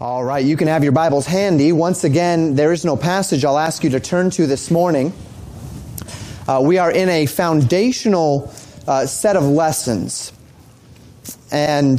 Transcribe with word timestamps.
All 0.00 0.22
right, 0.22 0.44
you 0.44 0.56
can 0.56 0.68
have 0.68 0.84
your 0.84 0.92
Bibles 0.92 1.26
handy. 1.26 1.72
Once 1.72 2.04
again, 2.04 2.54
there 2.54 2.70
is 2.70 2.84
no 2.84 2.96
passage 2.96 3.44
I'll 3.44 3.58
ask 3.58 3.82
you 3.82 3.90
to 3.90 3.98
turn 3.98 4.30
to 4.30 4.46
this 4.46 4.70
morning. 4.70 5.12
Uh, 6.46 6.60
we 6.62 6.78
are 6.78 6.92
in 6.92 7.08
a 7.08 7.26
foundational 7.26 8.54
uh, 8.86 9.06
set 9.06 9.34
of 9.34 9.42
lessons. 9.42 10.32
And 11.50 11.98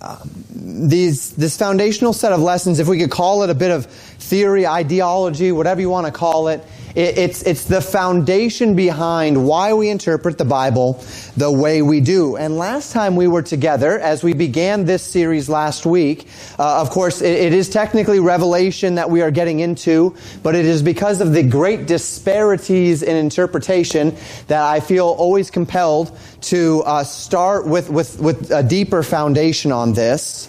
uh, 0.00 0.24
these, 0.48 1.36
this 1.36 1.58
foundational 1.58 2.14
set 2.14 2.32
of 2.32 2.40
lessons, 2.40 2.78
if 2.78 2.88
we 2.88 2.98
could 2.98 3.10
call 3.10 3.42
it 3.42 3.50
a 3.50 3.54
bit 3.54 3.70
of 3.70 3.84
theory, 3.84 4.66
ideology, 4.66 5.52
whatever 5.52 5.82
you 5.82 5.90
want 5.90 6.06
to 6.06 6.12
call 6.12 6.48
it, 6.48 6.64
it's, 6.94 7.42
it's 7.42 7.64
the 7.64 7.80
foundation 7.80 8.76
behind 8.76 9.46
why 9.46 9.72
we 9.72 9.88
interpret 9.88 10.38
the 10.38 10.44
Bible 10.44 11.04
the 11.36 11.50
way 11.50 11.82
we 11.82 12.00
do. 12.00 12.36
And 12.36 12.56
last 12.56 12.92
time 12.92 13.16
we 13.16 13.26
were 13.26 13.42
together, 13.42 13.98
as 13.98 14.22
we 14.22 14.32
began 14.32 14.84
this 14.84 15.02
series 15.02 15.48
last 15.48 15.84
week, 15.84 16.28
uh, 16.58 16.80
of 16.80 16.90
course, 16.90 17.20
it, 17.20 17.32
it 17.32 17.52
is 17.52 17.68
technically 17.68 18.20
Revelation 18.20 18.94
that 18.94 19.10
we 19.10 19.22
are 19.22 19.30
getting 19.30 19.60
into, 19.60 20.14
but 20.42 20.54
it 20.54 20.64
is 20.64 20.82
because 20.82 21.20
of 21.20 21.32
the 21.32 21.42
great 21.42 21.86
disparities 21.86 23.02
in 23.02 23.16
interpretation 23.16 24.16
that 24.46 24.62
I 24.62 24.80
feel 24.80 25.06
always 25.06 25.50
compelled 25.50 26.16
to 26.42 26.82
uh, 26.86 27.04
start 27.04 27.66
with, 27.66 27.90
with, 27.90 28.20
with 28.20 28.50
a 28.50 28.62
deeper 28.62 29.02
foundation 29.02 29.72
on 29.72 29.94
this. 29.94 30.48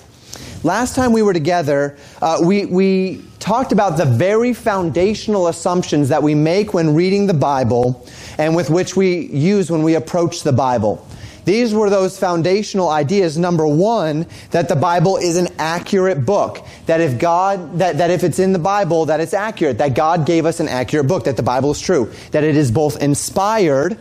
Last 0.65 0.95
time 0.95 1.13
we 1.13 1.21
were 1.21 1.31
together, 1.31 1.95
uh, 2.23 2.39
we, 2.41 2.65
we 2.65 3.23
talked 3.37 3.71
about 3.71 3.97
the 3.97 4.05
very 4.05 4.51
foundational 4.51 5.47
assumptions 5.47 6.09
that 6.09 6.23
we 6.23 6.33
make 6.33 6.73
when 6.73 6.95
reading 6.95 7.27
the 7.27 7.35
Bible 7.35 8.03
and 8.39 8.55
with 8.55 8.71
which 8.71 8.95
we 8.95 9.27
use 9.27 9.69
when 9.69 9.83
we 9.83 9.93
approach 9.93 10.41
the 10.41 10.51
Bible. 10.51 11.07
These 11.43 11.71
were 11.75 11.91
those 11.91 12.17
foundational 12.17 12.89
ideas. 12.89 13.37
Number 13.37 13.67
one, 13.67 14.25
that 14.49 14.67
the 14.67 14.75
Bible 14.75 15.17
is 15.17 15.37
an 15.37 15.49
accurate 15.59 16.25
book. 16.25 16.65
That 16.87 16.99
if 16.99 17.19
God, 17.19 17.77
that, 17.77 17.99
that 17.99 18.09
if 18.09 18.23
it's 18.23 18.39
in 18.39 18.51
the 18.51 18.57
Bible, 18.57 19.05
that 19.05 19.19
it's 19.19 19.35
accurate. 19.35 19.77
That 19.77 19.93
God 19.93 20.25
gave 20.25 20.47
us 20.47 20.59
an 20.59 20.67
accurate 20.67 21.07
book. 21.07 21.25
That 21.25 21.37
the 21.37 21.43
Bible 21.43 21.69
is 21.69 21.79
true. 21.79 22.11
That 22.31 22.43
it 22.43 22.57
is 22.57 22.71
both 22.71 22.99
inspired 23.03 23.99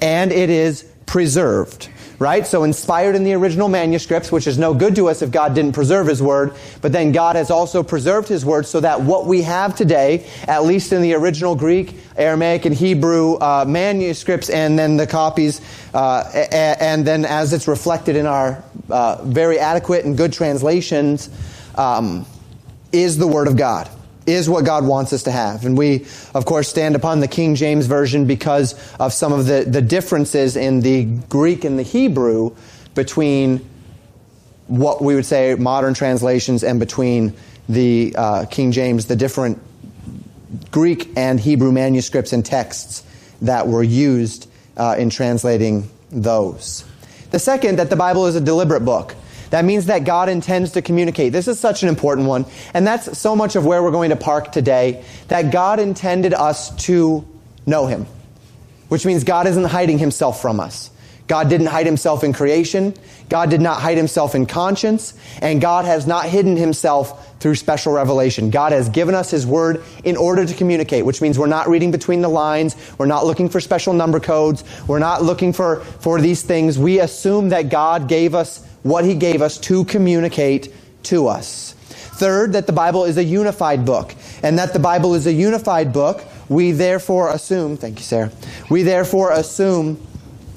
and 0.00 0.30
it 0.30 0.48
is 0.48 0.84
preserved 1.06 1.88
right? 2.18 2.46
So 2.46 2.64
inspired 2.64 3.16
in 3.16 3.24
the 3.24 3.34
original 3.34 3.68
manuscripts, 3.68 4.30
which 4.30 4.46
is 4.46 4.58
no 4.58 4.74
good 4.74 4.96
to 4.96 5.08
us 5.08 5.22
if 5.22 5.30
God 5.30 5.54
didn't 5.54 5.72
preserve 5.72 6.06
His 6.06 6.22
Word, 6.22 6.54
but 6.80 6.92
then 6.92 7.12
God 7.12 7.36
has 7.36 7.50
also 7.50 7.82
preserved 7.82 8.28
His 8.28 8.44
Word 8.44 8.66
so 8.66 8.80
that 8.80 9.00
what 9.02 9.26
we 9.26 9.42
have 9.42 9.74
today, 9.74 10.26
at 10.46 10.64
least 10.64 10.92
in 10.92 11.02
the 11.02 11.14
original 11.14 11.54
Greek, 11.54 11.96
Aramaic, 12.16 12.64
and 12.64 12.74
Hebrew 12.74 13.34
uh, 13.34 13.64
manuscripts, 13.66 14.50
and 14.50 14.78
then 14.78 14.96
the 14.96 15.06
copies, 15.06 15.60
uh, 15.92 16.46
and 16.52 17.06
then 17.06 17.24
as 17.24 17.52
it's 17.52 17.68
reflected 17.68 18.16
in 18.16 18.26
our 18.26 18.62
uh, 18.90 19.22
very 19.24 19.58
adequate 19.58 20.04
and 20.04 20.16
good 20.16 20.32
translations, 20.32 21.30
um, 21.76 22.26
is 22.92 23.18
the 23.18 23.26
Word 23.26 23.48
of 23.48 23.56
God 23.56 23.90
is 24.26 24.48
what 24.48 24.64
God 24.64 24.86
wants 24.86 25.12
us 25.12 25.24
to 25.24 25.30
have. 25.30 25.66
And 25.66 25.76
we, 25.76 26.06
of 26.34 26.44
course, 26.46 26.68
stand 26.68 26.96
upon 26.96 27.20
the 27.20 27.28
King 27.28 27.54
James 27.54 27.86
Version 27.86 28.26
because 28.26 28.74
of 28.98 29.12
some 29.12 29.32
of 29.32 29.46
the, 29.46 29.64
the 29.66 29.82
differences 29.82 30.56
in 30.56 30.80
the 30.80 31.04
Greek 31.04 31.64
and 31.64 31.78
the 31.78 31.82
Hebrew 31.82 32.54
between 32.94 33.68
what 34.66 35.02
we 35.02 35.14
would 35.14 35.26
say 35.26 35.54
modern 35.56 35.94
translations 35.94 36.64
and 36.64 36.80
between 36.80 37.34
the 37.68 38.14
uh, 38.16 38.44
King 38.46 38.72
James, 38.72 39.06
the 39.06 39.16
different 39.16 39.60
Greek 40.70 41.10
and 41.16 41.38
Hebrew 41.38 41.72
manuscripts 41.72 42.32
and 42.32 42.44
texts 42.44 43.02
that 43.42 43.68
were 43.68 43.82
used 43.82 44.48
uh, 44.76 44.96
in 44.98 45.10
translating 45.10 45.88
those. 46.10 46.84
The 47.30 47.38
second, 47.38 47.78
that 47.78 47.90
the 47.90 47.96
Bible 47.96 48.26
is 48.26 48.36
a 48.36 48.40
deliberate 48.40 48.84
book. 48.84 49.14
That 49.50 49.64
means 49.64 49.86
that 49.86 50.04
God 50.04 50.28
intends 50.28 50.72
to 50.72 50.82
communicate. 50.82 51.32
This 51.32 51.48
is 51.48 51.58
such 51.58 51.82
an 51.82 51.88
important 51.88 52.26
one. 52.26 52.46
And 52.72 52.86
that's 52.86 53.18
so 53.18 53.36
much 53.36 53.56
of 53.56 53.64
where 53.64 53.82
we're 53.82 53.90
going 53.90 54.10
to 54.10 54.16
park 54.16 54.52
today. 54.52 55.04
That 55.28 55.52
God 55.52 55.80
intended 55.80 56.34
us 56.34 56.74
to 56.86 57.26
know 57.66 57.86
Him. 57.86 58.06
Which 58.88 59.06
means 59.06 59.24
God 59.24 59.46
isn't 59.46 59.64
hiding 59.64 59.98
Himself 59.98 60.40
from 60.42 60.60
us. 60.60 60.90
God 61.26 61.48
didn't 61.48 61.68
hide 61.68 61.86
Himself 61.86 62.22
in 62.22 62.32
creation. 62.32 62.94
God 63.30 63.48
did 63.48 63.60
not 63.60 63.80
hide 63.80 63.96
Himself 63.96 64.34
in 64.34 64.46
conscience. 64.46 65.14
And 65.40 65.60
God 65.60 65.84
has 65.86 66.06
not 66.06 66.26
hidden 66.26 66.56
Himself 66.56 67.38
through 67.40 67.54
special 67.54 67.92
revelation. 67.92 68.50
God 68.50 68.72
has 68.72 68.88
given 68.88 69.14
us 69.14 69.30
His 69.30 69.46
Word 69.46 69.82
in 70.04 70.16
order 70.16 70.44
to 70.44 70.54
communicate, 70.54 71.04
which 71.04 71.22
means 71.22 71.38
we're 71.38 71.46
not 71.46 71.68
reading 71.68 71.90
between 71.90 72.20
the 72.20 72.28
lines. 72.28 72.76
We're 72.98 73.06
not 73.06 73.24
looking 73.24 73.48
for 73.48 73.60
special 73.60 73.94
number 73.94 74.20
codes. 74.20 74.64
We're 74.86 74.98
not 74.98 75.22
looking 75.22 75.52
for, 75.52 75.80
for 75.80 76.20
these 76.20 76.42
things. 76.42 76.78
We 76.78 77.00
assume 77.00 77.50
that 77.50 77.70
God 77.70 78.08
gave 78.08 78.34
us 78.34 78.66
what 78.84 79.04
he 79.04 79.14
gave 79.14 79.42
us 79.42 79.58
to 79.58 79.84
communicate 79.86 80.72
to 81.04 81.26
us. 81.26 81.72
Third, 81.88 82.52
that 82.52 82.68
the 82.68 82.72
Bible 82.72 83.04
is 83.04 83.16
a 83.16 83.24
unified 83.24 83.84
book. 83.84 84.14
And 84.42 84.58
that 84.58 84.72
the 84.72 84.78
Bible 84.78 85.14
is 85.14 85.26
a 85.26 85.32
unified 85.32 85.92
book, 85.92 86.22
we 86.48 86.70
therefore 86.70 87.30
assume, 87.30 87.76
thank 87.76 87.98
you, 87.98 88.04
Sarah, 88.04 88.30
we 88.70 88.82
therefore 88.82 89.32
assume 89.32 90.00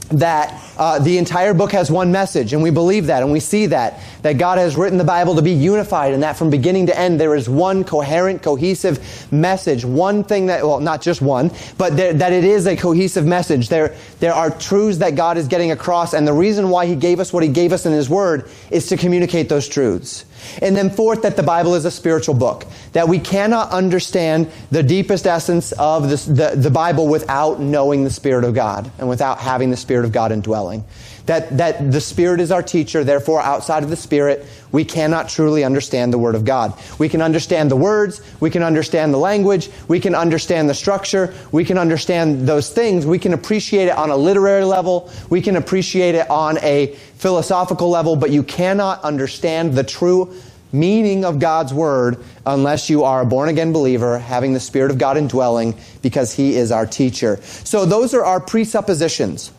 that 0.09 0.63
uh, 0.77 0.99
the 0.99 1.17
entire 1.17 1.53
book 1.53 1.71
has 1.71 1.89
one 1.89 2.11
message, 2.11 2.53
and 2.53 2.61
we 2.61 2.69
believe 2.69 3.07
that, 3.07 3.23
and 3.23 3.31
we 3.31 3.39
see 3.39 3.65
that, 3.67 3.99
that 4.27 4.37
God 4.37 4.57
has 4.57 4.75
written 4.75 4.97
the 4.97 5.05
Bible 5.05 5.35
to 5.37 5.41
be 5.41 5.53
unified, 5.53 6.13
and 6.13 6.21
that 6.21 6.35
from 6.35 6.49
beginning 6.49 6.87
to 6.87 6.99
end 6.99 7.17
there 7.17 7.33
is 7.33 7.47
one 7.47 7.85
coherent, 7.85 8.43
cohesive 8.43 9.31
message, 9.31 9.85
one 9.85 10.21
thing 10.21 10.47
that, 10.47 10.67
well, 10.67 10.81
not 10.81 11.01
just 11.01 11.21
one, 11.21 11.49
but 11.77 11.95
there, 11.95 12.11
that 12.11 12.33
it 12.33 12.43
is 12.43 12.67
a 12.67 12.75
cohesive 12.75 13.25
message. 13.25 13.69
There, 13.69 13.95
there 14.19 14.33
are 14.33 14.49
truths 14.49 14.97
that 14.97 15.15
God 15.15 15.37
is 15.37 15.47
getting 15.47 15.71
across, 15.71 16.13
and 16.13 16.27
the 16.27 16.33
reason 16.33 16.69
why 16.69 16.87
He 16.87 16.97
gave 16.97 17.21
us 17.21 17.31
what 17.31 17.41
He 17.41 17.47
gave 17.47 17.71
us 17.71 17.85
in 17.85 17.93
His 17.93 18.09
Word 18.09 18.49
is 18.69 18.87
to 18.87 18.97
communicate 18.97 19.47
those 19.47 19.65
truths. 19.65 20.25
And 20.61 20.75
then 20.75 20.89
fourth, 20.89 21.21
that 21.21 21.37
the 21.37 21.43
Bible 21.43 21.75
is 21.75 21.85
a 21.85 21.91
spiritual 21.91 22.35
book. 22.35 22.65
That 22.91 23.07
we 23.07 23.19
cannot 23.19 23.71
understand 23.71 24.51
the 24.71 24.83
deepest 24.83 25.25
essence 25.25 25.71
of 25.71 26.09
this, 26.09 26.25
the, 26.25 26.51
the 26.53 26.69
Bible 26.69 27.07
without 27.07 27.61
knowing 27.61 28.03
the 28.03 28.09
Spirit 28.09 28.43
of 28.43 28.53
God 28.53 28.91
and 28.99 29.07
without 29.07 29.39
having 29.39 29.69
the 29.69 29.77
Spirit 29.77 30.03
of 30.03 30.11
God 30.11 30.33
indwelling. 30.33 30.83
That, 31.27 31.57
that 31.57 31.91
the 31.91 31.99
Spirit 31.99 32.39
is 32.39 32.51
our 32.51 32.63
teacher, 32.63 33.03
therefore 33.03 33.41
outside 33.41 33.83
of 33.83 33.89
the 33.89 33.97
Spirit, 33.97 34.45
we 34.71 34.85
cannot 34.85 35.27
truly 35.27 35.65
understand 35.65 36.13
the 36.13 36.17
Word 36.17 36.35
of 36.35 36.45
God. 36.45 36.73
We 36.99 37.09
can 37.09 37.21
understand 37.21 37.69
the 37.69 37.75
words, 37.75 38.21
we 38.39 38.49
can 38.49 38.63
understand 38.63 39.13
the 39.13 39.17
language, 39.17 39.69
we 39.89 39.99
can 39.99 40.15
understand 40.15 40.69
the 40.69 40.73
structure, 40.73 41.33
we 41.51 41.65
can 41.65 41.77
understand 41.77 42.47
those 42.47 42.69
things, 42.69 43.05
we 43.05 43.19
can 43.19 43.33
appreciate 43.33 43.87
it 43.87 43.97
on 43.97 44.09
a 44.09 44.15
literary 44.15 44.63
level, 44.63 45.11
we 45.29 45.41
can 45.41 45.57
appreciate 45.57 46.15
it 46.15 46.29
on 46.29 46.57
a 46.59 46.95
philosophical 47.17 47.89
level, 47.89 48.15
but 48.15 48.31
you 48.31 48.41
cannot 48.41 49.03
understand 49.03 49.73
the 49.73 49.83
true 49.83 50.33
meaning 50.71 51.25
of 51.25 51.39
God's 51.39 51.73
Word 51.73 52.23
unless 52.45 52.89
you 52.89 53.03
are 53.03 53.21
a 53.21 53.25
born 53.25 53.49
again 53.49 53.73
believer, 53.73 54.17
having 54.17 54.53
the 54.53 54.61
Spirit 54.61 54.91
of 54.91 54.97
God 54.97 55.17
indwelling, 55.17 55.77
because 56.01 56.33
He 56.33 56.55
is 56.55 56.71
our 56.71 56.85
teacher. 56.85 57.37
So 57.43 57.85
those 57.85 58.13
are 58.13 58.23
our 58.23 58.39
presuppositions 58.39 59.51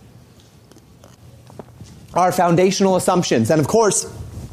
our 2.14 2.32
foundational 2.32 2.96
assumptions. 2.96 3.50
And 3.50 3.60
of 3.60 3.68
course, 3.68 4.04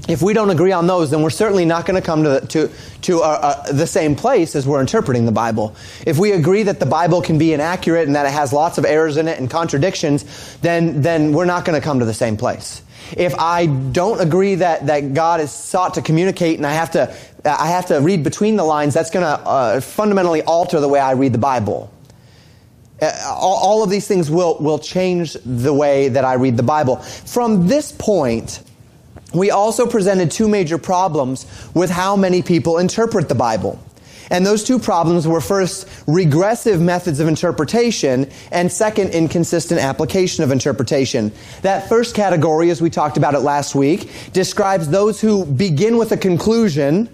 if 0.07 0.21
we 0.21 0.33
don't 0.33 0.51
agree 0.51 0.71
on 0.71 0.85
those, 0.85 1.09
then 1.09 1.23
we're 1.23 1.31
certainly 1.31 1.65
not 1.65 1.85
going 1.85 1.99
to 1.99 2.05
come 2.05 2.23
to, 2.23 2.29
the, 2.29 2.47
to, 2.47 2.71
to 3.03 3.21
uh, 3.21 3.25
uh, 3.25 3.71
the 3.71 3.87
same 3.87 4.15
place 4.15 4.55
as 4.55 4.67
we're 4.67 4.81
interpreting 4.81 5.25
the 5.25 5.31
Bible. 5.31 5.75
If 6.05 6.19
we 6.19 6.31
agree 6.31 6.63
that 6.63 6.79
the 6.79 6.85
Bible 6.85 7.21
can 7.21 7.39
be 7.39 7.53
inaccurate 7.53 8.05
and 8.05 8.15
that 8.15 8.25
it 8.27 8.31
has 8.31 8.53
lots 8.53 8.77
of 8.77 8.85
errors 8.85 9.17
in 9.17 9.27
it 9.27 9.39
and 9.39 9.49
contradictions, 9.49 10.57
then, 10.61 11.01
then 11.01 11.33
we're 11.33 11.45
not 11.45 11.65
going 11.65 11.79
to 11.79 11.83
come 11.83 11.99
to 11.99 12.05
the 12.05 12.13
same 12.13 12.37
place. 12.37 12.83
If 13.17 13.33
I 13.35 13.65
don't 13.65 14.19
agree 14.19 14.55
that, 14.55 14.87
that 14.87 15.13
God 15.13 15.39
is 15.39 15.51
sought 15.51 15.95
to 15.95 16.01
communicate 16.01 16.57
and 16.57 16.65
I 16.65 16.73
have 16.73 16.91
to, 16.91 17.15
I 17.43 17.69
have 17.69 17.87
to 17.87 17.99
read 17.99 18.23
between 18.23 18.57
the 18.57 18.63
lines, 18.63 18.93
that's 18.93 19.11
going 19.11 19.25
to 19.25 19.47
uh, 19.47 19.81
fundamentally 19.81 20.41
alter 20.43 20.79
the 20.79 20.87
way 20.87 20.99
I 20.99 21.11
read 21.11 21.33
the 21.33 21.39
Bible. 21.39 21.91
Uh, 23.01 23.11
all, 23.25 23.57
all 23.57 23.83
of 23.83 23.89
these 23.89 24.07
things 24.07 24.31
will, 24.31 24.57
will 24.59 24.79
change 24.79 25.33
the 25.45 25.73
way 25.73 26.09
that 26.09 26.23
I 26.23 26.35
read 26.35 26.55
the 26.55 26.63
Bible. 26.63 26.97
From 26.97 27.67
this 27.67 27.91
point, 27.91 28.61
we 29.33 29.51
also 29.51 29.85
presented 29.85 30.31
two 30.31 30.47
major 30.47 30.77
problems 30.77 31.45
with 31.73 31.89
how 31.89 32.15
many 32.15 32.41
people 32.41 32.77
interpret 32.77 33.27
the 33.27 33.35
Bible. 33.35 33.79
And 34.31 34.45
those 34.45 34.63
two 34.63 34.79
problems 34.79 35.27
were 35.27 35.41
first, 35.41 35.87
regressive 36.07 36.81
methods 36.81 37.19
of 37.19 37.27
interpretation, 37.27 38.31
and 38.51 38.71
second, 38.71 39.11
inconsistent 39.11 39.79
application 39.79 40.43
of 40.43 40.51
interpretation. 40.51 41.31
That 41.61 41.87
first 41.89 42.15
category, 42.15 42.69
as 42.71 42.81
we 42.81 42.89
talked 42.89 43.17
about 43.17 43.35
it 43.35 43.41
last 43.41 43.75
week, 43.75 44.09
describes 44.33 44.89
those 44.89 45.21
who 45.21 45.45
begin 45.45 45.97
with 45.97 46.11
a 46.11 46.17
conclusion 46.17 47.09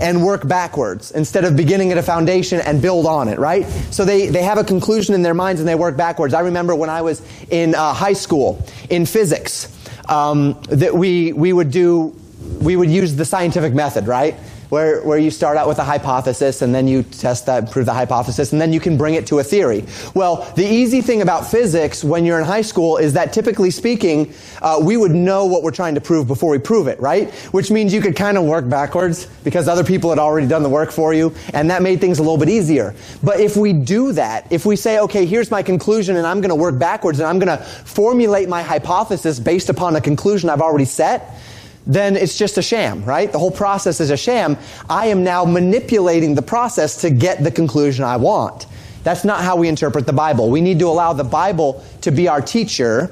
and 0.00 0.24
work 0.24 0.46
backwards 0.46 1.10
instead 1.12 1.44
of 1.44 1.56
beginning 1.56 1.92
at 1.92 1.98
a 1.98 2.02
foundation 2.02 2.60
and 2.60 2.80
build 2.80 3.06
on 3.06 3.28
it, 3.28 3.38
right? 3.38 3.66
So 3.90 4.04
they, 4.04 4.28
they 4.28 4.42
have 4.42 4.58
a 4.58 4.64
conclusion 4.64 5.14
in 5.14 5.22
their 5.22 5.34
minds 5.34 5.60
and 5.60 5.68
they 5.68 5.74
work 5.74 5.96
backwards. 5.96 6.34
I 6.34 6.40
remember 6.40 6.74
when 6.74 6.90
I 6.90 7.02
was 7.02 7.22
in 7.50 7.74
uh, 7.74 7.92
high 7.92 8.12
school 8.12 8.64
in 8.90 9.06
physics 9.06 9.68
um, 10.08 10.60
that 10.68 10.94
we, 10.94 11.32
we 11.32 11.52
would 11.52 11.70
do 11.70 12.16
we 12.60 12.76
would 12.76 12.90
use 12.90 13.16
the 13.16 13.24
scientific 13.24 13.72
method, 13.72 14.06
right? 14.06 14.34
Where, 14.72 15.02
where 15.02 15.18
you 15.18 15.30
start 15.30 15.58
out 15.58 15.68
with 15.68 15.78
a 15.80 15.84
hypothesis 15.84 16.62
and 16.62 16.74
then 16.74 16.88
you 16.88 17.02
test 17.02 17.44
that, 17.44 17.70
prove 17.70 17.84
the 17.84 17.92
hypothesis, 17.92 18.52
and 18.52 18.58
then 18.58 18.72
you 18.72 18.80
can 18.80 18.96
bring 18.96 19.12
it 19.12 19.26
to 19.26 19.38
a 19.38 19.44
theory. 19.44 19.84
Well, 20.14 20.50
the 20.56 20.64
easy 20.64 21.02
thing 21.02 21.20
about 21.20 21.46
physics 21.46 22.02
when 22.02 22.24
you're 22.24 22.38
in 22.38 22.46
high 22.46 22.62
school 22.62 22.96
is 22.96 23.12
that 23.12 23.34
typically 23.34 23.70
speaking, 23.70 24.32
uh, 24.62 24.80
we 24.82 24.96
would 24.96 25.10
know 25.10 25.44
what 25.44 25.62
we're 25.62 25.72
trying 25.72 25.96
to 25.96 26.00
prove 26.00 26.26
before 26.26 26.50
we 26.50 26.58
prove 26.58 26.86
it, 26.86 26.98
right? 27.00 27.30
Which 27.52 27.70
means 27.70 27.92
you 27.92 28.00
could 28.00 28.16
kind 28.16 28.38
of 28.38 28.44
work 28.44 28.66
backwards 28.66 29.26
because 29.44 29.68
other 29.68 29.84
people 29.84 30.08
had 30.08 30.18
already 30.18 30.46
done 30.46 30.62
the 30.62 30.70
work 30.70 30.90
for 30.90 31.12
you, 31.12 31.34
and 31.52 31.68
that 31.68 31.82
made 31.82 32.00
things 32.00 32.18
a 32.18 32.22
little 32.22 32.38
bit 32.38 32.48
easier. 32.48 32.94
But 33.22 33.40
if 33.40 33.58
we 33.58 33.74
do 33.74 34.12
that, 34.12 34.50
if 34.50 34.64
we 34.64 34.76
say, 34.76 35.00
okay, 35.00 35.26
here's 35.26 35.50
my 35.50 35.62
conclusion 35.62 36.16
and 36.16 36.26
I'm 36.26 36.40
going 36.40 36.48
to 36.48 36.54
work 36.54 36.78
backwards 36.78 37.20
and 37.20 37.28
I'm 37.28 37.38
going 37.38 37.58
to 37.58 37.62
formulate 37.62 38.48
my 38.48 38.62
hypothesis 38.62 39.38
based 39.38 39.68
upon 39.68 39.96
a 39.96 40.00
conclusion 40.00 40.48
I've 40.48 40.62
already 40.62 40.86
set, 40.86 41.38
then 41.86 42.16
it's 42.16 42.38
just 42.38 42.58
a 42.58 42.62
sham, 42.62 43.04
right? 43.04 43.30
The 43.30 43.38
whole 43.38 43.50
process 43.50 44.00
is 44.00 44.10
a 44.10 44.16
sham. 44.16 44.56
I 44.88 45.06
am 45.06 45.24
now 45.24 45.44
manipulating 45.44 46.34
the 46.34 46.42
process 46.42 47.00
to 47.02 47.10
get 47.10 47.42
the 47.42 47.50
conclusion 47.50 48.04
I 48.04 48.16
want. 48.16 48.66
That's 49.02 49.24
not 49.24 49.42
how 49.42 49.56
we 49.56 49.68
interpret 49.68 50.06
the 50.06 50.12
Bible. 50.12 50.50
We 50.50 50.60
need 50.60 50.78
to 50.78 50.86
allow 50.86 51.12
the 51.12 51.24
Bible 51.24 51.84
to 52.02 52.12
be 52.12 52.28
our 52.28 52.40
teacher. 52.40 53.10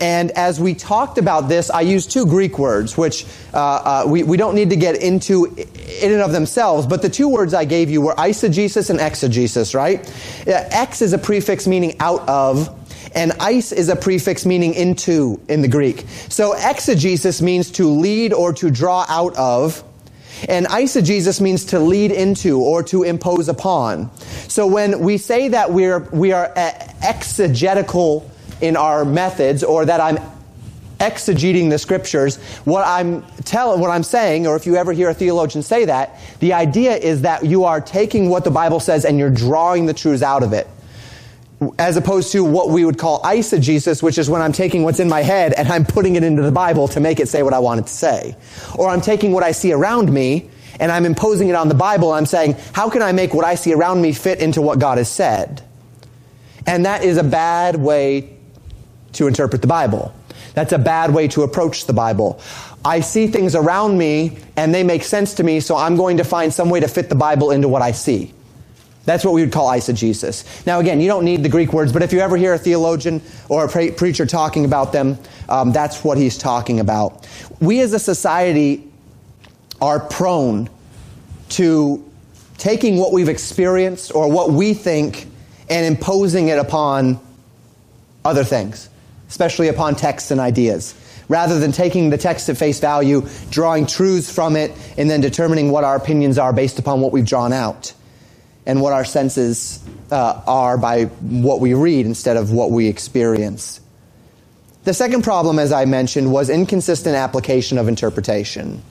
And 0.00 0.30
as 0.32 0.60
we 0.60 0.74
talked 0.74 1.18
about 1.18 1.48
this, 1.48 1.70
I 1.70 1.80
used 1.80 2.10
two 2.10 2.26
Greek 2.26 2.58
words, 2.58 2.96
which 2.96 3.24
uh, 3.52 3.58
uh, 3.58 4.04
we, 4.06 4.22
we 4.22 4.36
don't 4.36 4.54
need 4.54 4.70
to 4.70 4.76
get 4.76 4.96
into 5.02 5.46
in 6.00 6.12
and 6.12 6.20
of 6.20 6.32
themselves, 6.32 6.86
but 6.86 7.02
the 7.02 7.08
two 7.08 7.28
words 7.28 7.54
I 7.54 7.64
gave 7.64 7.90
you 7.90 8.00
were 8.00 8.14
eisegesis 8.14 8.90
and 8.90 9.00
exegesis, 9.00 9.74
right? 9.74 10.08
Ex 10.46 11.02
is 11.02 11.12
a 11.12 11.18
prefix 11.18 11.66
meaning 11.66 11.96
out 11.98 12.28
of, 12.28 12.77
and 13.14 13.32
eis 13.40 13.72
is 13.72 13.88
a 13.88 13.96
prefix 13.96 14.44
meaning 14.46 14.74
into 14.74 15.40
in 15.48 15.62
the 15.62 15.68
Greek. 15.68 16.04
So 16.28 16.54
exegesis 16.54 17.42
means 17.42 17.70
to 17.72 17.88
lead 17.88 18.32
or 18.32 18.52
to 18.54 18.70
draw 18.70 19.04
out 19.08 19.36
of. 19.36 19.84
And 20.48 20.66
eisegesis 20.66 21.40
means 21.40 21.64
to 21.66 21.80
lead 21.80 22.12
into 22.12 22.60
or 22.60 22.82
to 22.84 23.02
impose 23.02 23.48
upon. 23.48 24.10
So 24.46 24.66
when 24.68 25.00
we 25.00 25.18
say 25.18 25.48
that 25.48 25.72
we're, 25.72 25.98
we 25.98 26.32
are 26.32 26.52
exegetical 26.56 28.30
in 28.60 28.76
our 28.76 29.04
methods 29.04 29.64
or 29.64 29.84
that 29.84 30.00
I'm 30.00 30.18
exegeting 31.00 31.70
the 31.70 31.78
scriptures, 31.78 32.36
what 32.64 32.86
I'm 32.86 33.22
telling, 33.44 33.80
what 33.80 33.90
I'm 33.90 34.02
saying, 34.02 34.46
or 34.46 34.54
if 34.54 34.66
you 34.66 34.76
ever 34.76 34.92
hear 34.92 35.08
a 35.08 35.14
theologian 35.14 35.62
say 35.62 35.86
that, 35.86 36.20
the 36.40 36.52
idea 36.52 36.96
is 36.96 37.22
that 37.22 37.44
you 37.44 37.64
are 37.64 37.80
taking 37.80 38.28
what 38.28 38.44
the 38.44 38.50
Bible 38.50 38.80
says 38.80 39.04
and 39.04 39.18
you're 39.18 39.30
drawing 39.30 39.86
the 39.86 39.94
truths 39.94 40.22
out 40.22 40.42
of 40.42 40.52
it 40.52 40.68
as 41.78 41.96
opposed 41.96 42.32
to 42.32 42.44
what 42.44 42.70
we 42.70 42.84
would 42.84 42.98
call 42.98 43.20
eisegesis, 43.22 44.02
which 44.02 44.18
is 44.18 44.30
when 44.30 44.40
I'm 44.40 44.52
taking 44.52 44.84
what's 44.84 45.00
in 45.00 45.08
my 45.08 45.22
head 45.22 45.52
and 45.54 45.68
I'm 45.68 45.84
putting 45.84 46.16
it 46.16 46.22
into 46.22 46.42
the 46.42 46.52
Bible 46.52 46.86
to 46.88 47.00
make 47.00 47.18
it 47.18 47.28
say 47.28 47.42
what 47.42 47.52
I 47.52 47.58
want 47.58 47.80
it 47.80 47.86
to 47.86 47.92
say. 47.92 48.36
Or 48.76 48.88
I'm 48.88 49.00
taking 49.00 49.32
what 49.32 49.42
I 49.42 49.52
see 49.52 49.72
around 49.72 50.12
me 50.12 50.50
and 50.78 50.92
I'm 50.92 51.04
imposing 51.04 51.48
it 51.48 51.56
on 51.56 51.68
the 51.68 51.74
Bible. 51.74 52.12
I'm 52.12 52.26
saying, 52.26 52.56
how 52.72 52.88
can 52.88 53.02
I 53.02 53.10
make 53.12 53.34
what 53.34 53.44
I 53.44 53.56
see 53.56 53.72
around 53.72 54.00
me 54.00 54.12
fit 54.12 54.40
into 54.40 54.62
what 54.62 54.78
God 54.78 54.98
has 54.98 55.10
said? 55.10 55.62
And 56.66 56.86
that 56.86 57.02
is 57.02 57.16
a 57.16 57.24
bad 57.24 57.76
way 57.76 58.36
to 59.14 59.26
interpret 59.26 59.60
the 59.60 59.68
Bible. 59.68 60.14
That's 60.54 60.72
a 60.72 60.78
bad 60.78 61.12
way 61.12 61.28
to 61.28 61.42
approach 61.42 61.86
the 61.86 61.92
Bible. 61.92 62.40
I 62.84 63.00
see 63.00 63.26
things 63.26 63.56
around 63.56 63.98
me 63.98 64.38
and 64.56 64.72
they 64.72 64.84
make 64.84 65.02
sense 65.02 65.34
to 65.34 65.44
me, 65.44 65.60
so 65.60 65.76
I'm 65.76 65.96
going 65.96 66.18
to 66.18 66.24
find 66.24 66.52
some 66.52 66.70
way 66.70 66.80
to 66.80 66.88
fit 66.88 67.08
the 67.08 67.14
Bible 67.16 67.50
into 67.50 67.68
what 67.68 67.82
I 67.82 67.92
see. 67.92 68.32
That's 69.08 69.24
what 69.24 69.32
we 69.32 69.40
would 69.40 69.52
call 69.52 69.68
eisegesis. 69.68 70.66
Now, 70.66 70.80
again, 70.80 71.00
you 71.00 71.08
don't 71.08 71.24
need 71.24 71.42
the 71.42 71.48
Greek 71.48 71.72
words, 71.72 71.94
but 71.94 72.02
if 72.02 72.12
you 72.12 72.20
ever 72.20 72.36
hear 72.36 72.52
a 72.52 72.58
theologian 72.58 73.22
or 73.48 73.64
a 73.64 73.68
pre- 73.68 73.90
preacher 73.90 74.26
talking 74.26 74.66
about 74.66 74.92
them, 74.92 75.18
um, 75.48 75.72
that's 75.72 76.04
what 76.04 76.18
he's 76.18 76.36
talking 76.36 76.78
about. 76.78 77.26
We 77.58 77.80
as 77.80 77.94
a 77.94 77.98
society 77.98 78.86
are 79.80 79.98
prone 79.98 80.68
to 81.50 82.04
taking 82.58 82.98
what 82.98 83.14
we've 83.14 83.30
experienced 83.30 84.14
or 84.14 84.30
what 84.30 84.50
we 84.50 84.74
think 84.74 85.26
and 85.70 85.86
imposing 85.86 86.48
it 86.48 86.58
upon 86.58 87.18
other 88.26 88.44
things, 88.44 88.90
especially 89.30 89.68
upon 89.68 89.96
texts 89.96 90.30
and 90.30 90.38
ideas 90.38 90.94
rather 91.28 91.58
than 91.58 91.72
taking 91.72 92.10
the 92.10 92.18
text 92.18 92.48
at 92.50 92.58
face 92.58 92.80
value, 92.80 93.26
drawing 93.50 93.86
truths 93.86 94.30
from 94.30 94.56
it, 94.56 94.72
and 94.98 95.10
then 95.10 95.20
determining 95.22 95.70
what 95.70 95.84
our 95.84 95.96
opinions 95.96 96.38
are 96.38 96.54
based 96.54 96.78
upon 96.78 97.00
what 97.02 97.12
we've 97.12 97.26
drawn 97.26 97.54
out 97.54 97.92
and 98.68 98.82
what 98.82 98.92
our 98.92 99.04
senses 99.04 99.82
uh, 100.12 100.40
are 100.46 100.76
by 100.76 101.06
what 101.06 101.58
we 101.58 101.72
read 101.72 102.04
instead 102.06 102.36
of 102.36 102.52
what 102.52 102.70
we 102.70 102.86
experience. 102.86 103.80
The 104.84 104.94
second 104.94 105.24
problem, 105.24 105.58
as 105.58 105.72
I 105.72 105.86
mentioned, 105.86 106.30
was 106.30 106.50
inconsistent 106.50 107.16
application 107.16 107.78
of 107.78 107.88
interpretation. 107.88 108.82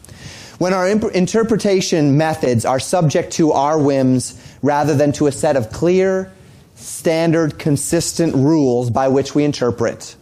When 0.58 0.74
our 0.74 0.90
imp- 0.90 1.14
interpretation 1.14 2.18
methods 2.18 2.66
are 2.66 2.80
subject 2.80 3.34
to 3.34 3.52
our 3.54 3.80
whims 3.80 4.34
rather 4.64 4.96
than 4.96 5.12
to 5.14 5.28
a 5.28 5.32
set 5.32 5.56
of 5.56 5.72
clear, 5.72 6.34
standard, 6.76 7.58
consistent 7.60 8.36
rules 8.36 8.90
by 8.90 9.08
which 9.08 9.36
we 9.36 9.44
interpret. 9.44 10.17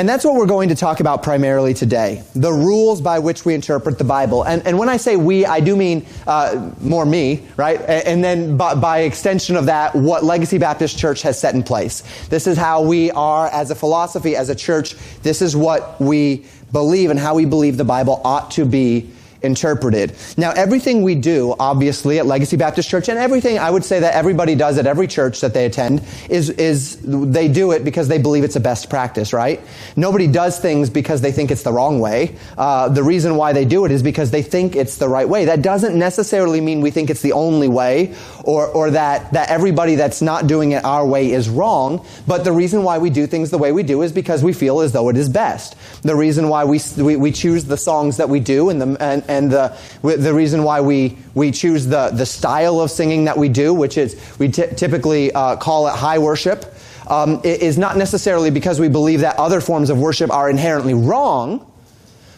And 0.00 0.08
that's 0.08 0.24
what 0.24 0.34
we're 0.34 0.46
going 0.46 0.70
to 0.70 0.74
talk 0.74 1.00
about 1.00 1.22
primarily 1.22 1.74
today 1.74 2.24
the 2.34 2.50
rules 2.50 3.02
by 3.02 3.18
which 3.18 3.44
we 3.44 3.52
interpret 3.52 3.98
the 3.98 4.04
Bible. 4.04 4.44
And, 4.44 4.66
and 4.66 4.78
when 4.78 4.88
I 4.88 4.96
say 4.96 5.16
we, 5.16 5.44
I 5.44 5.60
do 5.60 5.76
mean 5.76 6.06
uh, 6.26 6.70
more 6.80 7.04
me, 7.04 7.46
right? 7.58 7.78
And 7.82 8.24
then 8.24 8.56
by, 8.56 8.76
by, 8.76 9.00
extension 9.00 9.56
of 9.56 9.66
that, 9.66 9.94
what 9.94 10.24
Legacy 10.24 10.56
Baptist 10.56 10.98
Church 10.98 11.20
has 11.20 11.38
set 11.38 11.54
in 11.54 11.62
place. 11.62 12.02
This 12.28 12.46
is 12.46 12.56
how 12.56 12.80
we 12.80 13.10
are 13.10 13.48
as 13.48 13.70
a 13.70 13.74
philosophy, 13.74 14.36
as 14.36 14.48
a 14.48 14.54
church. 14.54 14.94
This 15.22 15.42
is 15.42 15.54
what 15.54 16.00
we 16.00 16.46
believe 16.72 17.10
and 17.10 17.20
how 17.20 17.34
we 17.34 17.44
believe 17.44 17.76
the 17.76 17.84
Bible 17.84 18.22
ought 18.24 18.52
to 18.52 18.64
be 18.64 19.10
interpreted. 19.42 20.14
Now, 20.36 20.52
everything 20.52 21.02
we 21.02 21.14
do, 21.14 21.54
obviously, 21.58 22.18
at 22.18 22.26
Legacy 22.26 22.56
Baptist 22.56 22.88
Church, 22.88 23.08
and 23.08 23.18
everything 23.18 23.58
I 23.58 23.70
would 23.70 23.84
say 23.84 24.00
that 24.00 24.14
everybody 24.14 24.54
does 24.54 24.78
at 24.78 24.86
every 24.86 25.06
church 25.06 25.40
that 25.40 25.54
they 25.54 25.66
attend, 25.66 26.02
is, 26.28 26.50
is 26.50 26.98
they 27.02 27.48
do 27.48 27.72
it 27.72 27.84
because 27.84 28.08
they 28.08 28.18
believe 28.18 28.44
it's 28.44 28.56
a 28.56 28.60
best 28.60 28.90
practice, 28.90 29.32
right? 29.32 29.60
Nobody 29.96 30.26
does 30.26 30.58
things 30.58 30.90
because 30.90 31.20
they 31.20 31.32
think 31.32 31.50
it's 31.50 31.62
the 31.62 31.72
wrong 31.72 32.00
way. 32.00 32.36
Uh, 32.56 32.88
the 32.88 33.02
reason 33.02 33.36
why 33.36 33.52
they 33.52 33.64
do 33.64 33.84
it 33.84 33.90
is 33.90 34.02
because 34.02 34.30
they 34.30 34.42
think 34.42 34.76
it's 34.76 34.96
the 34.96 35.08
right 35.08 35.28
way. 35.28 35.46
That 35.46 35.62
doesn't 35.62 35.98
necessarily 35.98 36.60
mean 36.60 36.80
we 36.80 36.90
think 36.90 37.10
it's 37.10 37.22
the 37.22 37.32
only 37.32 37.68
way, 37.68 38.14
or, 38.50 38.66
or 38.66 38.90
that, 38.90 39.32
that 39.32 39.48
everybody 39.48 39.94
that's 39.94 40.20
not 40.20 40.48
doing 40.48 40.72
it 40.72 40.84
our 40.84 41.06
way 41.06 41.30
is 41.30 41.48
wrong, 41.48 42.04
but 42.26 42.42
the 42.42 42.50
reason 42.50 42.82
why 42.82 42.98
we 42.98 43.08
do 43.08 43.26
things 43.26 43.50
the 43.50 43.58
way 43.58 43.70
we 43.70 43.84
do 43.84 44.02
is 44.02 44.12
because 44.12 44.42
we 44.42 44.52
feel 44.52 44.80
as 44.80 44.90
though 44.90 45.08
it 45.08 45.16
is 45.16 45.28
best. 45.28 45.76
The 46.02 46.16
reason 46.16 46.48
why 46.48 46.64
we, 46.64 46.80
we, 46.96 47.14
we 47.14 47.30
choose 47.30 47.64
the 47.64 47.76
songs 47.76 48.16
that 48.16 48.28
we 48.28 48.40
do 48.40 48.70
and 48.70 48.80
the, 48.80 48.96
and, 49.00 49.24
and 49.28 49.50
the, 49.52 49.76
the 50.02 50.34
reason 50.34 50.64
why 50.64 50.80
we, 50.80 51.16
we 51.34 51.52
choose 51.52 51.86
the, 51.86 52.10
the 52.10 52.26
style 52.26 52.80
of 52.80 52.90
singing 52.90 53.24
that 53.26 53.38
we 53.38 53.48
do, 53.48 53.72
which 53.72 53.96
is 53.96 54.20
we 54.40 54.48
t- 54.48 54.66
typically 54.76 55.30
uh, 55.32 55.54
call 55.56 55.86
it 55.86 55.94
high 55.94 56.18
worship, 56.18 56.74
um, 57.06 57.40
is 57.44 57.78
not 57.78 57.96
necessarily 57.96 58.50
because 58.50 58.80
we 58.80 58.88
believe 58.88 59.20
that 59.20 59.36
other 59.36 59.60
forms 59.60 59.90
of 59.90 59.98
worship 59.98 60.30
are 60.32 60.50
inherently 60.50 60.94
wrong, 60.94 61.64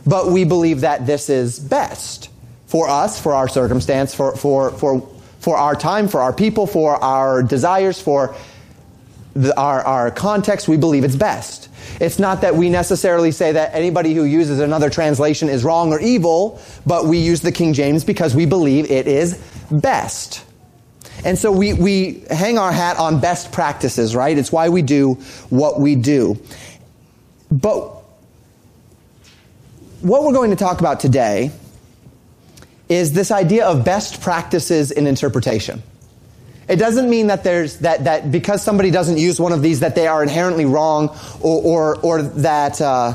but 0.06 0.30
we 0.30 0.44
believe 0.44 0.82
that 0.82 1.06
this 1.06 1.30
is 1.30 1.58
best 1.58 2.28
for 2.66 2.88
us, 2.88 3.20
for 3.20 3.34
our 3.34 3.48
circumstance, 3.48 4.14
for, 4.14 4.34
for, 4.34 4.70
for, 4.70 5.06
for 5.42 5.56
our 5.56 5.74
time, 5.74 6.06
for 6.06 6.20
our 6.20 6.32
people, 6.32 6.68
for 6.68 6.94
our 7.02 7.42
desires, 7.42 8.00
for 8.00 8.36
the, 9.34 9.58
our, 9.58 9.82
our 9.82 10.10
context. 10.12 10.68
We 10.68 10.76
believe 10.76 11.02
it's 11.02 11.16
best. 11.16 11.68
It's 12.00 12.20
not 12.20 12.42
that 12.42 12.54
we 12.54 12.70
necessarily 12.70 13.32
say 13.32 13.50
that 13.50 13.74
anybody 13.74 14.14
who 14.14 14.22
uses 14.22 14.60
another 14.60 14.88
translation 14.88 15.48
is 15.48 15.64
wrong 15.64 15.92
or 15.92 16.00
evil, 16.00 16.60
but 16.86 17.06
we 17.06 17.18
use 17.18 17.40
the 17.40 17.50
King 17.50 17.72
James 17.72 18.04
because 18.04 18.36
we 18.36 18.46
believe 18.46 18.88
it 18.88 19.08
is 19.08 19.36
best. 19.68 20.44
And 21.24 21.36
so 21.36 21.50
we, 21.50 21.72
we 21.72 22.24
hang 22.30 22.56
our 22.56 22.70
hat 22.70 22.98
on 22.98 23.18
best 23.20 23.50
practices, 23.50 24.14
right? 24.14 24.38
It's 24.38 24.52
why 24.52 24.68
we 24.68 24.82
do 24.82 25.14
what 25.50 25.80
we 25.80 25.96
do. 25.96 26.40
But 27.50 27.96
what 30.02 30.22
we're 30.22 30.32
going 30.32 30.50
to 30.50 30.56
talk 30.56 30.78
about 30.78 31.00
today 31.00 31.50
is 32.92 33.12
this 33.12 33.30
idea 33.30 33.66
of 33.66 33.84
best 33.84 34.20
practices 34.20 34.90
in 34.90 35.06
interpretation. 35.06 35.82
It 36.68 36.76
doesn't 36.76 37.10
mean 37.10 37.26
that 37.26 37.44
there's 37.44 37.78
that, 37.78 38.04
that 38.04 38.30
because 38.30 38.62
somebody 38.62 38.90
doesn't 38.90 39.18
use 39.18 39.40
one 39.40 39.52
of 39.52 39.62
these 39.62 39.80
that 39.80 39.94
they 39.94 40.06
are 40.06 40.22
inherently 40.22 40.64
wrong 40.64 41.08
or 41.40 41.62
or, 41.62 42.00
or 42.00 42.22
that 42.22 42.80
uh, 42.80 43.14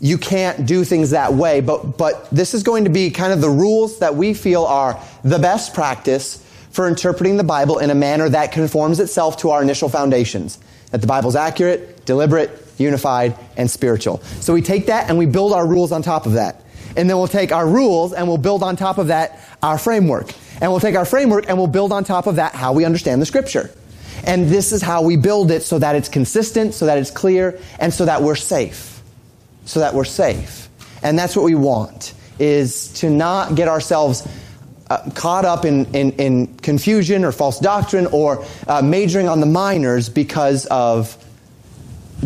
you 0.00 0.18
can't 0.18 0.66
do 0.66 0.84
things 0.84 1.10
that 1.10 1.34
way. 1.34 1.60
But 1.60 1.98
but 1.98 2.28
this 2.30 2.54
is 2.54 2.62
going 2.62 2.84
to 2.84 2.90
be 2.90 3.10
kind 3.10 3.32
of 3.32 3.40
the 3.40 3.50
rules 3.50 3.98
that 3.98 4.14
we 4.14 4.34
feel 4.34 4.64
are 4.64 5.00
the 5.24 5.38
best 5.38 5.74
practice 5.74 6.42
for 6.70 6.86
interpreting 6.86 7.36
the 7.36 7.44
Bible 7.44 7.78
in 7.78 7.90
a 7.90 7.94
manner 7.94 8.28
that 8.28 8.52
conforms 8.52 9.00
itself 9.00 9.38
to 9.38 9.50
our 9.50 9.62
initial 9.62 9.88
foundations. 9.88 10.58
That 10.90 11.00
the 11.00 11.06
Bible's 11.06 11.34
accurate, 11.34 12.06
deliberate, 12.06 12.50
unified, 12.78 13.36
and 13.56 13.70
spiritual. 13.70 14.18
So 14.40 14.54
we 14.54 14.62
take 14.62 14.86
that 14.86 15.08
and 15.08 15.18
we 15.18 15.26
build 15.26 15.52
our 15.52 15.66
rules 15.66 15.90
on 15.90 16.02
top 16.02 16.26
of 16.26 16.34
that. 16.34 16.62
And 16.96 17.08
then 17.08 17.16
we'll 17.16 17.28
take 17.28 17.52
our 17.52 17.66
rules 17.68 18.12
and 18.12 18.26
we'll 18.26 18.38
build 18.38 18.62
on 18.62 18.76
top 18.76 18.98
of 18.98 19.08
that 19.08 19.40
our 19.62 19.78
framework. 19.78 20.32
And 20.60 20.70
we'll 20.70 20.80
take 20.80 20.96
our 20.96 21.04
framework 21.04 21.48
and 21.48 21.58
we'll 21.58 21.66
build 21.66 21.92
on 21.92 22.04
top 22.04 22.26
of 22.26 22.36
that 22.36 22.54
how 22.54 22.72
we 22.72 22.84
understand 22.84 23.20
the 23.20 23.26
scripture. 23.26 23.70
And 24.24 24.48
this 24.48 24.72
is 24.72 24.82
how 24.82 25.02
we 25.02 25.16
build 25.16 25.50
it 25.50 25.62
so 25.62 25.78
that 25.78 25.94
it's 25.94 26.08
consistent, 26.08 26.74
so 26.74 26.86
that 26.86 26.98
it's 26.98 27.10
clear, 27.10 27.60
and 27.78 27.92
so 27.92 28.06
that 28.06 28.22
we're 28.22 28.34
safe. 28.34 29.00
So 29.66 29.80
that 29.80 29.94
we're 29.94 30.04
safe. 30.04 30.68
And 31.02 31.18
that's 31.18 31.36
what 31.36 31.44
we 31.44 31.54
want, 31.54 32.14
is 32.38 32.92
to 32.94 33.10
not 33.10 33.54
get 33.54 33.68
ourselves 33.68 34.26
uh, 34.88 35.10
caught 35.14 35.44
up 35.44 35.64
in, 35.64 35.84
in, 35.94 36.12
in, 36.12 36.46
confusion 36.58 37.24
or 37.24 37.32
false 37.32 37.58
doctrine 37.58 38.06
or 38.06 38.44
uh, 38.68 38.80
majoring 38.82 39.28
on 39.28 39.40
the 39.40 39.46
minors 39.46 40.08
because 40.08 40.64
of 40.66 41.16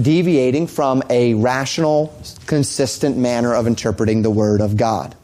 deviating 0.00 0.66
from 0.66 1.02
a 1.10 1.34
rational, 1.34 2.14
consistent 2.46 3.16
manner 3.16 3.54
of 3.54 3.66
interpreting 3.66 4.22
the 4.22 4.30
Word 4.30 4.60
of 4.60 4.76
God. 4.76 5.14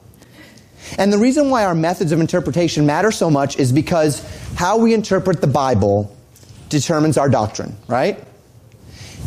And 0.98 1.12
the 1.12 1.18
reason 1.18 1.50
why 1.50 1.64
our 1.64 1.74
methods 1.74 2.12
of 2.12 2.20
interpretation 2.20 2.86
matter 2.86 3.10
so 3.10 3.30
much 3.30 3.58
is 3.58 3.72
because 3.72 4.22
how 4.54 4.78
we 4.78 4.94
interpret 4.94 5.40
the 5.40 5.46
Bible 5.46 6.16
determines 6.68 7.18
our 7.18 7.28
doctrine, 7.28 7.76
right? 7.88 8.22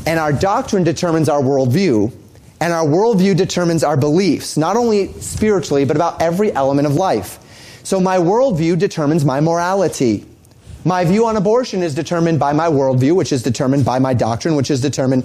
And 0.05 0.19
our 0.19 0.31
doctrine 0.31 0.83
determines 0.83 1.29
our 1.29 1.41
worldview, 1.41 2.13
and 2.61 2.73
our 2.73 2.85
worldview 2.85 3.35
determines 3.35 3.83
our 3.83 3.97
beliefs, 3.97 4.57
not 4.57 4.77
only 4.77 5.13
spiritually, 5.13 5.85
but 5.85 5.95
about 5.95 6.21
every 6.21 6.51
element 6.51 6.87
of 6.87 6.95
life. 6.95 7.39
So 7.83 7.99
my 7.99 8.17
worldview 8.17 8.77
determines 8.77 9.25
my 9.25 9.41
morality. 9.41 10.25
My 10.89 11.05
view 11.05 11.27
on 11.27 11.37
abortion 11.37 11.83
is 11.83 11.93
determined 11.93 12.39
by 12.39 12.51
my 12.51 12.67
worldview, 12.67 13.15
which 13.15 13.31
is 13.31 13.43
determined 13.43 13.85
by 13.85 13.99
my 13.99 14.15
doctrine, 14.15 14.55
which 14.55 14.71
is 14.71 14.81
determined 14.81 15.23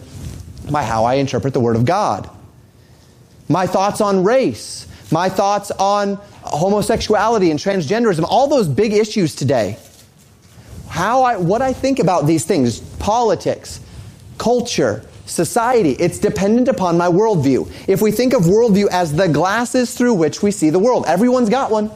by 0.71 0.83
how 0.83 1.07
I 1.07 1.15
interpret 1.15 1.55
the 1.55 1.61
Word 1.61 1.75
of 1.75 1.87
God. 1.87 2.29
My 3.49 3.67
thoughts 3.67 4.03
on 4.03 4.25
race, 4.25 4.87
my 5.11 5.31
thoughts 5.31 5.71
on 5.71 6.17
homosexuality 6.43 7.51
and 7.51 7.59
transgenderism, 7.59 8.27
all 8.29 8.47
those 8.47 8.69
big 8.69 8.93
issues 8.93 9.35
today. 9.35 9.79
How 10.91 11.23
I, 11.23 11.39
what 11.39 11.63
I 11.63 11.73
think 11.73 11.99
about 11.99 12.27
these 12.27 12.45
things, 12.45 12.81
politics, 12.99 13.81
culture, 14.37 15.03
society, 15.25 15.93
it's 15.93 16.19
dependent 16.19 16.69
upon 16.69 16.99
my 16.99 17.09
worldview. 17.09 17.73
If 17.89 18.03
we 18.03 18.11
think 18.11 18.35
of 18.35 18.43
worldview 18.43 18.89
as 18.89 19.17
the 19.17 19.29
glasses 19.29 19.95
through 19.95 20.13
which 20.13 20.43
we 20.43 20.51
see 20.51 20.69
the 20.69 20.79
world, 20.79 21.07
everyone's 21.07 21.49
got 21.49 21.71
one. 21.71 21.91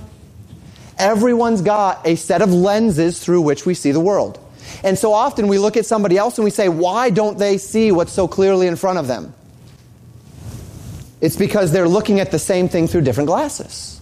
Everyone's 0.98 1.62
got 1.62 2.06
a 2.06 2.16
set 2.16 2.42
of 2.42 2.52
lenses 2.52 3.22
through 3.22 3.42
which 3.42 3.64
we 3.64 3.74
see 3.74 3.92
the 3.92 4.00
world. 4.00 4.38
And 4.82 4.98
so 4.98 5.12
often 5.12 5.48
we 5.48 5.58
look 5.58 5.76
at 5.76 5.86
somebody 5.86 6.18
else 6.18 6.38
and 6.38 6.44
we 6.44 6.50
say, 6.50 6.68
why 6.68 7.10
don't 7.10 7.38
they 7.38 7.58
see 7.58 7.92
what's 7.92 8.12
so 8.12 8.28
clearly 8.28 8.66
in 8.66 8.76
front 8.76 8.98
of 8.98 9.06
them? 9.06 9.34
It's 11.20 11.36
because 11.36 11.72
they're 11.72 11.88
looking 11.88 12.20
at 12.20 12.30
the 12.30 12.38
same 12.38 12.68
thing 12.68 12.86
through 12.86 13.02
different 13.02 13.28
glasses. 13.28 14.00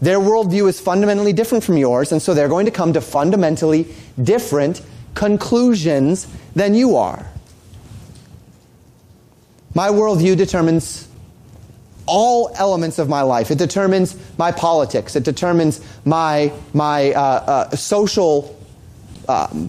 Their 0.00 0.18
worldview 0.18 0.68
is 0.68 0.78
fundamentally 0.78 1.32
different 1.32 1.64
from 1.64 1.76
yours, 1.76 2.12
and 2.12 2.20
so 2.20 2.34
they're 2.34 2.48
going 2.48 2.66
to 2.66 2.72
come 2.72 2.92
to 2.92 3.00
fundamentally 3.00 3.94
different 4.22 4.82
conclusions 5.14 6.26
than 6.54 6.74
you 6.74 6.96
are. 6.96 7.26
My 9.74 9.88
worldview 9.88 10.36
determines 10.36 11.05
all 12.06 12.50
elements 12.54 12.98
of 12.98 13.08
my 13.08 13.22
life. 13.22 13.50
It 13.50 13.58
determines 13.58 14.16
my 14.38 14.52
politics. 14.52 15.16
It 15.16 15.24
determines 15.24 15.80
my, 16.04 16.52
my 16.72 17.12
uh, 17.12 17.20
uh, 17.20 17.76
social 17.76 18.56
um, 19.28 19.68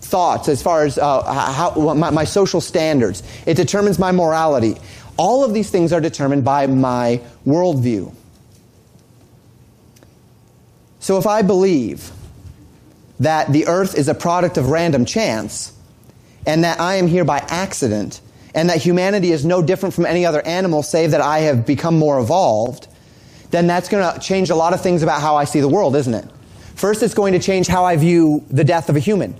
thoughts 0.00 0.48
as 0.48 0.62
far 0.62 0.84
as 0.84 0.98
uh, 0.98 1.22
how, 1.32 1.94
my, 1.94 2.10
my 2.10 2.24
social 2.24 2.60
standards. 2.60 3.22
It 3.46 3.54
determines 3.54 3.98
my 3.98 4.12
morality. 4.12 4.76
All 5.16 5.44
of 5.44 5.52
these 5.52 5.70
things 5.70 5.92
are 5.92 6.00
determined 6.00 6.44
by 6.44 6.66
my 6.66 7.20
worldview. 7.46 8.14
So 11.00 11.18
if 11.18 11.26
I 11.26 11.42
believe 11.42 12.12
that 13.20 13.52
the 13.52 13.66
earth 13.66 13.96
is 13.96 14.08
a 14.08 14.14
product 14.14 14.56
of 14.56 14.68
random 14.68 15.04
chance 15.04 15.72
and 16.46 16.64
that 16.64 16.80
I 16.80 16.96
am 16.96 17.06
here 17.06 17.24
by 17.24 17.38
accident, 17.48 18.20
and 18.58 18.70
that 18.70 18.78
humanity 18.78 19.30
is 19.30 19.44
no 19.44 19.62
different 19.62 19.94
from 19.94 20.04
any 20.04 20.26
other 20.26 20.44
animal, 20.44 20.82
save 20.82 21.12
that 21.12 21.20
I 21.20 21.40
have 21.40 21.64
become 21.64 21.96
more 21.96 22.18
evolved, 22.18 22.88
then 23.52 23.68
that's 23.68 23.88
going 23.88 24.12
to 24.12 24.18
change 24.18 24.50
a 24.50 24.56
lot 24.56 24.74
of 24.74 24.80
things 24.80 25.04
about 25.04 25.20
how 25.20 25.36
I 25.36 25.44
see 25.44 25.60
the 25.60 25.68
world, 25.68 25.94
isn't 25.94 26.12
it? 26.12 26.24
First, 26.74 27.04
it's 27.04 27.14
going 27.14 27.34
to 27.34 27.38
change 27.38 27.68
how 27.68 27.84
I 27.84 27.94
view 27.94 28.44
the 28.50 28.64
death 28.64 28.88
of 28.88 28.96
a 28.96 28.98
human. 28.98 29.36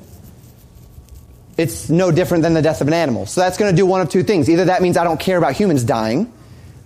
It's 1.57 1.91
no 1.91 2.13
different 2.13 2.45
than 2.45 2.55
the 2.55 2.63
death 2.63 2.81
of 2.81 2.87
an 2.87 2.95
animal. 2.95 3.27
So 3.27 3.41
that's 3.41 3.59
going 3.59 3.73
to 3.73 3.77
do 3.77 3.85
one 3.85 4.01
of 4.01 4.09
two 4.09 4.23
things. 4.23 4.49
Either 4.49 4.67
that 4.67 4.83
means 4.83 4.97
I 4.97 5.03
don't 5.03 5.19
care 5.19 5.37
about 5.37 5.55
humans 5.55 5.83
dying, 5.83 6.33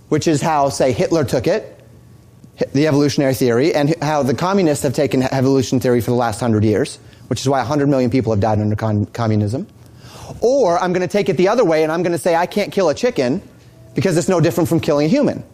which 0.09 0.27
is 0.27 0.41
how, 0.41 0.71
say, 0.71 0.93
Hitler 0.93 1.25
took 1.25 1.47
it, 1.47 1.79
the 2.73 2.87
evolutionary 2.87 3.35
theory, 3.35 3.75
and 3.75 3.95
how 4.03 4.23
the 4.23 4.33
communists 4.33 4.85
have 4.85 4.95
taken 4.95 5.23
evolution 5.23 5.81
theory 5.81 6.01
for 6.01 6.13
the 6.13 6.17
last 6.17 6.41
hundred 6.41 6.65
years, 6.65 6.97
which 7.27 7.43
is 7.43 7.49
why 7.49 7.59
100 7.59 7.91
million 7.91 8.09
people 8.09 8.33
have 8.33 8.41
died 8.41 8.59
under 8.59 8.75
con- 8.75 9.05
communism. 9.05 9.67
Or 10.43 10.79
I'm 10.79 10.93
going 10.93 11.07
to 11.07 11.13
take 11.13 11.29
it 11.29 11.37
the 11.37 11.49
other 11.49 11.65
way 11.65 11.83
and 11.85 11.93
I'm 11.93 12.03
going 12.03 12.13
to 12.13 12.19
say 12.19 12.35
I 12.35 12.47
can't 12.47 12.73
kill 12.73 12.89
a 12.89 12.95
chicken 12.95 13.41
because 13.95 14.17
it's 14.17 14.29
no 14.29 14.41
different 14.41 14.69
from 14.69 14.81
killing 14.81 15.07
a 15.07 15.09
human. 15.09 15.45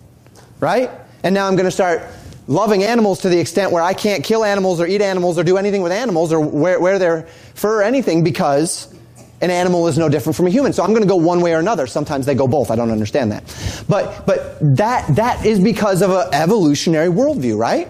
Right? 0.61 0.91
And 1.23 1.35
now 1.35 1.47
I'm 1.47 1.55
going 1.55 1.67
to 1.67 1.71
start 1.71 2.03
loving 2.47 2.83
animals 2.83 3.21
to 3.21 3.29
the 3.29 3.39
extent 3.39 3.71
where 3.71 3.83
I 3.83 3.93
can't 3.93 4.25
kill 4.25 4.45
animals 4.45 4.81
or 4.81 4.87
eat 4.87 5.03
animals 5.03 5.39
or 5.39 5.45
do 5.45 5.59
anything 5.59 5.83
with 5.83 5.93
animals 5.93 6.33
or 6.33 6.41
wear, 6.41 6.81
wear 6.81 6.99
their 6.99 7.23
fur 7.55 7.81
or 7.81 7.83
anything 7.83 8.25
because 8.25 8.93
an 9.41 9.51
animal 9.51 9.87
is 9.87 9.99
no 9.99 10.09
different 10.09 10.35
from 10.35 10.47
a 10.47 10.51
human. 10.51 10.73
So 10.73 10.83
I'm 10.83 10.91
going 10.91 11.03
to 11.03 11.09
go 11.09 11.17
one 11.17 11.41
way 11.41 11.55
or 11.55 11.61
another. 11.61 11.87
Sometimes 11.87 12.27
they 12.27 12.35
go 12.35 12.49
both. 12.49 12.71
I 12.71 12.77
don't 12.77 12.91
understand 12.91 13.31
that. 13.31 13.45
But, 13.89 14.27
but 14.27 14.59
that, 14.77 15.15
that 15.15 15.45
is 15.45 15.61
because 15.61 16.03
of 16.03 16.11
an 16.11 16.29
evolutionary 16.33 17.09
worldview, 17.09 17.57
right? 17.57 17.89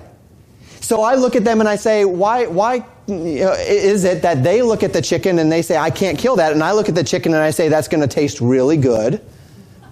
So 0.80 1.02
I 1.02 1.14
look 1.14 1.36
at 1.36 1.44
them 1.44 1.60
and 1.60 1.68
I 1.68 1.76
say, 1.76 2.04
why, 2.04 2.46
why 2.46 2.84
is 3.08 4.04
it 4.04 4.22
that 4.22 4.42
they 4.42 4.62
look 4.62 4.82
at 4.82 4.92
the 4.92 5.00
chicken 5.00 5.38
and 5.38 5.50
they 5.50 5.62
say, 5.62 5.76
I 5.76 5.90
can't 5.90 6.18
kill 6.18 6.36
that, 6.36 6.52
and 6.52 6.62
I 6.62 6.72
look 6.72 6.88
at 6.88 6.94
the 6.94 7.04
chicken 7.04 7.32
and 7.32 7.42
I 7.42 7.50
say, 7.50 7.68
that's 7.68 7.88
going 7.88 8.02
to 8.02 8.06
taste 8.06 8.40
really 8.40 8.76
good 8.76 9.20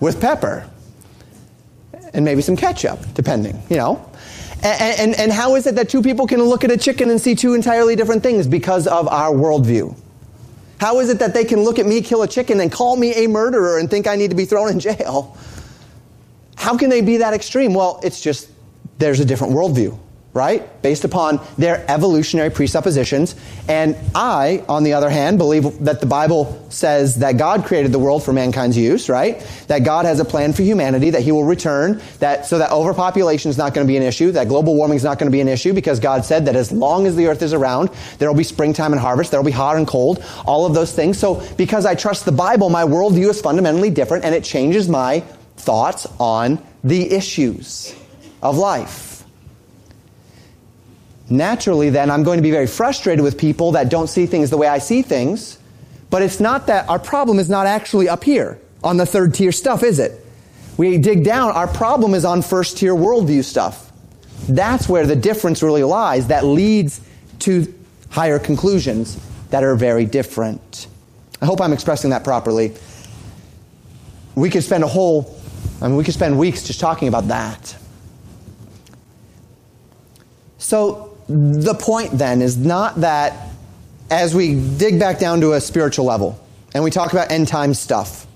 with 0.00 0.20
pepper 0.20 0.68
and 2.12 2.24
maybe 2.24 2.42
some 2.42 2.56
ketchup, 2.56 3.00
depending, 3.14 3.60
you 3.68 3.76
know? 3.76 4.10
And, 4.62 5.00
and, 5.00 5.20
and 5.20 5.32
how 5.32 5.54
is 5.54 5.66
it 5.66 5.74
that 5.76 5.88
two 5.88 6.02
people 6.02 6.26
can 6.26 6.42
look 6.42 6.64
at 6.64 6.70
a 6.70 6.76
chicken 6.76 7.10
and 7.10 7.20
see 7.20 7.34
two 7.34 7.54
entirely 7.54 7.96
different 7.96 8.22
things 8.22 8.46
because 8.46 8.86
of 8.86 9.08
our 9.08 9.32
worldview? 9.34 9.96
How 10.78 11.00
is 11.00 11.08
it 11.08 11.18
that 11.18 11.32
they 11.32 11.44
can 11.44 11.62
look 11.62 11.78
at 11.78 11.86
me 11.86 12.02
kill 12.02 12.22
a 12.22 12.28
chicken 12.28 12.60
and 12.60 12.70
call 12.70 12.96
me 12.96 13.24
a 13.24 13.28
murderer 13.28 13.78
and 13.78 13.90
think 13.90 14.06
I 14.06 14.16
need 14.16 14.30
to 14.30 14.36
be 14.36 14.44
thrown 14.44 14.70
in 14.70 14.80
jail? 14.80 15.36
How 16.56 16.76
can 16.76 16.90
they 16.90 17.00
be 17.00 17.18
that 17.18 17.32
extreme? 17.32 17.72
Well, 17.74 18.00
it's 18.02 18.20
just 18.20 18.50
there's 18.98 19.20
a 19.20 19.24
different 19.24 19.54
worldview 19.54 19.98
right? 20.36 20.80
Based 20.82 21.04
upon 21.04 21.40
their 21.56 21.84
evolutionary 21.90 22.50
presuppositions. 22.50 23.34
And 23.68 23.96
I, 24.14 24.62
on 24.68 24.84
the 24.84 24.92
other 24.92 25.10
hand, 25.10 25.38
believe 25.38 25.84
that 25.84 26.00
the 26.00 26.06
Bible 26.06 26.62
says 26.68 27.16
that 27.16 27.38
God 27.38 27.64
created 27.64 27.90
the 27.90 27.98
world 27.98 28.22
for 28.22 28.32
mankind's 28.32 28.76
use, 28.76 29.08
right? 29.08 29.40
That 29.68 29.80
God 29.80 30.04
has 30.04 30.20
a 30.20 30.24
plan 30.24 30.52
for 30.52 30.62
humanity, 30.62 31.10
that 31.10 31.22
He 31.22 31.32
will 31.32 31.44
return, 31.44 32.02
that 32.20 32.46
so 32.46 32.58
that 32.58 32.70
overpopulation 32.70 33.50
is 33.50 33.56
not 33.56 33.74
going 33.74 33.86
to 33.86 33.90
be 33.90 33.96
an 33.96 34.02
issue, 34.02 34.30
that 34.32 34.46
global 34.48 34.76
warming 34.76 34.96
is 34.96 35.04
not 35.04 35.18
going 35.18 35.30
to 35.30 35.34
be 35.34 35.40
an 35.40 35.48
issue, 35.48 35.72
because 35.72 35.98
God 35.98 36.24
said 36.24 36.44
that 36.46 36.54
as 36.54 36.70
long 36.70 37.06
as 37.06 37.16
the 37.16 37.26
earth 37.26 37.42
is 37.42 37.54
around, 37.54 37.88
there 38.18 38.28
will 38.28 38.36
be 38.36 38.44
springtime 38.44 38.92
and 38.92 39.00
harvest, 39.00 39.30
there 39.30 39.40
will 39.40 39.46
be 39.46 39.50
hot 39.50 39.76
and 39.76 39.88
cold, 39.88 40.22
all 40.44 40.66
of 40.66 40.74
those 40.74 40.92
things. 40.92 41.18
So 41.18 41.42
because 41.56 41.86
I 41.86 41.94
trust 41.94 42.26
the 42.26 42.32
Bible, 42.32 42.68
my 42.68 42.84
worldview 42.84 43.30
is 43.30 43.40
fundamentally 43.40 43.90
different, 43.90 44.24
and 44.26 44.34
it 44.34 44.44
changes 44.44 44.86
my 44.86 45.20
thoughts 45.56 46.06
on 46.20 46.62
the 46.84 47.10
issues 47.10 47.96
of 48.42 48.58
life 48.58 49.15
naturally 51.28 51.90
then 51.90 52.10
I'm 52.10 52.22
going 52.22 52.38
to 52.38 52.42
be 52.42 52.50
very 52.50 52.66
frustrated 52.66 53.22
with 53.22 53.38
people 53.38 53.72
that 53.72 53.88
don't 53.90 54.08
see 54.08 54.26
things 54.26 54.50
the 54.50 54.56
way 54.56 54.68
I 54.68 54.78
see 54.78 55.02
things. 55.02 55.58
But 56.10 56.22
it's 56.22 56.40
not 56.40 56.68
that 56.68 56.88
our 56.88 56.98
problem 56.98 57.38
is 57.38 57.50
not 57.50 57.66
actually 57.66 58.08
up 58.08 58.22
here 58.22 58.60
on 58.84 58.96
the 58.96 59.06
third 59.06 59.34
tier 59.34 59.52
stuff, 59.52 59.82
is 59.82 59.98
it? 59.98 60.24
We 60.76 60.98
dig 60.98 61.24
down, 61.24 61.52
our 61.52 61.66
problem 61.66 62.14
is 62.14 62.24
on 62.24 62.42
first 62.42 62.78
tier 62.78 62.94
worldview 62.94 63.42
stuff. 63.42 63.90
That's 64.48 64.88
where 64.88 65.06
the 65.06 65.16
difference 65.16 65.62
really 65.62 65.82
lies 65.82 66.28
that 66.28 66.44
leads 66.44 67.00
to 67.40 67.72
higher 68.10 68.38
conclusions 68.38 69.18
that 69.50 69.64
are 69.64 69.74
very 69.74 70.04
different. 70.04 70.86
I 71.40 71.46
hope 71.46 71.60
I'm 71.60 71.72
expressing 71.72 72.10
that 72.10 72.24
properly. 72.24 72.74
We 74.34 74.50
could 74.50 74.62
spend 74.62 74.84
a 74.84 74.88
whole, 74.88 75.38
I 75.80 75.88
mean, 75.88 75.96
we 75.96 76.04
could 76.04 76.14
spend 76.14 76.38
weeks 76.38 76.62
just 76.62 76.78
talking 76.78 77.08
about 77.08 77.28
that. 77.28 77.76
So, 80.58 81.15
the 81.28 81.74
point 81.74 82.12
then 82.12 82.42
is 82.42 82.56
not 82.56 83.00
that 83.00 83.50
as 84.10 84.34
we 84.34 84.54
dig 84.54 85.00
back 85.00 85.18
down 85.18 85.40
to 85.40 85.52
a 85.52 85.60
spiritual 85.60 86.04
level 86.04 86.40
and 86.72 86.84
we 86.84 86.90
talk 86.90 87.12
about 87.12 87.30
end 87.30 87.48
time 87.48 87.74
stuff, 87.74 88.26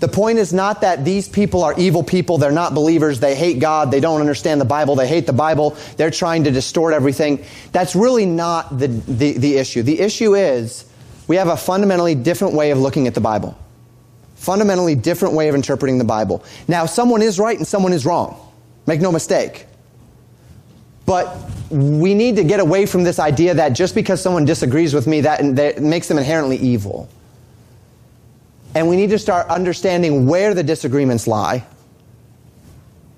the 0.00 0.08
point 0.08 0.38
is 0.38 0.52
not 0.52 0.82
that 0.82 1.04
these 1.04 1.28
people 1.28 1.64
are 1.64 1.74
evil 1.78 2.02
people, 2.02 2.36
they're 2.36 2.52
not 2.52 2.74
believers, 2.74 3.18
they 3.20 3.34
hate 3.34 3.60
God, 3.60 3.90
they 3.90 4.00
don't 4.00 4.20
understand 4.20 4.60
the 4.60 4.66
Bible, 4.66 4.94
they 4.94 5.08
hate 5.08 5.26
the 5.26 5.32
Bible, 5.32 5.76
they're 5.96 6.10
trying 6.10 6.44
to 6.44 6.50
distort 6.50 6.92
everything. 6.92 7.44
That's 7.72 7.96
really 7.96 8.26
not 8.26 8.78
the, 8.78 8.88
the, 8.88 9.38
the 9.38 9.56
issue. 9.56 9.82
The 9.82 10.00
issue 10.00 10.34
is 10.34 10.84
we 11.28 11.36
have 11.36 11.48
a 11.48 11.56
fundamentally 11.56 12.14
different 12.14 12.54
way 12.54 12.72
of 12.72 12.78
looking 12.78 13.06
at 13.06 13.14
the 13.14 13.22
Bible. 13.22 13.58
Fundamentally 14.34 14.94
different 14.94 15.34
way 15.34 15.48
of 15.48 15.54
interpreting 15.54 15.96
the 15.96 16.04
Bible. 16.04 16.44
Now, 16.68 16.84
someone 16.84 17.22
is 17.22 17.38
right 17.38 17.56
and 17.56 17.66
someone 17.66 17.94
is 17.94 18.04
wrong. 18.04 18.38
Make 18.86 19.00
no 19.00 19.10
mistake. 19.10 19.64
But 21.06 21.34
we 21.70 22.14
need 22.14 22.36
to 22.36 22.44
get 22.44 22.60
away 22.60 22.86
from 22.86 23.02
this 23.02 23.18
idea 23.18 23.54
that 23.54 23.70
just 23.70 23.94
because 23.94 24.20
someone 24.20 24.44
disagrees 24.44 24.94
with 24.94 25.06
me, 25.06 25.22
that, 25.22 25.56
that 25.56 25.82
makes 25.82 26.08
them 26.08 26.18
inherently 26.18 26.56
evil. 26.56 27.08
And 28.74 28.88
we 28.88 28.96
need 28.96 29.10
to 29.10 29.18
start 29.18 29.48
understanding 29.48 30.26
where 30.26 30.54
the 30.54 30.62
disagreements 30.62 31.26
lie 31.26 31.64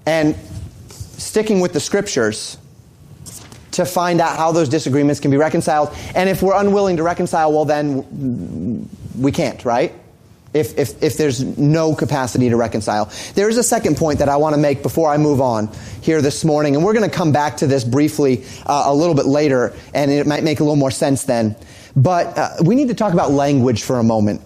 and 0.07 0.37
sticking 0.88 1.61
with 1.61 1.73
the 1.73 1.81
scriptures 1.81 2.57
to 3.73 3.85
find 3.85 4.21
out 4.21 4.37
how 4.37 4.52
those 4.52 4.69
disagreements 4.69 5.21
can 5.21 5.31
be 5.31 5.37
reconciled. 5.37 5.95
And 6.14 6.28
if 6.28 6.43
we're 6.43 6.59
unwilling 6.59 6.97
to 6.97 7.02
reconcile, 7.02 7.52
well, 7.52 7.64
then 7.64 8.88
we 9.17 9.31
can't, 9.31 9.64
right? 9.64 9.93
If, 10.55 10.78
if, 10.78 11.02
if 11.02 11.19
there's 11.19 11.43
no 11.59 11.95
capacity 11.95 12.49
to 12.49 12.57
reconcile. 12.57 13.12
There 13.35 13.50
is 13.50 13.59
a 13.59 13.62
second 13.62 13.99
point 13.99 14.21
that 14.21 14.31
I 14.31 14.38
want 14.38 14.55
to 14.55 14.61
make 14.61 14.83
before 14.83 15.11
I 15.11 15.19
move 15.19 15.43
on 15.43 15.69
here 16.00 16.23
this 16.23 16.43
morning, 16.43 16.75
and 16.75 16.83
we're 16.83 16.95
going 16.95 17.09
to 17.09 17.14
come 17.14 17.33
back 17.33 17.59
to 17.59 17.67
this 17.67 17.85
briefly 17.85 18.45
uh, 18.64 18.85
a 18.87 18.95
little 18.95 19.14
bit 19.14 19.26
later, 19.26 19.75
and 19.93 20.11
it 20.11 20.26
might 20.26 20.45
make 20.45 20.61
a 20.61 20.64
little 20.64 20.76
more 20.76 20.90
sense 20.90 21.25
then. 21.25 21.55
But 21.95 22.38
uh, 22.38 22.50
we 22.64 22.76
need 22.76 22.88
to 22.88 22.95
talk 22.95 23.12
about 23.12 23.31
language 23.31 23.83
for 23.83 23.99
a 23.99 24.02
moment 24.02 24.40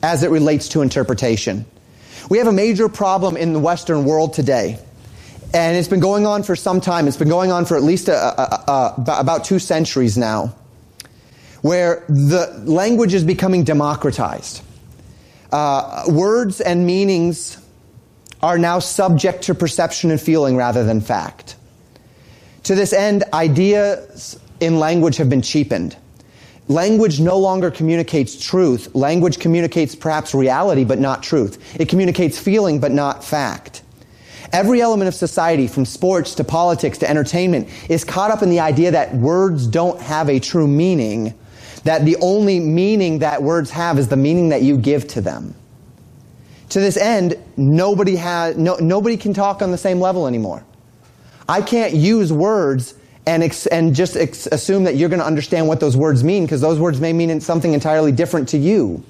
as 0.00 0.22
it 0.22 0.30
relates 0.30 0.68
to 0.70 0.80
interpretation. 0.82 1.64
We 2.30 2.38
have 2.38 2.46
a 2.46 2.52
major 2.52 2.88
problem 2.88 3.36
in 3.36 3.52
the 3.52 3.58
Western 3.58 4.04
world 4.04 4.34
today. 4.34 4.78
And 5.54 5.76
it's 5.76 5.88
been 5.88 6.00
going 6.00 6.26
on 6.26 6.44
for 6.44 6.56
some 6.56 6.80
time. 6.80 7.08
It's 7.08 7.16
been 7.16 7.28
going 7.28 7.52
on 7.52 7.66
for 7.66 7.76
at 7.76 7.82
least 7.82 8.08
a, 8.08 8.14
a, 8.14 8.64
a, 8.70 8.94
about 9.20 9.44
two 9.44 9.58
centuries 9.58 10.16
now, 10.16 10.54
where 11.60 12.04
the 12.08 12.62
language 12.64 13.12
is 13.12 13.22
becoming 13.22 13.64
democratized. 13.64 14.62
Uh, 15.52 16.04
words 16.08 16.60
and 16.60 16.86
meanings 16.86 17.58
are 18.42 18.58
now 18.58 18.78
subject 18.78 19.42
to 19.44 19.54
perception 19.54 20.10
and 20.10 20.20
feeling 20.20 20.56
rather 20.56 20.82
than 20.82 21.00
fact. 21.00 21.56
To 22.64 22.74
this 22.74 22.92
end, 22.92 23.24
ideas 23.32 24.40
in 24.60 24.78
language 24.78 25.16
have 25.18 25.28
been 25.28 25.42
cheapened. 25.42 25.96
Language 26.68 27.20
no 27.20 27.38
longer 27.38 27.70
communicates 27.70 28.42
truth. 28.42 28.94
Language 28.94 29.38
communicates 29.38 29.94
perhaps 29.94 30.34
reality, 30.34 30.84
but 30.84 30.98
not 30.98 31.22
truth. 31.22 31.78
It 31.78 31.88
communicates 31.88 32.38
feeling, 32.38 32.80
but 32.80 32.92
not 32.92 33.22
fact. 33.22 33.82
Every 34.52 34.80
element 34.80 35.08
of 35.08 35.14
society, 35.14 35.66
from 35.66 35.84
sports 35.84 36.34
to 36.36 36.44
politics 36.44 36.98
to 36.98 37.10
entertainment, 37.10 37.68
is 37.90 38.04
caught 38.04 38.30
up 38.30 38.42
in 38.42 38.50
the 38.50 38.60
idea 38.60 38.90
that 38.92 39.14
words 39.14 39.66
don't 39.66 40.00
have 40.00 40.28
a 40.28 40.38
true 40.38 40.68
meaning, 40.68 41.34
that 41.84 42.04
the 42.04 42.16
only 42.20 42.60
meaning 42.60 43.20
that 43.20 43.42
words 43.42 43.70
have 43.70 43.98
is 43.98 44.08
the 44.08 44.16
meaning 44.16 44.50
that 44.50 44.62
you 44.62 44.76
give 44.76 45.08
to 45.08 45.20
them. 45.20 45.54
To 46.70 46.80
this 46.80 46.96
end, 46.96 47.36
nobody, 47.56 48.16
has, 48.16 48.56
no, 48.56 48.76
nobody 48.76 49.16
can 49.16 49.34
talk 49.34 49.60
on 49.60 49.70
the 49.72 49.78
same 49.78 50.00
level 50.00 50.26
anymore. 50.26 50.64
I 51.48 51.60
can't 51.60 51.92
use 51.92 52.32
words 52.32 52.94
and, 53.26 53.42
ex- 53.42 53.66
and 53.66 53.94
just 53.94 54.16
ex- 54.16 54.46
assume 54.46 54.84
that 54.84 54.96
you're 54.96 55.08
going 55.08 55.20
to 55.20 55.26
understand 55.26 55.68
what 55.68 55.80
those 55.80 55.96
words 55.96 56.24
mean 56.24 56.44
because 56.44 56.60
those 56.60 56.78
words 56.78 57.00
may 57.00 57.12
mean 57.12 57.40
something 57.40 57.72
entirely 57.72 58.12
different 58.12 58.48
to 58.50 58.58
you. 58.58 59.04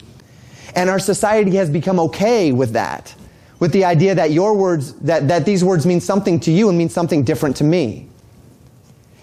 And 0.75 0.91
our 0.91 0.99
society 0.99 1.57
has 1.57 1.71
become 1.71 2.00
okay 2.00 2.52
with 2.52 2.73
that, 2.73 3.14
with 3.59 3.73
the 3.73 3.85
idea 3.85 4.14
that 4.14 4.33
your 4.33 4.55
words, 4.55 4.95
that, 4.95 5.29
that 5.29 5.45
these 5.45 5.62
words 5.62 5.87
mean 5.87 6.00
something 6.00 6.41
to 6.41 6.50
you 6.50 6.69
and 6.69 6.76
mean 6.76 6.88
something 6.88 7.23
different 7.23 7.57
to 7.59 7.64
me. 7.64 8.09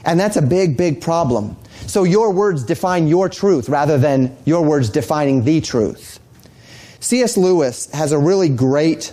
And 0.06 0.20
that's 0.20 0.38
a 0.38 0.41
big, 0.41 0.77
big 0.77 1.01
problem. 1.01 1.58
So 1.89 2.03
your 2.03 2.31
words 2.31 2.63
define 2.63 3.08
your 3.08 3.29
truth 3.29 3.67
rather 3.67 3.98
than 3.98 4.38
your 4.46 4.63
words 4.63 4.91
defining 4.91 5.43
the 5.43 5.60
truth. 5.60 6.19
C.S. 7.00 7.36
Lewis 7.36 7.89
has 7.91 8.12
a 8.12 8.19
really 8.19 8.48
great 8.48 9.12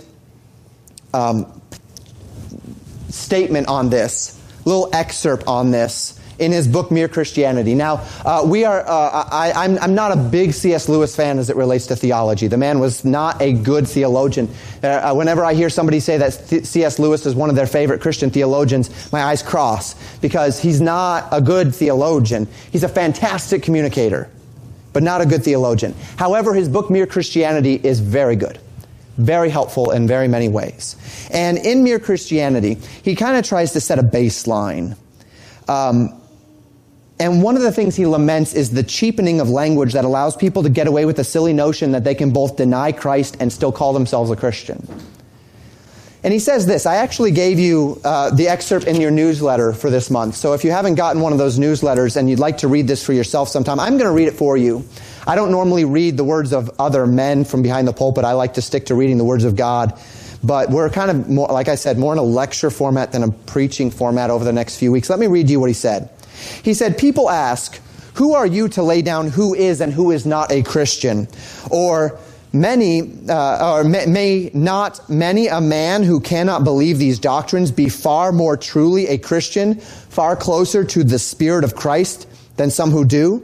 um, 1.11 1.59
statement 3.09 3.67
on 3.67 3.89
this 3.89 4.39
little 4.63 4.91
excerpt 4.93 5.45
on 5.47 5.71
this 5.71 6.16
in 6.39 6.51
his 6.51 6.67
book 6.67 6.91
Mere 6.91 7.07
Christianity. 7.07 7.75
Now, 7.75 8.05
uh, 8.25 8.43
we 8.45 8.65
are, 8.65 8.81
uh, 8.87 9.27
I, 9.31 9.49
am 9.49 9.73
I'm, 9.73 9.83
I'm 9.83 9.95
not 9.95 10.11
a 10.11 10.15
big 10.15 10.53
C.S. 10.53 10.87
Lewis 10.89 11.15
fan 11.15 11.39
as 11.39 11.49
it 11.49 11.55
relates 11.55 11.87
to 11.87 11.95
theology. 11.95 12.47
The 12.47 12.57
man 12.57 12.79
was 12.79 13.03
not 13.03 13.41
a 13.41 13.53
good 13.53 13.87
theologian. 13.87 14.49
Uh, 14.83 14.87
uh 14.87 15.13
whenever 15.13 15.43
I 15.43 15.53
hear 15.53 15.69
somebody 15.69 15.99
say 15.99 16.17
that 16.17 16.33
C.S. 16.33 16.99
Lewis 16.99 17.25
is 17.25 17.35
one 17.35 17.49
of 17.49 17.55
their 17.55 17.67
favorite 17.67 18.01
Christian 18.01 18.29
theologians, 18.29 19.11
my 19.11 19.23
eyes 19.23 19.41
cross 19.41 19.95
because 20.19 20.59
he's 20.59 20.81
not 20.81 21.27
a 21.31 21.41
good 21.41 21.73
theologian. 21.73 22.47
He's 22.71 22.83
a 22.83 22.89
fantastic 22.89 23.63
communicator, 23.63 24.29
but 24.93 25.03
not 25.03 25.21
a 25.21 25.25
good 25.25 25.43
theologian. 25.43 25.95
However, 26.17 26.53
his 26.53 26.69
book 26.69 26.89
Mere 26.89 27.07
Christianity 27.07 27.75
is 27.75 27.99
very 27.99 28.35
good 28.35 28.59
very 29.17 29.49
helpful 29.49 29.91
in 29.91 30.07
very 30.07 30.27
many 30.27 30.47
ways. 30.47 30.95
And 31.31 31.57
in 31.57 31.83
Mere 31.83 31.99
Christianity, 31.99 32.77
he 33.03 33.15
kind 33.15 33.35
of 33.35 33.45
tries 33.45 33.73
to 33.73 33.81
set 33.81 33.99
a 33.99 34.03
baseline. 34.03 34.95
Um, 35.67 36.16
and 37.19 37.41
one 37.41 37.55
of 37.55 37.63
the 37.63 37.71
things 37.71 37.95
he 37.95 38.05
laments 38.05 38.53
is 38.53 38.71
the 38.71 38.83
cheapening 38.83 39.39
of 39.39 39.49
language 39.49 39.93
that 39.93 40.05
allows 40.05 40.35
people 40.35 40.63
to 40.63 40.69
get 40.69 40.87
away 40.87 41.05
with 41.05 41.15
the 41.15 41.23
silly 41.23 41.53
notion 41.53 41.91
that 41.93 42.03
they 42.03 42.13
can 42.13 42.31
both 42.31 42.57
deny 42.57 42.91
Christ 42.91 43.37
and 43.39 43.51
still 43.51 43.71
call 43.71 43.93
themselves 43.93 44.29
a 44.29 44.35
Christian. 44.35 44.87
And 46.23 46.33
he 46.33 46.39
says 46.39 46.65
this 46.65 46.85
I 46.85 46.97
actually 46.97 47.31
gave 47.31 47.57
you 47.57 47.99
uh, 48.03 48.29
the 48.31 48.49
excerpt 48.49 48.85
in 48.85 48.99
your 49.01 49.11
newsletter 49.11 49.73
for 49.73 49.89
this 49.89 50.11
month. 50.11 50.35
So 50.35 50.53
if 50.53 50.63
you 50.63 50.71
haven't 50.71 50.95
gotten 50.95 51.21
one 51.21 51.31
of 51.31 51.37
those 51.37 51.57
newsletters 51.57 52.17
and 52.17 52.29
you'd 52.29 52.39
like 52.39 52.59
to 52.59 52.67
read 52.67 52.87
this 52.87 53.03
for 53.03 53.13
yourself 53.13 53.49
sometime, 53.49 53.79
I'm 53.79 53.97
going 53.97 54.09
to 54.09 54.11
read 54.11 54.27
it 54.27 54.35
for 54.35 54.57
you. 54.57 54.83
I 55.25 55.35
don't 55.35 55.51
normally 55.51 55.85
read 55.85 56.17
the 56.17 56.23
words 56.23 56.53
of 56.53 56.69
other 56.79 57.07
men 57.07 57.45
from 57.45 57.61
behind 57.63 57.87
the 57.87 57.93
pulpit. 57.93 58.25
I 58.25 58.33
like 58.33 58.55
to 58.55 58.61
stick 58.61 58.87
to 58.87 58.95
reading 58.95 59.17
the 59.17 59.25
words 59.25 59.43
of 59.43 59.55
God. 59.55 59.99
But 60.43 60.69
we're 60.69 60.89
kind 60.89 61.09
of 61.09 61.29
more, 61.29 61.47
like 61.47 61.67
I 61.67 61.75
said, 61.75 61.97
more 61.97 62.13
in 62.13 62.19
a 62.19 62.23
lecture 62.23 62.69
format 62.69 63.11
than 63.11 63.23
a 63.23 63.31
preaching 63.31 63.89
format 63.89 64.29
over 64.29 64.45
the 64.45 64.53
next 64.53 64.77
few 64.77 64.91
weeks. 64.91 65.09
Let 65.09 65.19
me 65.19 65.27
read 65.27 65.49
you 65.49 65.59
what 65.59 65.69
he 65.69 65.73
said. 65.73 66.09
He 66.63 66.73
said, 66.73 66.97
People 66.97 67.29
ask, 67.29 67.79
Who 68.15 68.33
are 68.33 68.47
you 68.47 68.67
to 68.69 68.83
lay 68.83 69.01
down 69.01 69.29
who 69.29 69.53
is 69.53 69.81
and 69.81 69.93
who 69.93 70.11
is 70.11 70.25
not 70.25 70.51
a 70.51 70.63
Christian? 70.63 71.27
Or, 71.69 72.19
Many, 72.53 73.13
uh, 73.27 73.75
or 73.75 73.83
may, 73.83 74.05
may 74.05 74.51
not 74.53 75.09
many 75.09 75.47
a 75.47 75.59
man 75.59 76.03
who 76.03 76.21
cannot 76.21 76.63
believe 76.63 76.97
these 76.97 77.19
doctrines 77.19 77.71
be 77.71 77.89
far 77.89 78.31
more 78.31 78.55
truly 78.55 79.07
a 79.07 79.17
Christian, 79.17 79.75
far 79.75 80.35
closer 80.37 80.85
to 80.85 81.03
the 81.03 81.19
Spirit 81.19 81.65
of 81.65 81.75
Christ 81.75 82.25
than 82.55 82.71
some 82.71 82.89
who 82.91 83.03
do? 83.03 83.43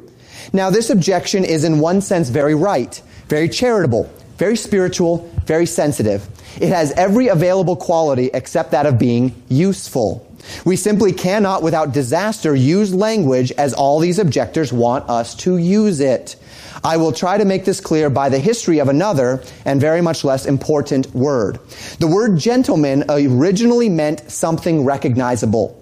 Now, 0.53 0.69
this 0.69 0.89
objection 0.89 1.43
is 1.43 1.63
in 1.63 1.79
one 1.79 2.01
sense 2.01 2.29
very 2.29 2.55
right, 2.55 2.99
very 3.27 3.49
charitable, 3.49 4.09
very 4.37 4.55
spiritual, 4.55 5.29
very 5.45 5.65
sensitive. 5.65 6.27
It 6.59 6.69
has 6.69 6.91
every 6.93 7.27
available 7.27 7.75
quality 7.75 8.29
except 8.33 8.71
that 8.71 8.85
of 8.85 8.97
being 8.97 9.35
useful. 9.49 10.27
We 10.65 10.75
simply 10.75 11.13
cannot, 11.13 11.63
without 11.63 11.93
disaster, 11.93 12.55
use 12.55 12.93
language 12.93 13.51
as 13.53 13.73
all 13.73 13.99
these 13.99 14.19
objectors 14.19 14.73
want 14.73 15.09
us 15.09 15.35
to 15.35 15.57
use 15.57 15.99
it. 15.99 16.35
I 16.83 16.97
will 16.97 17.13
try 17.13 17.37
to 17.37 17.45
make 17.45 17.63
this 17.63 17.79
clear 17.79 18.09
by 18.09 18.29
the 18.29 18.39
history 18.39 18.79
of 18.79 18.89
another 18.89 19.41
and 19.63 19.79
very 19.79 20.01
much 20.01 20.23
less 20.23 20.45
important 20.45 21.13
word. 21.15 21.59
The 21.99 22.07
word 22.07 22.37
gentleman 22.37 23.05
originally 23.09 23.89
meant 23.89 24.29
something 24.29 24.83
recognizable. 24.83 25.79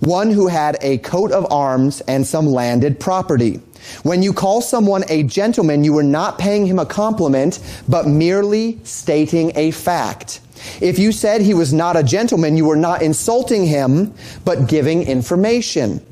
One 0.00 0.30
who 0.30 0.46
had 0.46 0.78
a 0.80 0.98
coat 0.98 1.32
of 1.32 1.50
arms 1.52 2.00
and 2.02 2.26
some 2.26 2.46
landed 2.46 3.00
property. 3.00 3.60
When 4.02 4.22
you 4.22 4.32
call 4.32 4.60
someone 4.60 5.04
a 5.08 5.22
gentleman, 5.22 5.84
you 5.84 5.96
are 5.98 6.02
not 6.02 6.38
paying 6.38 6.66
him 6.66 6.78
a 6.78 6.86
compliment, 6.86 7.60
but 7.88 8.06
merely 8.06 8.78
stating 8.84 9.52
a 9.54 9.70
fact. 9.70 10.40
If 10.80 10.98
you 10.98 11.12
said 11.12 11.40
he 11.40 11.54
was 11.54 11.72
not 11.72 11.96
a 11.96 12.02
gentleman, 12.02 12.56
you 12.56 12.64
were 12.64 12.76
not 12.76 13.02
insulting 13.02 13.66
him, 13.66 14.14
but 14.44 14.68
giving 14.68 15.02
information. 15.02 16.04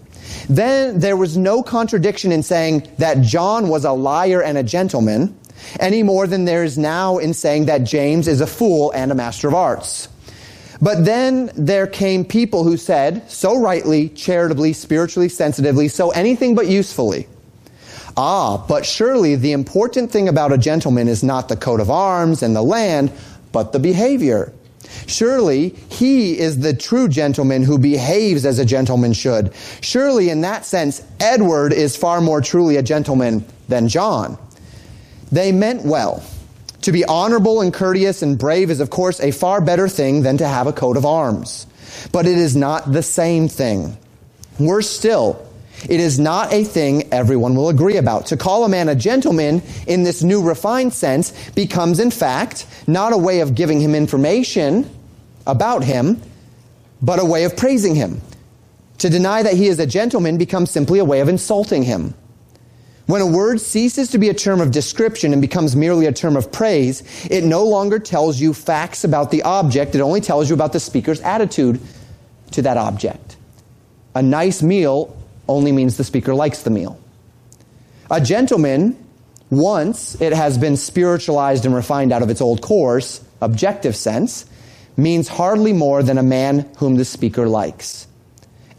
Then 0.48 1.00
there 1.00 1.16
was 1.16 1.36
no 1.36 1.62
contradiction 1.62 2.32
in 2.32 2.42
saying 2.42 2.88
that 2.98 3.22
John 3.22 3.68
was 3.68 3.84
a 3.84 3.92
liar 3.92 4.42
and 4.42 4.58
a 4.58 4.62
gentleman, 4.62 5.36
any 5.80 6.02
more 6.02 6.26
than 6.26 6.44
there 6.44 6.64
is 6.64 6.76
now 6.76 7.18
in 7.18 7.32
saying 7.32 7.66
that 7.66 7.84
James 7.84 8.28
is 8.28 8.40
a 8.40 8.46
fool 8.46 8.92
and 8.92 9.10
a 9.10 9.14
master 9.14 9.48
of 9.48 9.54
arts. 9.54 10.08
But 10.82 11.04
then 11.04 11.50
there 11.56 11.86
came 11.86 12.24
people 12.24 12.64
who 12.64 12.76
said, 12.76 13.30
so 13.30 13.58
rightly, 13.58 14.10
charitably, 14.10 14.72
spiritually, 14.72 15.28
sensitively, 15.28 15.88
so 15.88 16.10
anything 16.10 16.54
but 16.54 16.66
usefully. 16.66 17.26
Ah, 18.16 18.64
but 18.68 18.86
surely 18.86 19.34
the 19.34 19.52
important 19.52 20.10
thing 20.10 20.28
about 20.28 20.52
a 20.52 20.58
gentleman 20.58 21.08
is 21.08 21.24
not 21.24 21.48
the 21.48 21.56
coat 21.56 21.80
of 21.80 21.90
arms 21.90 22.42
and 22.42 22.54
the 22.54 22.62
land, 22.62 23.10
but 23.52 23.72
the 23.72 23.80
behavior. 23.80 24.52
Surely 25.06 25.70
he 25.88 26.38
is 26.38 26.60
the 26.60 26.74
true 26.74 27.08
gentleman 27.08 27.62
who 27.62 27.78
behaves 27.78 28.46
as 28.46 28.58
a 28.58 28.64
gentleman 28.64 29.12
should. 29.12 29.52
Surely 29.80 30.30
in 30.30 30.42
that 30.42 30.64
sense, 30.64 31.02
Edward 31.18 31.72
is 31.72 31.96
far 31.96 32.20
more 32.20 32.40
truly 32.40 32.76
a 32.76 32.82
gentleman 32.82 33.44
than 33.68 33.88
John. 33.88 34.38
They 35.32 35.52
meant 35.52 35.84
well. 35.84 36.22
To 36.82 36.92
be 36.92 37.04
honorable 37.04 37.60
and 37.62 37.72
courteous 37.72 38.22
and 38.22 38.38
brave 38.38 38.70
is 38.70 38.80
of 38.80 38.90
course 38.90 39.18
a 39.20 39.30
far 39.30 39.60
better 39.60 39.88
thing 39.88 40.22
than 40.22 40.36
to 40.38 40.46
have 40.46 40.66
a 40.66 40.72
coat 40.72 40.96
of 40.96 41.06
arms. 41.06 41.66
But 42.12 42.26
it 42.26 42.38
is 42.38 42.54
not 42.54 42.92
the 42.92 43.02
same 43.02 43.48
thing. 43.48 43.96
Worse 44.58 44.88
still, 44.88 45.43
it 45.88 46.00
is 46.00 46.18
not 46.18 46.52
a 46.52 46.64
thing 46.64 47.12
everyone 47.12 47.54
will 47.54 47.68
agree 47.68 47.96
about. 47.96 48.26
To 48.26 48.36
call 48.36 48.64
a 48.64 48.68
man 48.68 48.88
a 48.88 48.94
gentleman 48.94 49.62
in 49.86 50.02
this 50.02 50.22
new 50.22 50.42
refined 50.42 50.92
sense 50.92 51.32
becomes, 51.50 52.00
in 52.00 52.10
fact, 52.10 52.66
not 52.86 53.12
a 53.12 53.18
way 53.18 53.40
of 53.40 53.54
giving 53.54 53.80
him 53.80 53.94
information 53.94 54.88
about 55.46 55.84
him, 55.84 56.20
but 57.02 57.18
a 57.18 57.24
way 57.24 57.44
of 57.44 57.56
praising 57.56 57.94
him. 57.94 58.20
To 58.98 59.10
deny 59.10 59.42
that 59.42 59.54
he 59.54 59.66
is 59.66 59.78
a 59.78 59.86
gentleman 59.86 60.38
becomes 60.38 60.70
simply 60.70 60.98
a 60.98 61.04
way 61.04 61.20
of 61.20 61.28
insulting 61.28 61.82
him. 61.82 62.14
When 63.06 63.20
a 63.20 63.26
word 63.26 63.60
ceases 63.60 64.10
to 64.12 64.18
be 64.18 64.30
a 64.30 64.34
term 64.34 64.62
of 64.62 64.70
description 64.70 65.32
and 65.32 65.42
becomes 65.42 65.76
merely 65.76 66.06
a 66.06 66.12
term 66.12 66.36
of 66.36 66.50
praise, 66.50 67.02
it 67.30 67.44
no 67.44 67.64
longer 67.64 67.98
tells 67.98 68.40
you 68.40 68.54
facts 68.54 69.04
about 69.04 69.30
the 69.30 69.42
object. 69.42 69.94
It 69.94 70.00
only 70.00 70.22
tells 70.22 70.48
you 70.48 70.54
about 70.54 70.72
the 70.72 70.80
speaker's 70.80 71.20
attitude 71.20 71.80
to 72.52 72.62
that 72.62 72.78
object. 72.78 73.36
A 74.14 74.22
nice 74.22 74.62
meal 74.62 75.14
only 75.48 75.72
means 75.72 75.96
the 75.96 76.04
speaker 76.04 76.34
likes 76.34 76.62
the 76.62 76.70
meal. 76.70 76.98
A 78.10 78.20
gentleman, 78.20 78.96
once 79.50 80.20
it 80.20 80.32
has 80.32 80.58
been 80.58 80.76
spiritualized 80.76 81.64
and 81.64 81.74
refined 81.74 82.12
out 82.12 82.22
of 82.22 82.30
its 82.30 82.40
old 82.40 82.62
coarse, 82.62 83.24
objective 83.40 83.96
sense, 83.96 84.46
means 84.96 85.28
hardly 85.28 85.72
more 85.72 86.02
than 86.02 86.18
a 86.18 86.22
man 86.22 86.70
whom 86.78 86.96
the 86.96 87.04
speaker 87.04 87.48
likes. 87.48 88.06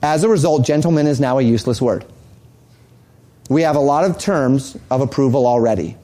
As 0.01 0.23
a 0.23 0.29
result, 0.29 0.65
gentleman 0.65 1.07
is 1.07 1.19
now 1.19 1.39
a 1.39 1.41
useless 1.41 1.81
word. 1.81 2.05
We 3.49 3.63
have 3.63 3.75
a 3.75 3.79
lot 3.79 4.05
of 4.05 4.17
terms 4.17 4.77
of 4.89 5.01
approval 5.01 5.45
already. 5.45 5.97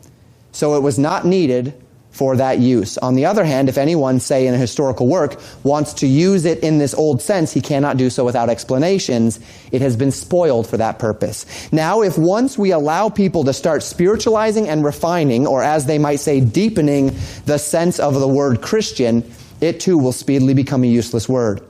So 0.52 0.76
it 0.76 0.82
was 0.82 1.00
not 1.00 1.26
needed 1.26 1.74
for 2.12 2.36
that 2.36 2.60
use. 2.60 2.98
On 2.98 3.16
the 3.16 3.26
other 3.26 3.44
hand, 3.44 3.70
if 3.70 3.78
anyone, 3.78 4.20
say 4.20 4.46
in 4.46 4.54
a 4.54 4.58
historical 4.58 5.08
work, 5.08 5.40
wants 5.64 5.94
to 5.94 6.08
use 6.08 6.46
it 6.46 6.60
in 6.60 6.78
this 6.78 6.94
old 6.94 7.22
sense, 7.22 7.54
he 7.54 7.62
cannot 7.62 7.98
do 7.98 8.10
so 8.10 8.26
without 8.26 8.50
explanations. 8.50 9.40
It 9.72 9.82
has 9.82 9.96
been 9.96 10.12
spoiled 10.12 10.68
for 10.68 10.78
that 10.78 11.00
purpose. 11.00 11.46
Now, 11.72 12.02
if 12.02 12.18
once 12.18 12.58
we 12.58 12.72
allow 12.72 13.10
people 13.10 13.46
to 13.46 13.54
start 13.54 13.82
spiritualizing 13.82 14.68
and 14.68 14.84
refining, 14.84 15.48
or 15.48 15.64
as 15.64 15.86
they 15.86 15.98
might 15.98 16.20
say, 16.20 16.42
deepening 16.42 17.16
the 17.46 17.58
sense 17.58 18.00
of 18.00 18.20
the 18.20 18.28
word 18.28 18.62
Christian, 18.62 19.24
it 19.62 19.80
too 19.80 19.98
will 19.98 20.12
speedily 20.12 20.54
become 20.54 20.84
a 20.84 20.88
useless 20.88 21.30
word. 21.30 21.62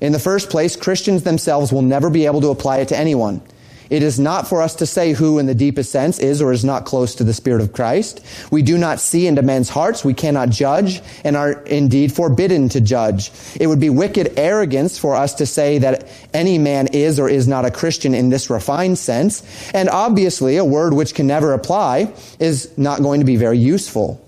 In 0.00 0.12
the 0.12 0.18
first 0.18 0.50
place, 0.50 0.76
Christians 0.76 1.22
themselves 1.22 1.72
will 1.72 1.82
never 1.82 2.10
be 2.10 2.26
able 2.26 2.40
to 2.40 2.48
apply 2.48 2.78
it 2.78 2.88
to 2.88 2.96
anyone. 2.96 3.42
It 3.90 4.02
is 4.02 4.18
not 4.18 4.48
for 4.48 4.62
us 4.62 4.74
to 4.76 4.86
say 4.86 5.12
who 5.12 5.38
in 5.38 5.46
the 5.46 5.54
deepest 5.54 5.90
sense 5.90 6.18
is 6.18 6.42
or 6.42 6.52
is 6.52 6.64
not 6.64 6.84
close 6.84 7.14
to 7.16 7.24
the 7.24 7.32
Spirit 7.32 7.60
of 7.60 7.72
Christ. 7.72 8.20
We 8.50 8.62
do 8.62 8.76
not 8.76 9.00
see 9.00 9.26
into 9.26 9.42
men's 9.42 9.68
hearts. 9.68 10.04
We 10.04 10.14
cannot 10.14 10.50
judge 10.50 11.00
and 11.24 11.36
are 11.36 11.52
indeed 11.62 12.12
forbidden 12.12 12.68
to 12.70 12.80
judge. 12.80 13.30
It 13.58 13.66
would 13.66 13.80
be 13.80 13.90
wicked 13.90 14.38
arrogance 14.38 14.98
for 14.98 15.16
us 15.16 15.34
to 15.34 15.46
say 15.46 15.78
that 15.78 16.08
any 16.34 16.58
man 16.58 16.88
is 16.88 17.18
or 17.18 17.28
is 17.28 17.48
not 17.48 17.64
a 17.64 17.70
Christian 17.70 18.14
in 18.14 18.28
this 18.28 18.50
refined 18.50 18.98
sense. 18.98 19.42
And 19.72 19.88
obviously, 19.88 20.56
a 20.56 20.64
word 20.64 20.92
which 20.92 21.14
can 21.14 21.26
never 21.26 21.52
apply 21.52 22.12
is 22.38 22.76
not 22.76 23.02
going 23.02 23.20
to 23.20 23.26
be 23.26 23.36
very 23.36 23.58
useful. 23.58 24.24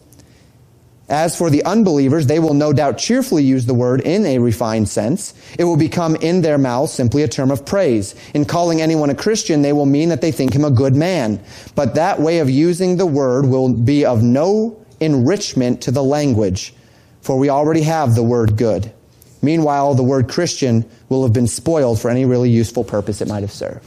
As 1.10 1.36
for 1.36 1.50
the 1.50 1.64
unbelievers, 1.64 2.28
they 2.28 2.38
will 2.38 2.54
no 2.54 2.72
doubt 2.72 2.96
cheerfully 2.96 3.42
use 3.42 3.66
the 3.66 3.74
word 3.74 4.00
in 4.02 4.24
a 4.24 4.38
refined 4.38 4.88
sense. 4.88 5.34
It 5.58 5.64
will 5.64 5.76
become 5.76 6.14
in 6.14 6.40
their 6.40 6.56
mouths 6.56 6.92
simply 6.92 7.24
a 7.24 7.28
term 7.28 7.50
of 7.50 7.66
praise. 7.66 8.14
In 8.32 8.44
calling 8.44 8.80
anyone 8.80 9.10
a 9.10 9.14
Christian, 9.16 9.62
they 9.62 9.72
will 9.72 9.86
mean 9.86 10.08
that 10.10 10.20
they 10.20 10.30
think 10.30 10.54
him 10.54 10.64
a 10.64 10.70
good 10.70 10.94
man. 10.94 11.40
But 11.74 11.96
that 11.96 12.20
way 12.20 12.38
of 12.38 12.48
using 12.48 12.96
the 12.96 13.06
word 13.06 13.46
will 13.46 13.72
be 13.72 14.06
of 14.06 14.22
no 14.22 14.80
enrichment 15.00 15.82
to 15.82 15.90
the 15.90 16.02
language, 16.02 16.74
for 17.22 17.36
we 17.36 17.50
already 17.50 17.82
have 17.82 18.14
the 18.14 18.22
word 18.22 18.56
good. 18.56 18.92
Meanwhile, 19.42 19.94
the 19.94 20.04
word 20.04 20.28
Christian 20.28 20.88
will 21.08 21.24
have 21.24 21.32
been 21.32 21.48
spoiled 21.48 22.00
for 22.00 22.08
any 22.08 22.24
really 22.24 22.50
useful 22.50 22.84
purpose 22.84 23.20
it 23.20 23.26
might 23.26 23.40
have 23.40 23.50
served. 23.50 23.84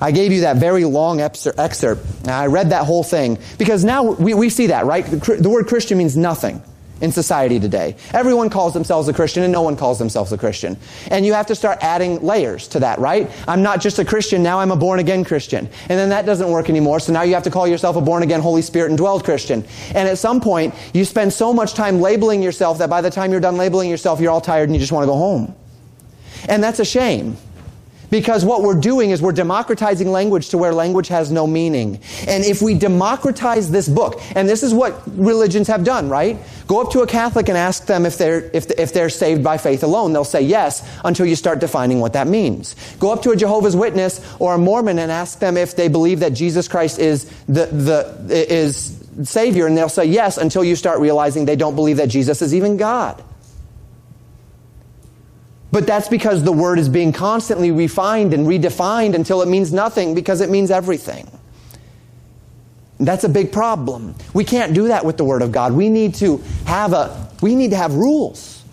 I 0.00 0.10
gave 0.10 0.32
you 0.32 0.42
that 0.42 0.56
very 0.56 0.84
long 0.84 1.20
excerpt. 1.20 2.04
And 2.22 2.30
I 2.30 2.46
read 2.46 2.70
that 2.70 2.84
whole 2.84 3.04
thing 3.04 3.38
because 3.58 3.84
now 3.84 4.02
we, 4.02 4.34
we 4.34 4.50
see 4.50 4.68
that, 4.68 4.84
right? 4.86 5.04
The 5.04 5.48
word 5.48 5.66
Christian 5.66 5.98
means 5.98 6.16
nothing 6.16 6.62
in 7.00 7.12
society 7.12 7.60
today. 7.60 7.96
Everyone 8.12 8.48
calls 8.48 8.72
themselves 8.72 9.08
a 9.08 9.12
Christian 9.12 9.42
and 9.42 9.52
no 9.52 9.62
one 9.62 9.76
calls 9.76 9.98
themselves 9.98 10.32
a 10.32 10.38
Christian. 10.38 10.78
And 11.10 11.26
you 11.26 11.34
have 11.34 11.46
to 11.48 11.54
start 11.54 11.78
adding 11.82 12.22
layers 12.22 12.68
to 12.68 12.80
that, 12.80 12.98
right? 12.98 13.30
I'm 13.46 13.62
not 13.62 13.80
just 13.80 13.98
a 13.98 14.04
Christian, 14.04 14.42
now 14.42 14.60
I'm 14.60 14.70
a 14.70 14.76
born 14.76 14.98
again 14.98 15.24
Christian. 15.24 15.66
And 15.66 15.98
then 15.98 16.08
that 16.08 16.24
doesn't 16.24 16.50
work 16.50 16.70
anymore, 16.70 17.00
so 17.00 17.12
now 17.12 17.22
you 17.22 17.34
have 17.34 17.42
to 17.42 17.50
call 17.50 17.66
yourself 17.66 17.96
a 17.96 18.00
born 18.00 18.22
again 18.22 18.40
Holy 18.40 18.62
Spirit 18.62 18.92
indwelled 18.92 19.24
Christian. 19.24 19.64
And 19.94 20.08
at 20.08 20.18
some 20.18 20.40
point, 20.40 20.74
you 20.94 21.04
spend 21.04 21.32
so 21.32 21.52
much 21.52 21.74
time 21.74 22.00
labeling 22.00 22.42
yourself 22.42 22.78
that 22.78 22.88
by 22.88 23.02
the 23.02 23.10
time 23.10 23.30
you're 23.30 23.40
done 23.40 23.56
labeling 23.56 23.90
yourself, 23.90 24.20
you're 24.20 24.32
all 24.32 24.40
tired 24.40 24.68
and 24.68 24.74
you 24.74 24.80
just 24.80 24.92
want 24.92 25.02
to 25.02 25.08
go 25.08 25.16
home. 25.16 25.54
And 26.48 26.62
that's 26.62 26.80
a 26.80 26.84
shame. 26.84 27.36
Because 28.10 28.44
what 28.44 28.62
we're 28.62 28.80
doing 28.80 29.10
is 29.10 29.20
we're 29.20 29.32
democratizing 29.32 30.10
language 30.10 30.50
to 30.50 30.58
where 30.58 30.72
language 30.72 31.08
has 31.08 31.30
no 31.30 31.46
meaning. 31.46 32.00
And 32.26 32.44
if 32.44 32.62
we 32.62 32.74
democratize 32.74 33.70
this 33.70 33.88
book, 33.88 34.20
and 34.34 34.48
this 34.48 34.62
is 34.62 34.72
what 34.72 35.02
religions 35.06 35.68
have 35.68 35.84
done, 35.84 36.08
right? 36.08 36.38
Go 36.66 36.80
up 36.80 36.90
to 36.92 37.00
a 37.00 37.06
Catholic 37.06 37.48
and 37.48 37.56
ask 37.56 37.86
them 37.86 38.06
if 38.06 38.18
they're, 38.18 38.50
if, 38.52 38.70
if 38.72 38.92
they're 38.92 39.08
saved 39.08 39.42
by 39.44 39.58
faith 39.58 39.82
alone. 39.82 40.12
They'll 40.12 40.24
say 40.24 40.42
yes 40.42 40.88
until 41.04 41.26
you 41.26 41.36
start 41.36 41.60
defining 41.60 42.00
what 42.00 42.12
that 42.14 42.26
means. 42.26 42.74
Go 42.98 43.12
up 43.12 43.22
to 43.22 43.30
a 43.30 43.36
Jehovah's 43.36 43.76
Witness 43.76 44.20
or 44.38 44.54
a 44.54 44.58
Mormon 44.58 44.98
and 44.98 45.12
ask 45.12 45.38
them 45.38 45.56
if 45.56 45.76
they 45.76 45.88
believe 45.88 46.20
that 46.20 46.32
Jesus 46.32 46.68
Christ 46.68 46.98
is 46.98 47.24
the, 47.46 47.66
the, 47.66 48.52
is 48.52 49.02
Savior, 49.24 49.66
and 49.66 49.76
they'll 49.76 49.88
say 49.88 50.04
yes 50.04 50.36
until 50.36 50.62
you 50.64 50.76
start 50.76 51.00
realizing 51.00 51.44
they 51.44 51.56
don't 51.56 51.74
believe 51.74 51.96
that 51.98 52.08
Jesus 52.08 52.42
is 52.42 52.54
even 52.54 52.76
God. 52.76 53.22
But 55.76 55.86
that's 55.86 56.08
because 56.08 56.42
the 56.42 56.52
word 56.52 56.78
is 56.78 56.88
being 56.88 57.12
constantly 57.12 57.70
refined 57.70 58.32
and 58.32 58.46
redefined 58.46 59.14
until 59.14 59.42
it 59.42 59.48
means 59.48 59.74
nothing 59.74 60.14
because 60.14 60.40
it 60.40 60.48
means 60.48 60.70
everything. 60.70 61.30
That's 62.98 63.24
a 63.24 63.28
big 63.28 63.52
problem. 63.52 64.14
We 64.32 64.42
can't 64.42 64.72
do 64.72 64.88
that 64.88 65.04
with 65.04 65.18
the 65.18 65.24
Word 65.26 65.42
of 65.42 65.52
God. 65.52 65.74
We 65.74 65.90
need 65.90 66.14
to 66.14 66.38
have 66.64 66.94
a 66.94 67.28
we 67.42 67.54
need 67.54 67.72
to 67.72 67.76
have 67.76 67.92
rules 67.92 68.64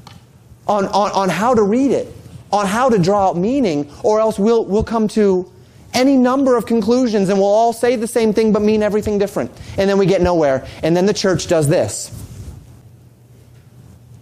on, 0.66 0.86
on, 0.86 1.12
on 1.12 1.28
how 1.28 1.54
to 1.54 1.62
read 1.62 1.92
it, 1.92 2.08
on 2.54 2.68
how 2.68 2.90
to 2.90 2.98
draw 2.98 3.32
out 3.32 3.38
meaning, 3.38 3.92
or 4.02 4.22
else 4.22 4.40
we'll 4.40 4.64
we'll 4.64 4.86
come 4.86 5.10
to 5.10 5.52
any 5.94 6.16
number 6.16 6.56
of 6.56 6.66
conclusions 6.66 7.28
and 7.28 7.38
we'll 7.38 7.50
all 7.50 7.74
say 7.74 7.98
the 7.98 8.08
same 8.08 8.32
thing 8.32 8.54
but 8.54 8.62
mean 8.62 8.82
everything 8.82 9.18
different. 9.18 9.52
And 9.78 9.90
then 9.90 9.98
we 9.98 10.06
get 10.06 10.22
nowhere. 10.22 10.66
And 10.82 10.96
then 10.96 11.06
the 11.06 11.14
church 11.14 11.48
does 11.48 11.68
this. 11.68 12.18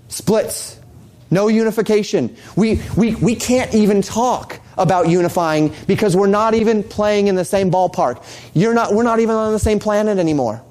Splits 0.08 0.81
no 1.32 1.48
unification. 1.48 2.36
We, 2.56 2.82
we, 2.98 3.16
we 3.16 3.36
can't 3.36 3.74
even 3.74 4.02
talk 4.02 4.60
about 4.78 5.08
unifying 5.08 5.74
because 5.88 6.16
we're 6.16 6.28
not 6.28 6.54
even 6.54 6.84
playing 6.84 7.28
in 7.28 7.36
the 7.36 7.46
same 7.46 7.72
ballpark. 7.72 8.24
You're 8.54 8.74
not, 8.74 8.94
we're 8.94 9.04
not 9.04 9.20
even 9.20 9.36
on 9.36 9.54
the 9.54 9.60
same 9.60 9.80
planet 9.80 10.18
anymore 10.18 10.62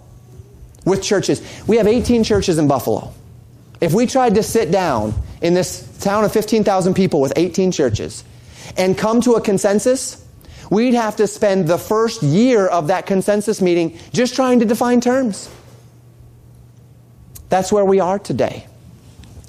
with 0.85 1.03
churches. 1.03 1.42
We 1.66 1.79
have 1.79 1.87
18 1.87 2.25
churches 2.25 2.59
in 2.59 2.68
Buffalo. 2.68 3.12
If 3.81 3.94
we 3.94 4.07
tried 4.07 4.35
to 4.35 4.42
sit 4.42 4.70
down 4.70 5.14
in 5.40 5.55
this 5.55 5.87
town 6.01 6.25
of 6.25 6.33
15,000 6.33 6.94
people 6.94 7.20
with 7.20 7.33
18 7.37 7.73
churches 7.73 8.23
and 8.77 8.96
come 8.96 9.23
to 9.23 9.33
a 9.35 9.40
consensus, 9.40 10.23
we'd 10.70 10.94
have 10.94 11.16
to 11.16 11.27
spend 11.27 11.66
the 11.66 11.79
first 11.79 12.23
year 12.23 12.66
of 12.66 12.88
that 12.88 13.07
consensus 13.07 13.62
meeting 13.62 13.99
just 14.12 14.35
trying 14.35 14.61
to 14.61 14.66
define 14.66 15.01
terms. 15.01 15.51
That's 17.49 17.73
where 17.73 17.85
we 17.85 18.01
are 18.01 18.18
today. 18.18 18.66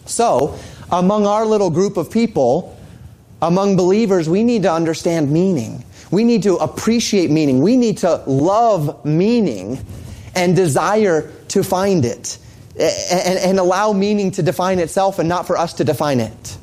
So, 0.06 0.58
among 0.92 1.26
our 1.26 1.46
little 1.46 1.70
group 1.70 1.98
of 1.98 2.12
people, 2.12 2.78
among 3.42 3.76
believers, 3.76 4.30
we 4.30 4.44
need 4.44 4.64
to 4.64 4.72
understand 4.72 5.32
meaning. 5.32 5.84
We 6.12 6.24
need 6.24 6.44
to 6.44 6.56
appreciate 6.58 7.32
meaning. 7.32 7.62
We 7.62 7.78
need 7.78 8.00
to 8.00 8.24
love 8.28 9.06
meaning 9.06 9.84
and 10.36 10.56
desire 10.56 11.32
to 11.50 11.64
find 11.64 12.06
it 12.06 12.38
and, 12.80 13.40
and, 13.40 13.60
allow 13.60 13.94
meaning 13.94 14.32
to 14.32 14.44
define 14.44 14.80
itself 14.80 15.20
and 15.20 15.28
not 15.28 15.48
for 15.48 15.58
us 15.58 15.74
to 15.74 15.84
define 15.84 16.20
it. 16.20 16.58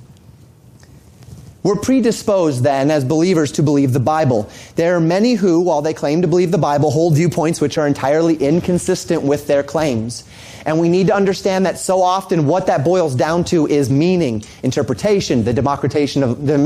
We're 1.62 1.76
predisposed 1.76 2.62
then 2.62 2.90
as 2.90 3.04
believers 3.04 3.52
to 3.52 3.62
believe 3.62 3.92
the 3.92 4.00
Bible. 4.00 4.48
There 4.76 4.96
are 4.96 5.00
many 5.00 5.34
who, 5.34 5.60
while 5.60 5.82
they 5.82 5.92
claim 5.92 6.22
to 6.22 6.28
believe 6.28 6.50
the 6.50 6.56
Bible, 6.58 6.90
hold 6.90 7.14
viewpoints 7.14 7.60
which 7.60 7.76
are 7.76 7.86
entirely 7.86 8.36
inconsistent 8.36 9.22
with 9.22 9.46
their 9.46 9.62
claims. 9.62 10.24
And 10.68 10.78
we 10.78 10.90
need 10.90 11.06
to 11.06 11.14
understand 11.14 11.64
that 11.64 11.78
so 11.78 12.02
often 12.02 12.46
what 12.46 12.66
that 12.66 12.84
boils 12.84 13.14
down 13.14 13.44
to 13.44 13.66
is 13.66 13.88
meaning, 13.88 14.44
interpretation, 14.62 15.42
the 15.42 15.54
democratization 15.54 16.22
of, 16.22 16.46
the 16.46 16.58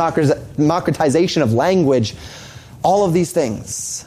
democratization 0.56 1.40
of 1.40 1.52
language, 1.52 2.16
all 2.82 3.04
of 3.04 3.12
these 3.12 3.30
things. 3.30 4.04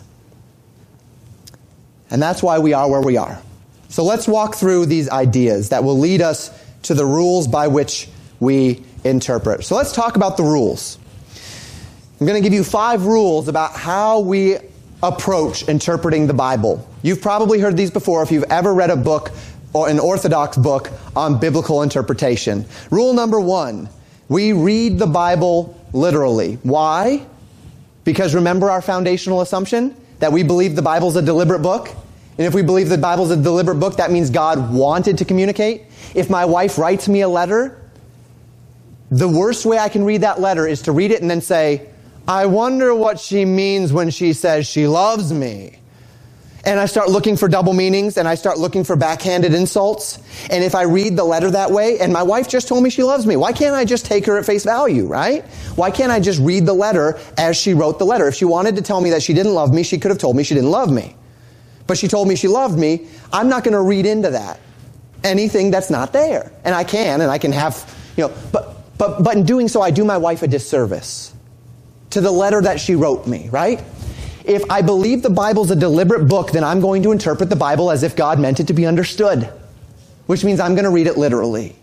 And 2.12 2.22
that's 2.22 2.44
why 2.44 2.60
we 2.60 2.74
are 2.74 2.90
where 2.90 3.00
we 3.00 3.16
are. 3.16 3.42
So 3.88 4.04
let's 4.04 4.28
walk 4.28 4.56
through 4.56 4.88
these 4.88 5.10
ideas 5.10 5.70
that 5.70 5.86
will 5.86 5.98
lead 5.98 6.22
us 6.22 6.52
to 6.84 6.94
the 6.94 7.06
rules 7.06 7.48
by 7.48 7.68
which 7.70 8.10
we 8.42 8.84
interpret. 9.06 9.64
So 9.64 9.78
let's 9.78 9.94
talk 9.94 10.18
about 10.18 10.36
the 10.36 10.44
rules. 10.44 11.00
I'm 12.20 12.28
going 12.28 12.44
to 12.44 12.44
give 12.44 12.54
you 12.54 12.66
five 12.66 13.06
rules 13.06 13.48
about 13.48 13.72
how 13.72 14.20
we 14.20 14.58
approach 15.02 15.70
interpreting 15.70 16.28
the 16.28 16.34
Bible. 16.34 16.86
You've 17.02 17.22
probably 17.22 17.60
heard 17.60 17.78
these 17.78 17.92
before 17.92 18.24
if 18.24 18.32
you've 18.32 18.52
ever 18.52 18.74
read 18.74 18.90
a 18.90 18.98
book 18.98 19.32
or 19.76 19.90
an 19.90 20.00
orthodox 20.00 20.56
book 20.56 20.90
on 21.18 21.38
biblical 21.38 21.82
interpretation. 21.82 22.66
Rule 22.92 23.14
number 23.14 23.42
one, 23.42 23.90
we 24.30 24.54
read 24.54 24.98
the 24.98 25.06
Bible 25.06 25.78
literally. 25.92 26.58
Why? 26.64 27.26
Because 28.06 28.34
remember 28.34 28.72
our 28.72 28.82
foundational 28.82 29.42
assumption 29.42 29.94
that 30.20 30.32
we 30.32 30.44
believe 30.44 30.78
the 30.78 30.82
Bible's 30.82 31.18
a 31.18 31.22
deliberate 31.22 31.62
book? 31.62 31.90
And 32.38 32.48
if 32.48 32.54
we 32.54 32.62
believe 32.62 32.88
the 32.88 32.98
Bible's 32.98 33.32
a 33.32 33.36
deliberate 33.36 33.82
book, 33.82 33.98
that 33.98 34.12
means 34.12 34.30
God 34.30 34.74
wanted 34.74 35.18
to 35.18 35.26
communicate. 35.26 35.84
If 36.14 36.30
my 36.30 36.46
wife 36.46 36.78
writes 36.78 37.10
me 37.10 37.20
a 37.20 37.28
letter, 37.28 37.78
the 39.12 39.28
worst 39.28 39.66
way 39.66 39.78
I 39.78 39.90
can 39.90 40.06
read 40.06 40.22
that 40.22 40.40
letter 40.40 40.66
is 40.66 40.84
to 40.84 40.94
read 40.94 41.12
it 41.12 41.20
and 41.20 41.30
then 41.30 41.42
say, 41.42 41.90
I 42.30 42.46
wonder 42.46 42.96
what 42.96 43.20
she 43.20 43.44
means 43.44 43.92
when 43.92 44.10
she 44.10 44.32
says 44.32 44.68
she 44.68 44.88
loves 44.88 45.34
me. 45.34 45.80
And 46.66 46.80
I 46.80 46.88
start 46.88 47.10
looking 47.10 47.38
for 47.38 47.48
double 47.48 47.74
meanings 47.74 48.18
and 48.18 48.28
I 48.28 48.36
start 48.36 48.58
looking 48.58 48.84
for 48.84 48.96
backhanded 48.96 49.54
insults. 49.54 50.20
And 50.50 50.64
if 50.64 50.74
I 50.74 50.84
read 50.84 51.16
the 51.16 51.24
letter 51.24 51.52
that 51.52 51.70
way, 51.70 52.00
and 52.00 52.12
my 52.12 52.24
wife 52.24 52.50
just 52.50 52.68
told 52.68 52.84
me 52.84 52.90
she 52.90 53.04
loves 53.04 53.28
me, 53.28 53.36
why 53.36 53.54
can't 53.54 53.76
I 53.76 53.86
just 53.86 54.06
take 54.06 54.26
her 54.26 54.38
at 54.38 54.46
face 54.46 54.64
value, 54.64 55.06
right? 55.06 55.46
Why 55.76 55.92
can't 55.92 56.12
I 56.12 56.20
just 56.20 56.40
read 56.40 56.66
the 56.66 56.74
letter 56.74 57.20
as 57.38 57.56
she 57.56 57.74
wrote 57.74 58.00
the 58.00 58.06
letter? 58.06 58.28
If 58.28 58.36
she 58.36 58.46
wanted 58.46 58.76
to 58.78 58.82
tell 58.82 59.00
me 59.00 59.12
that 59.12 59.22
she 59.22 59.34
didn't 59.34 59.54
love 59.54 59.74
me, 59.74 59.84
she 59.84 60.00
could 60.00 60.10
have 60.10 60.18
told 60.18 60.36
me 60.36 60.44
she 60.44 60.56
didn't 60.56 60.72
love 60.72 60.92
me. 60.92 61.16
But 61.88 62.00
she 62.00 62.08
told 62.08 62.28
me 62.28 62.36
she 62.36 62.48
loved 62.48 62.80
me. 62.80 63.08
I'm 63.32 63.48
not 63.48 63.64
going 63.64 63.74
to 63.74 63.82
read 63.82 64.08
into 64.08 64.32
that 64.32 64.60
anything 65.24 65.72
that's 65.72 65.90
not 65.90 66.14
there. 66.14 66.52
And 66.64 66.74
I 66.74 66.84
can, 66.84 67.22
and 67.22 67.30
I 67.30 67.38
can 67.38 67.52
have, 67.52 67.96
you 68.18 68.28
know, 68.28 68.34
but, 68.52 68.98
but, 68.98 69.24
but 69.24 69.38
in 69.38 69.44
doing 69.44 69.68
so, 69.68 69.82
I 69.82 69.92
do 69.92 70.04
my 70.04 70.18
wife 70.18 70.42
a 70.42 70.48
disservice 70.48 71.34
to 72.12 72.22
the 72.22 72.32
letter 72.32 72.62
that 72.62 72.80
she 72.80 72.96
wrote 72.96 73.28
me, 73.28 73.50
right? 73.50 73.84
If 74.48 74.70
I 74.70 74.82
believe 74.82 75.24
the 75.24 75.30
Bible's 75.30 75.72
a 75.72 75.76
deliberate 75.76 76.28
book, 76.28 76.52
then 76.52 76.64
I'm 76.64 76.80
going 76.80 77.02
to 77.04 77.12
interpret 77.12 77.50
the 77.50 77.56
Bible 77.56 77.90
as 77.90 78.04
if 78.04 78.16
God 78.16 78.40
meant 78.40 78.60
it 78.60 78.68
to 78.68 78.74
be 78.74 78.86
understood, 78.86 79.50
which 80.28 80.44
means 80.44 80.60
I'm 80.60 80.76
going 80.76 80.86
to 80.86 80.92
read 80.92 81.08
it 81.08 81.18
literally. 81.18 81.76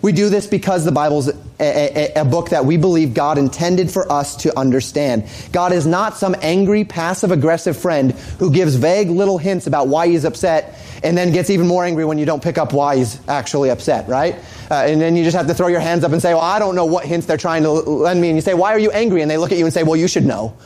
We 0.00 0.12
do 0.12 0.28
this 0.28 0.48
because 0.48 0.84
the 0.84 0.92
Bible's 0.92 1.28
a, 1.28 1.34
a, 1.60 2.12
a, 2.22 2.24
book 2.24 2.50
that 2.50 2.66
we 2.66 2.76
believe 2.76 3.14
God 3.14 3.38
intended 3.38 3.88
for 3.88 4.10
us 4.10 4.34
to 4.38 4.58
understand. 4.58 5.28
God 5.52 5.70
is 5.72 5.86
not 5.86 6.16
some 6.16 6.34
angry, 6.42 6.84
passive 6.84 7.30
aggressive 7.30 7.76
friend 7.76 8.10
who 8.40 8.52
gives 8.52 8.74
vague 8.74 9.10
little 9.10 9.38
hints 9.38 9.68
about 9.68 9.86
why 9.86 10.08
he's 10.08 10.24
upset 10.24 10.76
and 11.04 11.16
then 11.16 11.32
gets 11.32 11.50
even 11.50 11.68
more 11.68 11.84
angry 11.84 12.04
when 12.04 12.18
you 12.18 12.26
don't 12.26 12.42
pick 12.42 12.58
up 12.58 12.72
why 12.72 12.96
he's 12.96 13.20
actually 13.28 13.70
upset, 13.70 14.08
right? 14.08 14.34
Uh, 14.70 14.74
and 14.74 15.00
then 15.00 15.14
you 15.14 15.22
just 15.22 15.36
have 15.36 15.46
to 15.46 15.54
throw 15.54 15.68
your 15.68 15.80
hands 15.80 16.02
up 16.02 16.10
and 16.10 16.20
say, 16.20 16.34
well, 16.34 16.42
I 16.42 16.58
don't 16.58 16.74
know 16.74 16.86
what 16.86 17.04
hints 17.04 17.26
they're 17.26 17.36
trying 17.36 17.62
to 17.62 17.70
lend 17.70 18.20
me. 18.20 18.28
And 18.28 18.36
you 18.36 18.42
say, 18.42 18.54
why 18.54 18.72
are 18.72 18.80
you 18.80 18.90
angry? 18.90 19.22
And 19.22 19.30
they 19.30 19.38
look 19.38 19.52
at 19.52 19.58
you 19.58 19.64
and 19.64 19.72
say, 19.72 19.84
well, 19.84 19.96
you 19.96 20.08
should 20.08 20.26
know. 20.26 20.56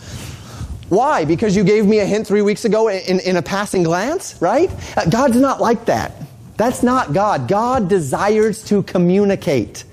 Why? 0.88 1.24
Because 1.24 1.56
you 1.56 1.64
gave 1.64 1.84
me 1.86 1.98
a 1.98 2.06
hint 2.06 2.26
three 2.26 2.42
weeks 2.42 2.64
ago 2.64 2.88
in, 2.88 3.20
in 3.20 3.36
a 3.36 3.42
passing 3.42 3.82
glance, 3.82 4.40
right? 4.40 4.70
Uh, 4.96 5.04
God's 5.06 5.36
not 5.36 5.60
like 5.60 5.86
that. 5.86 6.12
That's 6.56 6.82
not 6.82 7.12
God. 7.12 7.48
God 7.48 7.88
desires 7.88 8.64
to 8.64 8.82
communicate. 8.82 9.84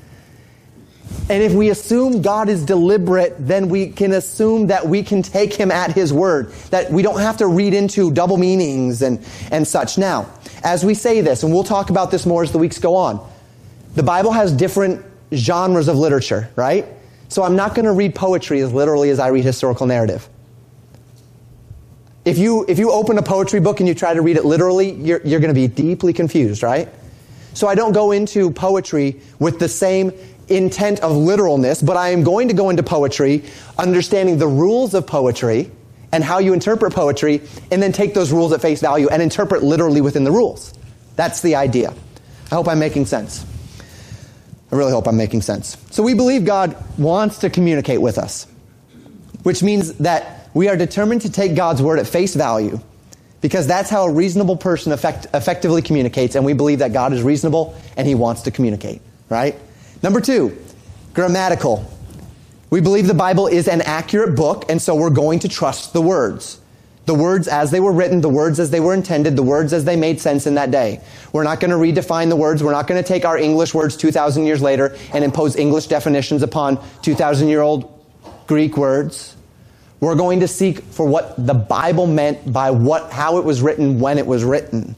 And 1.29 1.41
if 1.41 1.53
we 1.53 1.69
assume 1.69 2.21
God 2.21 2.49
is 2.49 2.65
deliberate, 2.65 3.35
then 3.39 3.69
we 3.69 3.89
can 3.89 4.11
assume 4.11 4.67
that 4.67 4.85
we 4.87 5.03
can 5.03 5.21
take 5.21 5.53
him 5.53 5.71
at 5.71 5.91
his 5.91 6.11
word, 6.11 6.51
that 6.69 6.91
we 6.91 7.01
don't 7.01 7.19
have 7.19 7.37
to 7.37 7.47
read 7.47 7.73
into 7.73 8.11
double 8.11 8.37
meanings 8.37 9.01
and, 9.01 9.25
and 9.51 9.67
such. 9.67 9.97
Now, 9.97 10.29
as 10.63 10.83
we 10.85 10.93
say 10.93 11.21
this, 11.21 11.43
and 11.43 11.53
we'll 11.53 11.63
talk 11.63 11.89
about 11.89 12.11
this 12.11 12.25
more 12.25 12.43
as 12.43 12.51
the 12.51 12.57
weeks 12.57 12.77
go 12.77 12.95
on, 12.95 13.25
the 13.95 14.03
Bible 14.03 14.31
has 14.31 14.51
different 14.51 15.03
genres 15.33 15.87
of 15.87 15.97
literature, 15.97 16.49
right? 16.55 16.85
So 17.29 17.43
I'm 17.43 17.55
not 17.55 17.73
going 17.73 17.85
to 17.85 17.93
read 17.93 18.15
poetry 18.15 18.59
as 18.61 18.73
literally 18.73 19.09
as 19.09 19.19
I 19.19 19.29
read 19.29 19.45
historical 19.45 19.87
narrative. 19.87 20.27
If 22.25 22.37
you, 22.37 22.65
if 22.67 22.79
you 22.79 22.91
open 22.91 23.17
a 23.17 23.21
poetry 23.23 23.59
book 23.59 23.79
and 23.79 23.87
you 23.87 23.93
try 23.93 24.13
to 24.13 24.21
read 24.21 24.37
it 24.37 24.45
literally, 24.45 24.91
you're, 24.91 25.21
you're 25.25 25.39
going 25.39 25.53
to 25.53 25.59
be 25.59 25.67
deeply 25.67 26.13
confused, 26.13 26.63
right? 26.63 26.87
So 27.53 27.67
I 27.67 27.75
don't 27.75 27.91
go 27.91 28.11
into 28.11 28.51
poetry 28.51 29.21
with 29.39 29.59
the 29.59 29.67
same 29.67 30.11
intent 30.47 31.01
of 31.01 31.15
literalness, 31.15 31.81
but 31.81 31.97
I 31.97 32.09
am 32.09 32.23
going 32.23 32.47
to 32.47 32.53
go 32.53 32.69
into 32.69 32.83
poetry 32.83 33.43
understanding 33.77 34.37
the 34.37 34.47
rules 34.47 34.93
of 34.93 35.05
poetry 35.05 35.69
and 36.13 36.23
how 36.23 36.37
you 36.37 36.53
interpret 36.53 36.93
poetry, 36.93 37.41
and 37.71 37.81
then 37.81 37.91
take 37.91 38.13
those 38.13 38.31
rules 38.31 38.53
at 38.53 38.61
face 38.61 38.79
value 38.79 39.09
and 39.09 39.19
interpret 39.19 39.63
literally 39.63 39.99
within 39.99 40.23
the 40.23 40.31
rules. 40.31 40.71
That's 41.15 41.41
the 41.41 41.55
idea. 41.55 41.91
I 42.51 42.55
hope 42.55 42.67
I'm 42.67 42.77
making 42.77 43.07
sense. 43.07 43.43
I 44.71 44.75
really 44.75 44.91
hope 44.91 45.07
I'm 45.07 45.17
making 45.17 45.41
sense. 45.41 45.75
So 45.89 46.03
we 46.03 46.13
believe 46.13 46.45
God 46.45 46.77
wants 46.99 47.39
to 47.39 47.49
communicate 47.49 47.99
with 47.99 48.19
us, 48.19 48.45
which 49.41 49.63
means 49.63 49.93
that 49.95 50.42
we 50.53 50.69
are 50.69 50.77
determined 50.77 51.21
to 51.21 51.31
take 51.31 51.55
God's 51.55 51.81
word 51.81 51.99
at 51.99 52.07
face 52.07 52.35
value 52.35 52.79
because 53.41 53.67
that's 53.67 53.89
how 53.89 54.05
a 54.05 54.11
reasonable 54.11 54.55
person 54.55 54.91
effect, 54.91 55.27
effectively 55.33 55.81
communicates, 55.81 56.35
and 56.35 56.45
we 56.45 56.53
believe 56.53 56.79
that 56.79 56.93
God 56.93 57.11
is 57.11 57.21
reasonable 57.21 57.75
and 57.97 58.07
he 58.07 58.15
wants 58.15 58.43
to 58.43 58.51
communicate, 58.51 59.01
right? 59.29 59.55
Number 60.01 60.21
two, 60.21 60.57
grammatical. 61.13 61.85
We 62.69 62.81
believe 62.81 63.07
the 63.07 63.13
Bible 63.13 63.47
is 63.47 63.67
an 63.67 63.81
accurate 63.81 64.35
book, 64.35 64.65
and 64.69 64.81
so 64.81 64.95
we're 64.95 65.09
going 65.09 65.39
to 65.39 65.49
trust 65.49 65.93
the 65.93 66.01
words. 66.01 66.59
The 67.05 67.13
words 67.13 67.49
as 67.49 67.69
they 67.69 67.81
were 67.81 67.91
written, 67.91 68.21
the 68.21 68.29
words 68.29 68.59
as 68.59 68.71
they 68.71 68.79
were 68.79 68.93
intended, 68.93 69.35
the 69.35 69.43
words 69.43 69.73
as 69.73 69.83
they 69.83 69.97
made 69.97 70.21
sense 70.21 70.47
in 70.47 70.55
that 70.55 70.71
day. 70.71 71.01
We're 71.33 71.43
not 71.43 71.59
going 71.59 71.71
to 71.71 71.77
redefine 71.77 72.29
the 72.29 72.37
words. 72.37 72.63
We're 72.63 72.71
not 72.71 72.87
going 72.87 73.01
to 73.01 73.07
take 73.07 73.25
our 73.25 73.37
English 73.37 73.73
words 73.73 73.97
2,000 73.97 74.45
years 74.45 74.61
later 74.61 74.95
and 75.13 75.23
impose 75.23 75.57
English 75.57 75.87
definitions 75.87 76.43
upon 76.43 76.81
2,000 77.01 77.49
year 77.49 77.61
old 77.61 77.89
Greek 78.47 78.77
words. 78.77 79.32
We're 80.03 80.15
going 80.15 80.41
to 80.41 80.49
seek 80.49 80.79
for 80.79 81.05
what 81.05 81.33
the 81.37 81.53
Bible 81.53 82.07
meant 82.07 82.51
by 82.51 82.71
what, 82.71 83.09
how 83.09 83.37
it 83.37 83.45
was 83.45 83.61
written 83.61 84.01
when 84.01 84.17
it 84.17 84.27
was 84.27 84.43
written. 84.43 84.97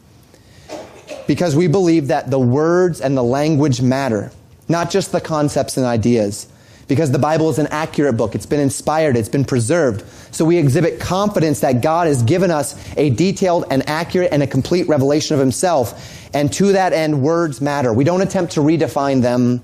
Because 1.27 1.55
we 1.55 1.67
believe 1.67 2.07
that 2.07 2.31
the 2.31 2.39
words 2.39 3.01
and 3.01 3.15
the 3.15 3.23
language 3.23 3.83
matter, 3.83 4.31
not 4.67 4.89
just 4.89 5.11
the 5.11 5.21
concepts 5.21 5.77
and 5.77 5.85
ideas. 5.85 6.47
Because 6.87 7.11
the 7.11 7.19
Bible 7.19 7.51
is 7.51 7.59
an 7.59 7.67
accurate 7.67 8.17
book. 8.17 8.33
It's 8.33 8.47
been 8.47 8.59
inspired. 8.59 9.15
It's 9.15 9.29
been 9.29 9.45
preserved. 9.45 10.03
So 10.33 10.43
we 10.43 10.57
exhibit 10.57 10.99
confidence 10.99 11.59
that 11.59 11.83
God 11.83 12.07
has 12.07 12.23
given 12.23 12.49
us 12.49 12.75
a 12.97 13.11
detailed 13.11 13.65
and 13.69 13.87
accurate 13.87 14.29
and 14.31 14.41
a 14.41 14.47
complete 14.47 14.87
revelation 14.87 15.35
of 15.35 15.39
himself. 15.39 16.33
And 16.33 16.51
to 16.53 16.71
that 16.71 16.93
end, 16.93 17.21
words 17.21 17.61
matter. 17.61 17.93
We 17.93 18.05
don't 18.05 18.21
attempt 18.21 18.53
to 18.53 18.59
redefine 18.59 19.21
them 19.21 19.61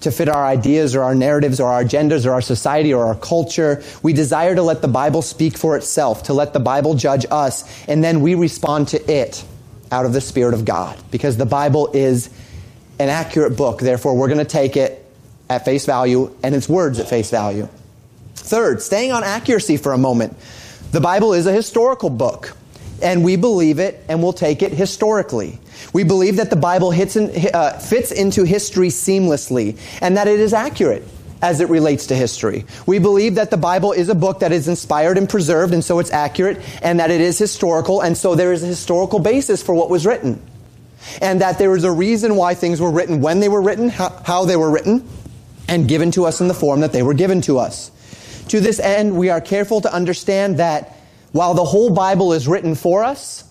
to 0.00 0.10
fit 0.10 0.28
our 0.28 0.46
ideas 0.46 0.94
or 0.94 1.02
our 1.02 1.14
narratives 1.14 1.60
or 1.60 1.68
our 1.68 1.82
agendas 1.82 2.24
or 2.24 2.32
our 2.32 2.40
society 2.40 2.94
or 2.94 3.06
our 3.06 3.14
culture. 3.16 3.82
We 4.02 4.12
desire 4.12 4.54
to 4.54 4.62
let 4.62 4.82
the 4.82 4.88
Bible 4.88 5.22
speak 5.22 5.56
for 5.56 5.76
itself, 5.76 6.24
to 6.24 6.34
let 6.34 6.52
the 6.52 6.60
Bible 6.60 6.94
judge 6.94 7.26
us, 7.30 7.64
and 7.88 8.02
then 8.02 8.20
we 8.20 8.34
respond 8.34 8.88
to 8.88 9.10
it 9.10 9.44
out 9.90 10.06
of 10.06 10.12
the 10.12 10.20
Spirit 10.20 10.54
of 10.54 10.64
God. 10.64 10.98
Because 11.10 11.36
the 11.36 11.46
Bible 11.46 11.90
is 11.92 12.30
an 12.98 13.08
accurate 13.08 13.56
book, 13.56 13.80
therefore 13.80 14.16
we're 14.16 14.28
going 14.28 14.38
to 14.38 14.44
take 14.44 14.76
it 14.76 15.04
at 15.50 15.64
face 15.64 15.86
value 15.86 16.34
and 16.42 16.54
its 16.54 16.68
words 16.68 16.98
at 16.98 17.08
face 17.08 17.30
value. 17.30 17.68
Third, 18.34 18.82
staying 18.82 19.12
on 19.12 19.24
accuracy 19.24 19.76
for 19.76 19.92
a 19.92 19.98
moment. 19.98 20.36
The 20.92 21.00
Bible 21.00 21.34
is 21.34 21.46
a 21.46 21.52
historical 21.52 22.08
book, 22.08 22.56
and 23.02 23.24
we 23.24 23.36
believe 23.36 23.78
it 23.78 24.04
and 24.08 24.22
we'll 24.22 24.32
take 24.32 24.62
it 24.62 24.72
historically. 24.72 25.58
We 25.92 26.04
believe 26.04 26.36
that 26.36 26.50
the 26.50 26.56
Bible 26.56 26.90
in, 26.90 27.30
uh, 27.54 27.78
fits 27.78 28.12
into 28.12 28.44
history 28.44 28.88
seamlessly 28.88 29.78
and 30.00 30.16
that 30.16 30.28
it 30.28 30.40
is 30.40 30.52
accurate 30.52 31.04
as 31.40 31.60
it 31.60 31.68
relates 31.68 32.06
to 32.08 32.16
history. 32.16 32.64
We 32.86 32.98
believe 32.98 33.36
that 33.36 33.50
the 33.50 33.56
Bible 33.56 33.92
is 33.92 34.08
a 34.08 34.14
book 34.14 34.40
that 34.40 34.50
is 34.50 34.66
inspired 34.66 35.18
and 35.18 35.28
preserved 35.28 35.72
and 35.72 35.84
so 35.84 35.98
it's 36.00 36.10
accurate 36.10 36.60
and 36.82 36.98
that 37.00 37.10
it 37.10 37.20
is 37.20 37.38
historical 37.38 38.00
and 38.00 38.16
so 38.16 38.34
there 38.34 38.52
is 38.52 38.62
a 38.62 38.66
historical 38.66 39.18
basis 39.18 39.62
for 39.62 39.74
what 39.74 39.90
was 39.90 40.04
written. 40.04 40.42
And 41.22 41.40
that 41.40 41.58
there 41.58 41.74
is 41.76 41.84
a 41.84 41.92
reason 41.92 42.34
why 42.34 42.54
things 42.54 42.80
were 42.80 42.90
written 42.90 43.20
when 43.20 43.40
they 43.40 43.48
were 43.48 43.62
written, 43.62 43.88
how, 43.88 44.10
how 44.24 44.44
they 44.44 44.56
were 44.56 44.70
written, 44.70 45.08
and 45.68 45.86
given 45.86 46.10
to 46.12 46.24
us 46.24 46.40
in 46.40 46.48
the 46.48 46.54
form 46.54 46.80
that 46.80 46.92
they 46.92 47.02
were 47.02 47.14
given 47.14 47.40
to 47.42 47.58
us. 47.58 47.90
To 48.48 48.60
this 48.60 48.80
end, 48.80 49.16
we 49.16 49.28
are 49.28 49.40
careful 49.40 49.80
to 49.82 49.92
understand 49.92 50.56
that 50.58 50.97
while 51.32 51.54
the 51.54 51.64
whole 51.64 51.90
Bible 51.90 52.32
is 52.32 52.48
written 52.48 52.74
for 52.74 53.04
us, 53.04 53.44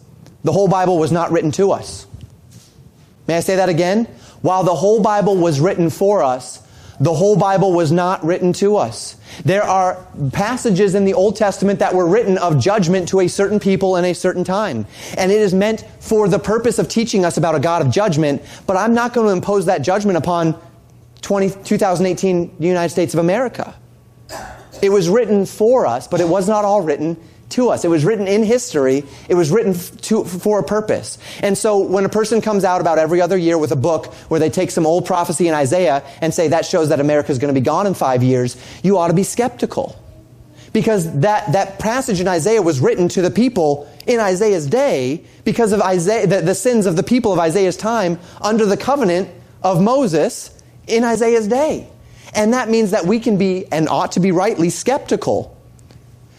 the 0.44 0.52
whole 0.52 0.68
Bible 0.68 0.98
was 0.98 1.12
not 1.12 1.32
written 1.32 1.52
to 1.54 1.72
us. 1.72 2.08
May 3.28 3.38
I 3.38 3.40
say 3.42 3.58
that 3.58 3.70
again? 3.70 4.06
While 4.42 4.64
the 4.64 4.76
whole 4.76 5.02
Bible 5.02 5.36
was 5.36 5.60
written 5.60 5.90
for 5.90 6.24
us, 6.24 6.64
the 7.00 7.14
whole 7.14 7.36
Bible 7.36 7.74
was 7.74 7.92
not 7.92 8.24
written 8.26 8.54
to 8.54 8.78
us. 8.78 9.18
There 9.46 9.64
are 9.64 10.04
passages 10.32 10.96
in 10.96 11.06
the 11.06 11.14
Old 11.14 11.36
Testament 11.36 11.80
that 11.80 11.94
were 11.94 12.08
written 12.08 12.38
of 12.40 12.60
judgment 12.60 13.10
to 13.10 13.20
a 13.20 13.28
certain 13.28 13.60
people 13.60 13.98
in 13.98 14.06
a 14.06 14.14
certain 14.14 14.44
time. 14.44 14.88
And 15.16 15.32
it 15.32 15.40
is 15.40 15.54
meant 15.54 15.86
for 16.00 16.28
the 16.28 16.40
purpose 16.40 16.80
of 16.80 16.90
teaching 16.90 17.24
us 17.24 17.38
about 17.38 17.54
a 17.54 17.60
God 17.60 17.86
of 17.86 17.92
judgment, 17.92 18.42
but 18.66 18.78
I'm 18.78 18.96
not 18.96 19.14
going 19.14 19.28
to 19.28 19.34
impose 19.34 19.66
that 19.68 19.84
judgment 19.84 20.18
upon 20.18 20.60
20, 21.22 21.64
2018 21.64 22.56
United 22.60 22.90
States 22.90 23.14
of 23.14 23.20
America. 23.20 23.76
It 24.82 24.90
was 24.90 25.10
written 25.10 25.46
for 25.46 25.86
us, 25.86 26.08
but 26.08 26.20
it 26.20 26.28
was 26.28 26.48
not 26.48 26.66
all 26.66 26.82
written 26.82 27.18
to 27.50 27.70
us. 27.70 27.86
It 27.86 27.90
was 27.90 28.04
written 28.04 28.28
in 28.28 28.44
history. 28.44 29.04
It 29.30 29.36
was 29.36 29.52
written 29.52 29.74
to, 29.74 30.24
for 30.24 30.60
a 30.60 30.64
purpose. 30.64 31.18
And 31.42 31.58
so 31.58 31.80
when 31.80 32.06
a 32.06 32.10
person 32.10 32.42
comes 32.42 32.64
out 32.64 32.82
about 32.82 33.00
every 33.00 33.22
other 33.22 33.38
year 33.38 33.58
with 33.58 33.72
a 33.72 33.78
book 33.78 34.14
where 34.30 34.40
they 34.40 34.50
take 34.50 34.72
some 34.72 34.86
old 34.86 35.06
prophecy 35.06 35.48
in 35.48 35.54
Isaiah 35.54 36.04
and 36.22 36.34
say 36.34 36.50
that 36.50 36.66
shows 36.66 36.90
that 36.90 37.00
America 37.00 37.32
is 37.32 37.40
going 37.40 37.54
to 37.54 37.60
be 37.60 37.64
gone 37.64 37.88
in 37.88 37.94
five 37.94 38.22
years, 38.22 38.58
you 38.84 38.98
ought 38.98 39.08
to 39.08 39.14
be 39.14 39.24
skeptical. 39.24 40.02
Because 40.74 41.20
that, 41.22 41.54
that 41.54 41.80
passage 41.80 42.20
in 42.20 42.28
Isaiah 42.28 42.62
was 42.62 42.80
written 42.80 43.08
to 43.10 43.22
the 43.22 43.32
people 43.32 43.90
in 44.06 44.20
Isaiah's 44.20 44.68
day 44.68 45.24
because 45.44 45.72
of 45.72 45.82
Isaiah, 45.82 46.28
the, 46.28 46.42
the 46.42 46.56
sins 46.56 46.86
of 46.86 46.96
the 46.96 47.04
people 47.04 47.32
of 47.32 47.40
Isaiah's 47.40 47.78
time 47.78 48.20
under 48.42 48.66
the 48.66 48.78
covenant 48.78 49.30
of 49.64 49.82
Moses 49.82 50.52
in 50.86 51.04
Isaiah's 51.04 51.48
day. 51.48 51.90
And 52.36 52.54
that 52.54 52.70
means 52.70 52.92
that 52.92 53.06
we 53.06 53.20
can 53.20 53.38
be 53.38 53.66
and 53.72 53.88
ought 53.88 54.12
to 54.12 54.20
be 54.20 54.32
rightly 54.32 54.70
skeptical 54.70 55.57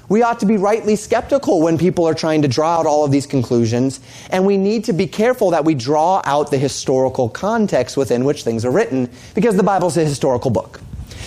we 0.08 0.22
ought 0.22 0.40
to 0.40 0.46
be 0.46 0.56
rightly 0.56 0.96
skeptical 0.96 1.60
when 1.60 1.78
people 1.78 2.06
are 2.06 2.14
trying 2.14 2.42
to 2.42 2.48
draw 2.48 2.78
out 2.78 2.86
all 2.86 3.04
of 3.04 3.10
these 3.10 3.26
conclusions, 3.26 4.00
and 4.30 4.46
we 4.46 4.56
need 4.56 4.84
to 4.84 4.92
be 4.92 5.06
careful 5.06 5.50
that 5.50 5.64
we 5.64 5.74
draw 5.74 6.22
out 6.24 6.50
the 6.50 6.58
historical 6.58 7.28
context 7.28 7.96
within 7.96 8.24
which 8.24 8.42
things 8.42 8.64
are 8.64 8.70
written, 8.70 9.10
because 9.34 9.56
the 9.56 9.62
Bible 9.62 9.88
is 9.88 9.96
a 9.96 10.04
historical 10.04 10.50
book. 10.50 10.80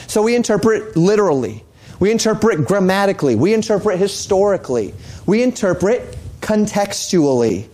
So 0.08 0.22
we 0.22 0.36
interpret 0.36 0.98
literally, 0.98 1.64
we 2.00 2.12
interpret 2.12 2.66
grammatically, 2.66 3.36
we 3.36 3.54
interpret 3.54 4.00
historically, 4.00 4.94
we 5.26 5.44
interpret 5.44 6.18
contextually. 6.42 7.68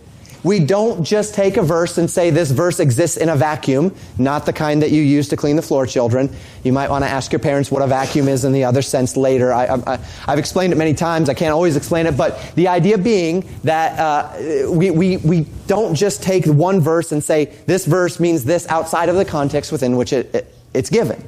We 0.48 0.60
don't 0.60 1.04
just 1.04 1.36
take 1.36 1.58
a 1.58 1.62
verse 1.62 1.98
and 1.98 2.10
say 2.10 2.30
this 2.30 2.52
verse 2.52 2.80
exists 2.80 3.18
in 3.18 3.28
a 3.28 3.36
vacuum, 3.36 3.94
not 4.18 4.46
the 4.46 4.54
kind 4.54 4.82
that 4.82 4.92
you 4.92 5.02
use 5.02 5.28
to 5.28 5.36
clean 5.36 5.58
the 5.58 5.62
floor, 5.62 5.86
children. 5.86 6.34
You 6.64 6.72
might 6.72 6.90
want 6.90 7.04
to 7.04 7.10
ask 7.10 7.34
your 7.34 7.40
parents 7.40 7.70
what 7.70 7.82
a 7.82 7.88
vacuum 7.88 8.30
is 8.30 8.46
in 8.46 8.54
the 8.54 8.64
other 8.64 8.82
sense 8.82 9.18
later. 9.18 9.52
I, 9.52 9.98
have 10.26 10.40
explained 10.40 10.72
it 10.72 10.78
many 10.78 10.94
times. 10.94 11.28
I 11.28 11.34
can't 11.34 11.52
always 11.52 11.76
explain 11.76 12.06
it, 12.06 12.16
but 12.16 12.40
the 12.56 12.70
idea 12.70 12.98
being 12.98 13.46
that 13.66 14.00
uh, 14.00 14.72
we, 14.72 14.90
we, 14.90 15.18
we 15.18 15.42
don't 15.68 15.94
just 15.94 16.24
take 16.24 16.46
one 16.46 16.80
verse 16.80 17.12
and 17.12 17.22
say 17.22 17.54
this 17.66 17.86
verse 17.86 18.18
means 18.18 18.46
this 18.46 18.66
outside 18.70 19.10
of 19.10 19.18
the 19.18 19.26
context 19.26 19.74
within 19.74 19.98
which 19.98 20.14
it, 20.14 20.34
it 20.34 20.56
it's 20.74 20.90
given. 20.90 21.22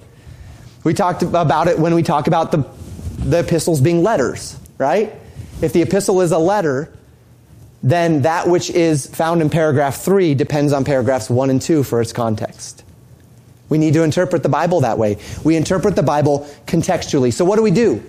We 0.85 0.93
talked 0.93 1.23
about 1.23 1.67
it 1.67 1.77
when 1.77 1.93
we 1.93 2.03
talk 2.03 2.27
about 2.27 2.53
the, 2.53 2.65
the 3.17 3.39
epistles 3.39 3.81
being 3.81 4.01
letters, 4.01 4.57
right? 4.77 5.13
If 5.61 5.73
the 5.73 5.81
epistle 5.81 6.21
is 6.21 6.31
a 6.31 6.39
letter, 6.39 6.93
then 7.81 8.23
that 8.23 8.47
which 8.47 8.69
is 8.69 9.07
found 9.07 9.41
in 9.41 9.49
paragraph 9.49 9.97
3 9.97 10.35
depends 10.35 10.73
on 10.73 10.83
paragraphs 10.83 11.29
1 11.29 11.49
and 11.49 11.61
2 11.61 11.83
for 11.83 12.01
its 12.01 12.11
context. 12.11 12.83
We 13.69 13.77
need 13.77 13.93
to 13.93 14.03
interpret 14.03 14.43
the 14.43 14.49
Bible 14.49 14.81
that 14.81 14.97
way. 14.97 15.17
We 15.43 15.55
interpret 15.55 15.95
the 15.95 16.03
Bible 16.03 16.49
contextually. 16.65 17.31
So 17.31 17.45
what 17.45 17.55
do 17.55 17.61
we 17.61 17.71
do? 17.71 18.03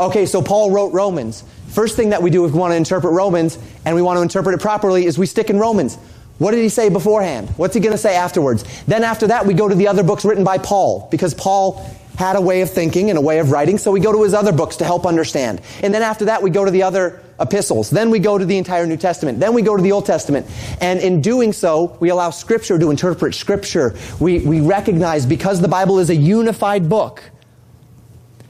Okay, 0.00 0.26
so 0.26 0.42
Paul 0.42 0.72
wrote 0.72 0.92
Romans. 0.92 1.44
First 1.68 1.96
thing 1.96 2.10
that 2.10 2.22
we 2.22 2.30
do 2.30 2.44
if 2.44 2.52
we 2.52 2.58
want 2.58 2.72
to 2.72 2.76
interpret 2.76 3.12
Romans 3.12 3.58
and 3.84 3.94
we 3.94 4.02
want 4.02 4.18
to 4.18 4.22
interpret 4.22 4.54
it 4.54 4.60
properly 4.60 5.06
is 5.06 5.18
we 5.18 5.26
stick 5.26 5.50
in 5.50 5.58
Romans. 5.58 5.96
What 6.38 6.50
did 6.50 6.60
he 6.62 6.68
say 6.68 6.88
beforehand? 6.88 7.48
What's 7.56 7.74
he 7.74 7.80
going 7.80 7.92
to 7.92 7.98
say 7.98 8.16
afterwards? 8.16 8.64
Then 8.86 9.04
after 9.04 9.28
that, 9.28 9.46
we 9.46 9.54
go 9.54 9.68
to 9.68 9.74
the 9.74 9.86
other 9.86 10.02
books 10.02 10.24
written 10.24 10.42
by 10.42 10.58
Paul 10.58 11.06
because 11.10 11.32
Paul 11.32 11.88
had 12.16 12.36
a 12.36 12.40
way 12.40 12.60
of 12.60 12.70
thinking 12.70 13.10
and 13.10 13.18
a 13.18 13.22
way 13.22 13.38
of 13.38 13.50
writing, 13.50 13.78
so 13.78 13.90
we 13.90 14.00
go 14.00 14.12
to 14.12 14.22
his 14.22 14.34
other 14.34 14.52
books 14.52 14.76
to 14.76 14.84
help 14.84 15.06
understand. 15.06 15.60
And 15.82 15.92
then 15.92 16.02
after 16.02 16.26
that, 16.26 16.42
we 16.42 16.50
go 16.50 16.64
to 16.64 16.70
the 16.70 16.82
other 16.82 17.20
epistles. 17.40 17.90
Then 17.90 18.10
we 18.10 18.18
go 18.18 18.38
to 18.38 18.44
the 18.44 18.56
entire 18.56 18.86
New 18.86 18.96
Testament. 18.96 19.40
Then 19.40 19.54
we 19.54 19.62
go 19.62 19.76
to 19.76 19.82
the 19.82 19.92
Old 19.92 20.06
Testament. 20.06 20.46
And 20.80 21.00
in 21.00 21.20
doing 21.20 21.52
so, 21.52 21.96
we 22.00 22.10
allow 22.10 22.30
Scripture 22.30 22.78
to 22.78 22.90
interpret 22.90 23.34
Scripture. 23.34 23.96
We, 24.20 24.40
we 24.40 24.60
recognize 24.60 25.26
because 25.26 25.60
the 25.60 25.68
Bible 25.68 25.98
is 25.98 26.10
a 26.10 26.16
unified 26.16 26.88
book, 26.88 27.22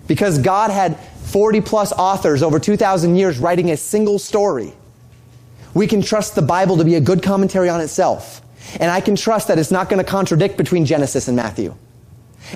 because 0.06 0.38
God 0.38 0.70
had 0.70 0.98
40 0.98 1.62
plus 1.62 1.92
authors 1.92 2.42
over 2.42 2.58
2,000 2.58 3.16
years 3.16 3.38
writing 3.38 3.70
a 3.70 3.76
single 3.76 4.18
story, 4.18 4.74
we 5.72 5.86
can 5.86 6.02
trust 6.02 6.34
the 6.34 6.42
Bible 6.42 6.76
to 6.76 6.84
be 6.84 6.94
a 6.94 7.00
good 7.00 7.22
commentary 7.22 7.68
on 7.68 7.80
itself. 7.80 8.42
And 8.78 8.90
I 8.90 9.00
can 9.00 9.16
trust 9.16 9.48
that 9.48 9.58
it's 9.58 9.70
not 9.70 9.88
going 9.88 10.02
to 10.02 10.08
contradict 10.08 10.56
between 10.56 10.84
Genesis 10.84 11.28
and 11.28 11.36
Matthew. 11.36 11.74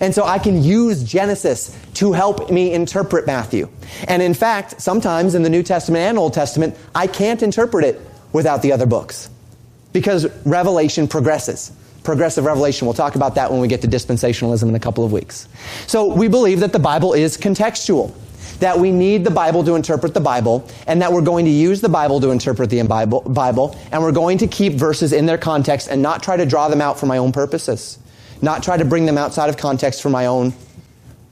And 0.01 0.15
so 0.15 0.25
I 0.25 0.39
can 0.39 0.63
use 0.63 1.03
Genesis 1.03 1.77
to 1.95 2.13
help 2.13 2.51
me 2.51 2.73
interpret 2.73 3.27
Matthew. 3.27 3.69
And 4.07 4.23
in 4.23 4.35
fact, 4.35 4.81
sometimes 4.81 5.35
in 5.35 5.43
the 5.43 5.51
New 5.51 5.63
Testament 5.63 6.03
and 6.03 6.19
Old 6.19 6.35
Testament, 6.35 6.77
I 6.95 7.07
can't 7.07 7.43
interpret 7.43 7.85
it 7.85 8.01
without 8.33 8.63
the 8.63 8.73
other 8.73 8.87
books. 8.87 9.31
Because 9.93 10.27
revelation 10.45 11.09
progresses. 11.09 11.73
Progressive 12.05 12.45
revelation. 12.45 12.87
We'll 12.87 12.95
talk 12.95 13.17
about 13.17 13.35
that 13.35 13.51
when 13.51 13.61
we 13.61 13.69
get 13.69 13.83
to 13.83 13.89
dispensationalism 13.89 14.69
in 14.69 14.75
a 14.75 14.81
couple 14.81 15.05
of 15.05 15.13
weeks. 15.13 15.49
So 15.87 16.15
we 16.15 16.29
believe 16.29 16.61
that 16.61 16.73
the 16.73 16.79
Bible 16.79 17.13
is 17.15 17.37
contextual. 17.37 18.15
That 18.61 18.79
we 18.79 18.93
need 18.93 19.25
the 19.25 19.31
Bible 19.31 19.63
to 19.65 19.75
interpret 19.75 20.15
the 20.15 20.21
Bible, 20.21 20.69
and 20.87 21.03
that 21.03 21.13
we're 21.13 21.23
going 21.23 21.45
to 21.45 21.51
use 21.51 21.81
the 21.81 21.89
Bible 21.89 22.21
to 22.21 22.31
interpret 22.31 22.71
the 22.71 22.83
Bible, 22.83 23.77
and 23.93 24.03
we're 24.03 24.13
going 24.13 24.39
to 24.39 24.49
keep 24.49 24.73
verses 24.73 25.13
in 25.13 25.27
their 25.27 25.39
context 25.39 25.89
and 25.89 26.03
not 26.03 26.23
try 26.23 26.37
to 26.37 26.47
draw 26.47 26.69
them 26.69 26.81
out 26.81 26.99
for 26.99 27.07
my 27.07 27.19
own 27.19 27.31
purposes 27.31 27.99
not 28.43 28.63
try 28.63 28.77
to 28.77 28.85
bring 28.85 29.07
them 29.07 29.19
outside 29.19 29.49
of 29.49 29.57
context 29.57 30.03
for 30.03 30.11
my 30.11 30.27
own, 30.27 30.53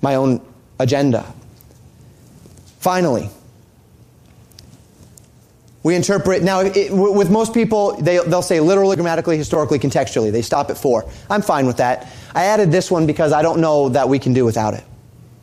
my 0.00 0.14
own 0.16 0.40
agenda. 0.78 1.32
Finally, 2.80 3.30
we 5.82 5.94
interpret, 5.94 6.42
now, 6.42 6.60
it, 6.60 6.90
with 6.90 7.30
most 7.30 7.54
people, 7.54 7.96
they, 7.96 8.18
they'll 8.18 8.42
say 8.42 8.58
literally, 8.58 8.96
grammatically, 8.96 9.36
historically, 9.36 9.78
contextually. 9.78 10.32
They 10.32 10.42
stop 10.42 10.68
at 10.68 10.76
four. 10.76 11.08
I'm 11.30 11.42
fine 11.42 11.66
with 11.66 11.76
that. 11.76 12.08
I 12.34 12.46
added 12.46 12.72
this 12.72 12.90
one 12.90 13.06
because 13.06 13.32
I 13.32 13.42
don't 13.42 13.60
know 13.60 13.90
that 13.90 14.08
we 14.08 14.18
can 14.18 14.32
do 14.32 14.44
without 14.44 14.74
it. 14.74 14.82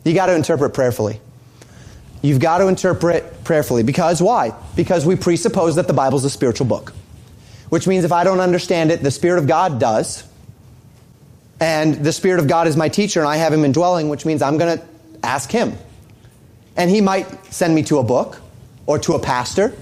You 0.04 0.12
got 0.12 0.26
to 0.26 0.34
interpret 0.34 0.74
prayerfully. 0.74 1.20
You've 2.20 2.40
got 2.40 2.58
to 2.58 2.68
interpret 2.68 3.42
prayerfully. 3.44 3.84
Because 3.84 4.20
why? 4.20 4.52
Because 4.76 5.06
we 5.06 5.16
presuppose 5.16 5.76
that 5.76 5.86
the 5.86 5.94
bible's 5.94 6.26
a 6.26 6.30
spiritual 6.30 6.66
book. 6.66 6.92
Which 7.70 7.86
means 7.86 8.04
if 8.04 8.12
I 8.12 8.22
don't 8.22 8.40
understand 8.40 8.90
it, 8.90 9.02
the 9.02 9.10
Spirit 9.10 9.38
of 9.38 9.46
God 9.46 9.80
does 9.80 10.24
and 11.60 11.94
the 11.94 12.12
Spirit 12.12 12.40
of 12.40 12.48
God 12.48 12.66
is 12.66 12.76
my 12.76 12.88
teacher, 12.88 13.20
and 13.20 13.28
I 13.28 13.36
have 13.36 13.52
Him 13.52 13.64
indwelling, 13.64 14.08
which 14.08 14.26
means 14.26 14.42
I'm 14.42 14.58
going 14.58 14.78
to 14.78 14.84
ask 15.22 15.50
Him. 15.50 15.74
And 16.76 16.90
He 16.90 17.00
might 17.00 17.52
send 17.52 17.74
me 17.74 17.82
to 17.84 17.98
a 17.98 18.02
book, 18.02 18.40
or 18.86 18.98
to 19.00 19.14
a 19.14 19.18
pastor, 19.18 19.74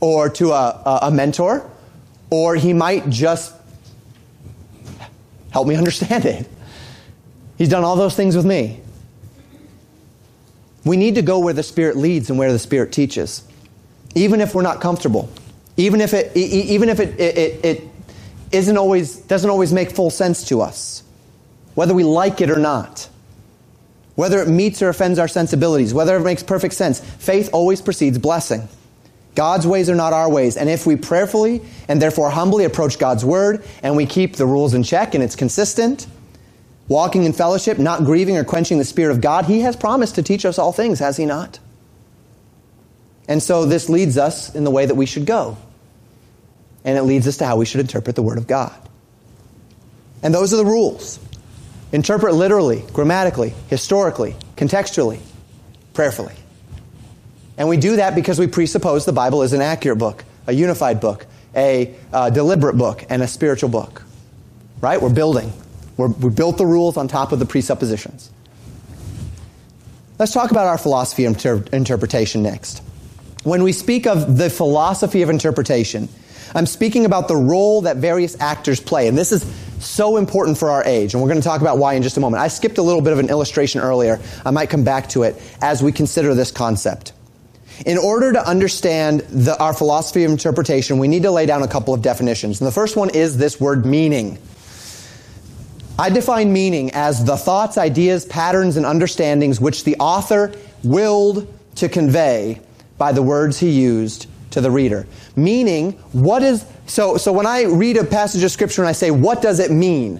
or 0.00 0.28
to 0.30 0.52
a, 0.52 1.00
a 1.02 1.10
mentor, 1.10 1.70
or 2.30 2.56
He 2.56 2.72
might 2.72 3.08
just 3.08 3.54
help 5.50 5.66
me 5.66 5.76
understand 5.76 6.24
it. 6.24 6.48
He's 7.58 7.68
done 7.68 7.84
all 7.84 7.96
those 7.96 8.14
things 8.14 8.36
with 8.36 8.44
me. 8.44 8.80
We 10.84 10.96
need 10.96 11.16
to 11.16 11.22
go 11.22 11.38
where 11.38 11.54
the 11.54 11.62
Spirit 11.62 11.96
leads 11.96 12.30
and 12.30 12.38
where 12.38 12.52
the 12.52 12.58
Spirit 12.58 12.92
teaches, 12.92 13.42
even 14.14 14.40
if 14.40 14.54
we're 14.54 14.62
not 14.62 14.80
comfortable, 14.80 15.28
even 15.76 16.00
if 16.00 16.14
it, 16.14 16.36
even 16.36 16.88
if 16.88 17.00
it, 17.00 17.18
it, 17.18 17.64
it 17.64 17.82
isn't 18.56 18.76
always, 18.76 19.16
doesn't 19.16 19.48
always 19.48 19.72
make 19.72 19.90
full 19.90 20.10
sense 20.10 20.44
to 20.48 20.60
us, 20.60 21.02
whether 21.74 21.94
we 21.94 22.04
like 22.04 22.40
it 22.40 22.50
or 22.50 22.58
not, 22.58 23.08
whether 24.14 24.40
it 24.40 24.48
meets 24.48 24.82
or 24.82 24.88
offends 24.88 25.18
our 25.18 25.28
sensibilities, 25.28 25.92
whether 25.92 26.16
it 26.16 26.20
makes 26.20 26.42
perfect 26.42 26.74
sense. 26.74 27.00
Faith 27.00 27.50
always 27.52 27.80
precedes 27.82 28.18
blessing. 28.18 28.68
God's 29.34 29.66
ways 29.66 29.90
are 29.90 29.94
not 29.94 30.14
our 30.14 30.30
ways. 30.30 30.56
And 30.56 30.70
if 30.70 30.86
we 30.86 30.96
prayerfully 30.96 31.60
and 31.88 32.00
therefore 32.00 32.30
humbly 32.30 32.64
approach 32.64 32.98
God's 32.98 33.24
word 33.24 33.64
and 33.82 33.94
we 33.94 34.06
keep 34.06 34.36
the 34.36 34.46
rules 34.46 34.72
in 34.72 34.82
check 34.82 35.14
and 35.14 35.22
it's 35.22 35.36
consistent, 35.36 36.06
walking 36.88 37.24
in 37.24 37.34
fellowship, 37.34 37.78
not 37.78 38.04
grieving 38.04 38.38
or 38.38 38.44
quenching 38.44 38.78
the 38.78 38.84
Spirit 38.84 39.12
of 39.12 39.20
God, 39.20 39.44
He 39.44 39.60
has 39.60 39.76
promised 39.76 40.14
to 40.14 40.22
teach 40.22 40.46
us 40.46 40.58
all 40.58 40.72
things, 40.72 40.98
has 41.00 41.18
He 41.18 41.26
not? 41.26 41.58
And 43.28 43.42
so 43.42 43.66
this 43.66 43.90
leads 43.90 44.16
us 44.16 44.54
in 44.54 44.64
the 44.64 44.70
way 44.70 44.86
that 44.86 44.94
we 44.94 45.04
should 45.04 45.26
go 45.26 45.58
and 46.86 46.96
it 46.96 47.02
leads 47.02 47.26
us 47.26 47.36
to 47.38 47.44
how 47.44 47.56
we 47.56 47.66
should 47.66 47.80
interpret 47.80 48.16
the 48.16 48.22
Word 48.22 48.38
of 48.38 48.46
God. 48.46 48.74
And 50.22 50.32
those 50.32 50.54
are 50.54 50.56
the 50.56 50.64
rules. 50.64 51.18
Interpret 51.92 52.34
literally, 52.34 52.84
grammatically, 52.92 53.52
historically, 53.68 54.36
contextually, 54.56 55.20
prayerfully. 55.92 56.34
And 57.58 57.68
we 57.68 57.76
do 57.76 57.96
that 57.96 58.14
because 58.14 58.38
we 58.38 58.46
presuppose 58.46 59.04
the 59.04 59.12
Bible 59.12 59.42
is 59.42 59.52
an 59.52 59.60
accurate 59.60 59.98
book, 59.98 60.24
a 60.46 60.52
unified 60.52 61.00
book, 61.00 61.26
a 61.54 61.94
uh, 62.12 62.30
deliberate 62.30 62.76
book, 62.76 63.04
and 63.08 63.22
a 63.22 63.28
spiritual 63.28 63.68
book. 63.68 64.02
Right? 64.80 65.00
We're 65.00 65.12
building. 65.12 65.52
We're, 65.96 66.08
we 66.08 66.30
built 66.30 66.56
the 66.58 66.66
rules 66.66 66.96
on 66.96 67.08
top 67.08 67.32
of 67.32 67.38
the 67.38 67.46
presuppositions. 67.46 68.30
Let's 70.18 70.32
talk 70.32 70.50
about 70.50 70.66
our 70.66 70.78
philosophy 70.78 71.24
of 71.24 71.34
inter- 71.34 71.64
interpretation 71.72 72.42
next. 72.42 72.82
When 73.42 73.62
we 73.62 73.72
speak 73.72 74.06
of 74.06 74.38
the 74.38 74.50
philosophy 74.50 75.22
of 75.22 75.30
interpretation, 75.30 76.08
I'm 76.54 76.66
speaking 76.66 77.04
about 77.04 77.28
the 77.28 77.36
role 77.36 77.82
that 77.82 77.96
various 77.96 78.38
actors 78.40 78.80
play. 78.80 79.08
And 79.08 79.16
this 79.16 79.32
is 79.32 79.44
so 79.80 80.16
important 80.16 80.58
for 80.58 80.70
our 80.70 80.84
age. 80.84 81.14
And 81.14 81.22
we're 81.22 81.28
going 81.28 81.40
to 81.40 81.46
talk 81.46 81.60
about 81.60 81.78
why 81.78 81.94
in 81.94 82.02
just 82.02 82.16
a 82.16 82.20
moment. 82.20 82.42
I 82.42 82.48
skipped 82.48 82.78
a 82.78 82.82
little 82.82 83.02
bit 83.02 83.12
of 83.12 83.18
an 83.18 83.28
illustration 83.28 83.80
earlier. 83.80 84.20
I 84.44 84.50
might 84.50 84.70
come 84.70 84.84
back 84.84 85.08
to 85.10 85.22
it 85.24 85.40
as 85.60 85.82
we 85.82 85.92
consider 85.92 86.34
this 86.34 86.50
concept. 86.50 87.12
In 87.84 87.98
order 87.98 88.32
to 88.32 88.46
understand 88.46 89.20
the, 89.20 89.58
our 89.58 89.74
philosophy 89.74 90.24
of 90.24 90.30
interpretation, 90.30 90.98
we 90.98 91.08
need 91.08 91.24
to 91.24 91.30
lay 91.30 91.44
down 91.44 91.62
a 91.62 91.68
couple 91.68 91.92
of 91.92 92.00
definitions. 92.00 92.60
And 92.60 92.66
the 92.66 92.72
first 92.72 92.96
one 92.96 93.10
is 93.10 93.36
this 93.36 93.60
word 93.60 93.84
meaning. 93.84 94.38
I 95.98 96.10
define 96.10 96.52
meaning 96.52 96.90
as 96.92 97.24
the 97.24 97.36
thoughts, 97.36 97.76
ideas, 97.76 98.24
patterns, 98.24 98.76
and 98.76 98.86
understandings 98.86 99.60
which 99.60 99.84
the 99.84 99.96
author 99.96 100.52
willed 100.82 101.52
to 101.76 101.88
convey 101.88 102.60
by 102.96 103.12
the 103.12 103.22
words 103.22 103.58
he 103.58 103.70
used 103.70 104.26
to 104.56 104.62
the 104.62 104.70
reader. 104.70 105.06
Meaning, 105.36 105.92
what 106.12 106.42
is, 106.42 106.64
so, 106.86 107.18
so 107.18 107.30
when 107.30 107.44
I 107.44 107.64
read 107.64 107.98
a 107.98 108.04
passage 108.04 108.42
of 108.42 108.50
scripture 108.50 108.80
and 108.80 108.88
I 108.88 108.92
say, 108.92 109.10
what 109.10 109.42
does 109.42 109.60
it 109.60 109.70
mean? 109.70 110.18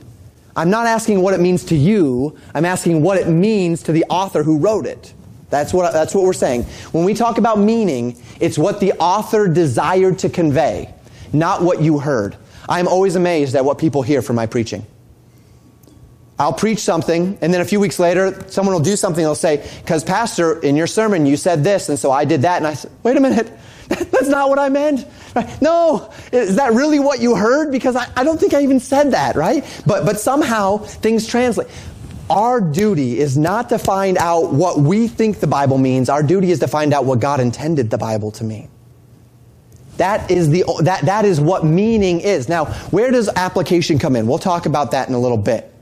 I'm 0.54 0.68
not 0.68 0.84
asking 0.84 1.22
what 1.22 1.32
it 1.32 1.40
means 1.40 1.64
to 1.64 1.74
you. 1.74 2.36
I'm 2.54 2.66
asking 2.66 3.00
what 3.00 3.16
it 3.16 3.28
means 3.28 3.84
to 3.84 3.92
the 3.92 4.04
author 4.10 4.42
who 4.42 4.58
wrote 4.58 4.84
it. 4.84 5.14
That's 5.48 5.72
what, 5.72 5.90
that's 5.94 6.14
what 6.14 6.24
we're 6.24 6.34
saying. 6.34 6.64
When 6.92 7.06
we 7.06 7.14
talk 7.14 7.38
about 7.38 7.58
meaning, 7.58 8.22
it's 8.38 8.58
what 8.58 8.78
the 8.78 8.92
author 8.98 9.48
desired 9.48 10.18
to 10.18 10.28
convey, 10.28 10.92
not 11.32 11.62
what 11.62 11.80
you 11.80 11.98
heard. 11.98 12.36
I'm 12.68 12.88
always 12.88 13.16
amazed 13.16 13.54
at 13.54 13.64
what 13.64 13.78
people 13.78 14.02
hear 14.02 14.20
from 14.20 14.36
my 14.36 14.44
preaching. 14.44 14.84
I'll 16.38 16.52
preach 16.52 16.80
something, 16.80 17.38
and 17.40 17.54
then 17.54 17.62
a 17.62 17.64
few 17.64 17.80
weeks 17.80 17.98
later, 17.98 18.44
someone 18.50 18.74
will 18.74 18.82
do 18.82 18.96
something. 18.96 19.22
They'll 19.22 19.34
say, 19.34 19.66
"Because 19.80 20.04
Pastor, 20.04 20.60
in 20.60 20.76
your 20.76 20.86
sermon, 20.86 21.24
you 21.24 21.38
said 21.38 21.64
this, 21.64 21.88
and 21.88 21.98
so 21.98 22.10
I 22.10 22.26
did 22.26 22.42
that." 22.42 22.58
And 22.58 22.66
I 22.66 22.74
said, 22.74 22.90
"Wait 23.02 23.16
a 23.16 23.20
minute, 23.20 23.50
that's 23.88 24.28
not 24.28 24.48
what 24.48 24.58
I 24.58 24.68
meant." 24.68 25.06
No, 25.60 26.10
is 26.32 26.56
that 26.56 26.72
really 26.72 26.98
what 26.98 27.20
you 27.20 27.34
heard? 27.34 27.70
Because 27.70 27.94
I, 27.96 28.08
I 28.16 28.24
don't 28.24 28.40
think 28.40 28.54
I 28.54 28.62
even 28.62 28.80
said 28.80 29.10
that, 29.10 29.36
right? 29.36 29.64
But 29.86 30.04
but 30.04 30.18
somehow 30.18 30.78
things 30.78 31.26
translate. 31.26 31.68
Our 32.28 32.60
duty 32.60 33.18
is 33.18 33.36
not 33.38 33.68
to 33.68 33.78
find 33.78 34.18
out 34.18 34.52
what 34.52 34.78
we 34.78 35.06
think 35.06 35.38
the 35.38 35.46
Bible 35.46 35.78
means. 35.78 36.08
Our 36.08 36.22
duty 36.22 36.50
is 36.50 36.58
to 36.60 36.68
find 36.68 36.92
out 36.92 37.04
what 37.04 37.20
God 37.20 37.38
intended 37.38 37.90
the 37.90 37.98
Bible 37.98 38.32
to 38.32 38.44
mean. 38.44 38.68
That 39.98 40.30
is, 40.30 40.50
the, 40.50 40.64
that, 40.82 41.06
that 41.06 41.24
is 41.24 41.40
what 41.40 41.64
meaning 41.64 42.20
is. 42.20 42.48
Now, 42.48 42.66
where 42.90 43.10
does 43.10 43.28
application 43.28 43.98
come 43.98 44.16
in? 44.16 44.26
We'll 44.26 44.38
talk 44.38 44.66
about 44.66 44.90
that 44.90 45.08
in 45.08 45.14
a 45.14 45.18
little 45.18 45.38
bit. 45.38 45.72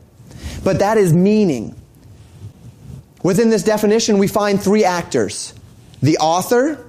But 0.62 0.78
that 0.80 0.98
is 0.98 1.12
meaning. 1.12 1.74
Within 3.22 3.50
this 3.50 3.62
definition, 3.62 4.18
we 4.18 4.28
find 4.28 4.62
three 4.62 4.84
actors 4.84 5.54
the 6.02 6.18
author, 6.18 6.84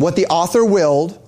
what 0.00 0.16
the 0.16 0.26
author 0.28 0.64
willed, 0.64 1.18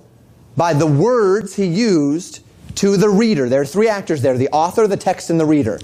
by 0.57 0.73
the 0.73 0.87
words 0.87 1.55
he 1.55 1.65
used 1.65 2.39
to 2.75 2.97
the 2.97 3.07
reader. 3.07 3.47
There 3.47 3.61
are 3.61 3.65
three 3.65 3.87
actors 3.87 4.23
there 4.23 4.35
the 4.35 4.49
author, 4.49 4.87
the 4.87 4.97
text, 4.97 5.29
and 5.29 5.39
the 5.39 5.45
reader. 5.45 5.79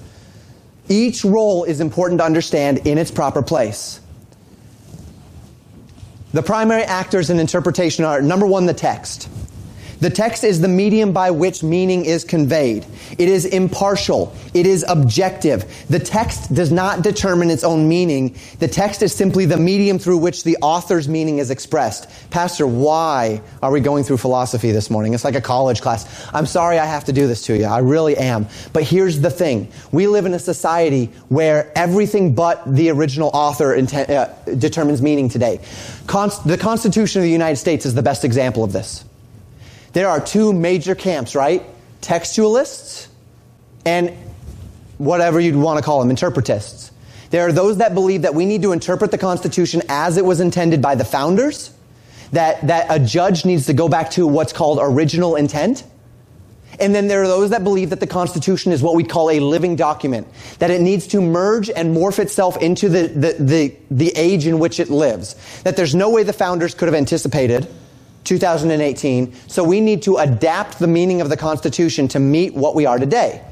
Each 0.89 1.23
role 1.23 1.65
is 1.65 1.81
important 1.81 2.19
to 2.19 2.25
understand 2.25 2.79
in 2.87 2.97
its 2.97 3.11
proper 3.11 3.43
place. 3.43 4.01
The 6.33 6.41
primary 6.41 6.81
actors 6.81 7.29
in 7.29 7.39
interpretation 7.39 8.05
are 8.05 8.23
number 8.23 8.47
one, 8.47 8.65
the 8.65 8.73
text. 8.73 9.29
The 9.99 10.09
text 10.09 10.45
is 10.45 10.61
the 10.61 10.67
medium 10.67 11.11
by 11.11 11.31
which 11.31 11.61
meaning 11.61 12.05
is 12.05 12.23
conveyed. 12.23 12.85
It 13.17 13.27
is 13.27 13.45
impartial. 13.45 14.33
It 14.53 14.65
is 14.65 14.85
objective. 14.87 15.65
The 15.89 15.99
text 15.99 16.53
does 16.53 16.71
not 16.71 17.01
determine 17.01 17.49
its 17.49 17.65
own 17.65 17.89
meaning. 17.89 18.35
The 18.59 18.67
text 18.69 19.01
is 19.01 19.13
simply 19.13 19.45
the 19.45 19.57
medium 19.57 19.99
through 19.99 20.19
which 20.19 20.43
the 20.45 20.57
author's 20.61 21.09
meaning 21.09 21.39
is 21.39 21.51
expressed. 21.51 22.09
Pastor, 22.29 22.65
why 22.65 23.41
are 23.61 23.71
we 23.71 23.81
going 23.81 24.05
through 24.05 24.17
philosophy 24.17 24.71
this 24.71 24.89
morning? 24.89 25.13
It's 25.13 25.25
like 25.25 25.35
a 25.35 25.41
college 25.41 25.81
class. 25.81 26.29
I'm 26.33 26.45
sorry 26.45 26.79
I 26.79 26.85
have 26.85 27.05
to 27.05 27.13
do 27.13 27.27
this 27.27 27.41
to 27.47 27.57
you. 27.57 27.65
I 27.65 27.79
really 27.79 28.15
am. 28.15 28.47
But 28.71 28.83
here's 28.83 29.19
the 29.19 29.29
thing. 29.29 29.69
We 29.91 30.07
live 30.07 30.25
in 30.25 30.33
a 30.33 30.39
society 30.39 31.07
where 31.27 31.71
everything 31.75 32.35
but 32.35 32.63
the 32.65 32.89
original 32.91 33.31
author 33.33 33.75
inten- 33.75 34.09
uh, 34.09 34.55
determines 34.55 35.01
meaning 35.01 35.27
today. 35.27 35.59
Const- 36.07 36.47
the 36.47 36.57
Constitution 36.57 37.21
of 37.21 37.23
the 37.23 37.31
United 37.31 37.57
States 37.57 37.85
is 37.85 37.93
the 37.93 38.03
best 38.03 38.23
example 38.23 38.63
of 38.63 38.71
this. 38.71 39.03
There 39.93 40.07
are 40.07 40.19
two 40.19 40.53
major 40.53 40.95
camps, 40.95 41.35
right? 41.35 41.63
Textualists 42.01 43.07
and 43.85 44.13
whatever 44.97 45.39
you'd 45.39 45.55
want 45.55 45.77
to 45.77 45.83
call 45.83 46.03
them, 46.03 46.15
interpretists. 46.15 46.91
There 47.31 47.47
are 47.47 47.51
those 47.51 47.77
that 47.77 47.93
believe 47.93 48.23
that 48.23 48.35
we 48.35 48.45
need 48.45 48.61
to 48.63 48.71
interpret 48.71 49.11
the 49.11 49.17
Constitution 49.17 49.81
as 49.87 50.17
it 50.17 50.25
was 50.25 50.39
intended 50.39 50.81
by 50.81 50.95
the 50.95 51.05
founders, 51.05 51.73
that, 52.31 52.65
that 52.67 52.87
a 52.89 52.99
judge 52.99 53.45
needs 53.45 53.67
to 53.67 53.73
go 53.73 53.87
back 53.87 54.11
to 54.11 54.27
what's 54.27 54.53
called 54.53 54.79
original 54.81 55.35
intent. 55.35 55.83
And 56.79 56.95
then 56.95 57.07
there 57.07 57.21
are 57.23 57.27
those 57.27 57.49
that 57.49 57.63
believe 57.63 57.89
that 57.89 57.99
the 57.99 58.07
Constitution 58.07 58.71
is 58.71 58.81
what 58.81 58.95
we 58.95 59.03
call 59.03 59.29
a 59.29 59.39
living 59.39 59.75
document, 59.75 60.27
that 60.59 60.69
it 60.71 60.81
needs 60.81 61.07
to 61.07 61.21
merge 61.21 61.69
and 61.69 61.95
morph 61.95 62.19
itself 62.19 62.57
into 62.57 62.89
the, 62.89 63.07
the, 63.07 63.43
the, 63.43 63.75
the 63.91 64.11
age 64.15 64.47
in 64.47 64.59
which 64.59 64.79
it 64.79 64.89
lives, 64.89 65.35
that 65.63 65.75
there's 65.75 65.93
no 65.95 66.09
way 66.09 66.23
the 66.23 66.33
founders 66.33 66.73
could 66.73 66.87
have 66.87 66.95
anticipated 66.95 67.67
2018. 68.29 69.33
So 69.47 69.63
we 69.63 69.81
need 69.81 70.03
to 70.03 70.17
adapt 70.17 70.79
the 70.79 70.87
meaning 70.87 71.19
of 71.19 71.29
the 71.29 71.35
Constitution 71.35 72.07
to 72.09 72.19
meet 72.19 72.53
what 72.53 72.75
we 72.75 72.85
are 72.85 72.99
today. 72.99 73.43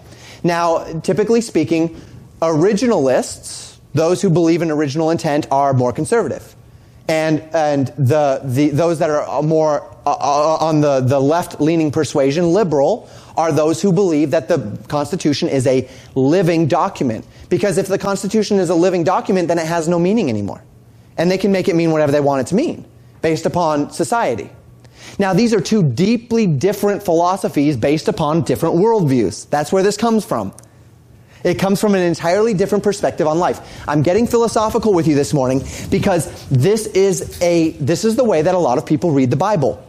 Now, 0.44 0.84
typically 1.02 1.42
speaking, 1.42 2.00
originalists, 2.42 3.80
those 3.94 4.22
who 4.22 4.30
believe 4.30 4.62
in 4.62 4.70
original 4.70 5.10
intent, 5.10 5.48
are 5.52 5.74
more 5.74 5.92
conservative. 5.92 6.56
And, 7.10 7.40
and 7.54 7.88
the, 7.98 8.42
the, 8.44 8.70
those 8.70 9.00
that 9.00 9.10
are 9.10 9.42
more 9.42 9.82
uh, 10.06 10.12
uh, 10.12 10.58
on 10.60 10.82
the, 10.82 11.00
the 11.00 11.20
left 11.20 11.60
leaning 11.60 11.90
persuasion, 11.90 12.54
liberal, 12.54 13.10
are 13.36 13.52
those 13.52 13.82
who 13.82 13.92
believe 13.92 14.32
that 14.32 14.48
the 14.48 14.78
Constitution 14.88 15.50
is 15.50 15.66
a 15.66 15.90
living 16.16 16.68
document. 16.68 17.26
Because 17.50 17.78
if 17.78 17.88
the 17.88 17.98
Constitution 17.98 18.60
is 18.60 18.70
a 18.70 18.76
living 18.76 19.04
document, 19.04 19.48
then 19.48 19.58
it 19.58 19.66
has 19.66 19.88
no 19.88 19.98
meaning 19.98 20.30
anymore. 20.30 20.64
And 21.18 21.32
they 21.32 21.38
can 21.38 21.52
make 21.52 21.68
it 21.68 21.76
mean 21.76 21.92
whatever 21.92 22.12
they 22.12 22.20
want 22.20 22.42
it 22.42 22.48
to 22.48 22.56
mean 22.56 22.86
based 23.22 23.46
upon 23.46 23.90
society. 23.92 24.50
Now, 25.20 25.34
these 25.34 25.54
are 25.54 25.62
two 25.62 25.84
deeply 25.84 26.46
different 26.46 27.04
philosophies 27.04 27.76
based 27.76 28.08
upon 28.08 28.44
different 28.44 28.76
worldviews. 28.76 29.50
That's 29.50 29.72
where 29.72 29.84
this 29.84 29.98
comes 29.98 30.24
from. 30.24 30.54
It 31.44 31.60
comes 31.60 31.80
from 31.80 31.96
an 31.96 32.02
entirely 32.02 32.54
different 32.54 32.84
perspective 32.84 33.28
on 33.28 33.40
life. 33.40 33.84
I'm 33.88 34.02
getting 34.02 34.28
philosophical 34.28 34.94
with 34.94 35.08
you 35.08 35.16
this 35.16 35.34
morning 35.34 35.64
because 35.90 36.48
this 36.50 36.88
is 36.88 37.42
a, 37.42 37.72
this 37.72 38.06
is 38.06 38.16
the 38.16 38.24
way 38.24 38.42
that 38.42 38.54
a 38.54 38.60
lot 38.60 38.78
of 38.78 38.86
people 38.86 39.12
read 39.12 39.30
the 39.30 39.38
Bible. 39.38 39.84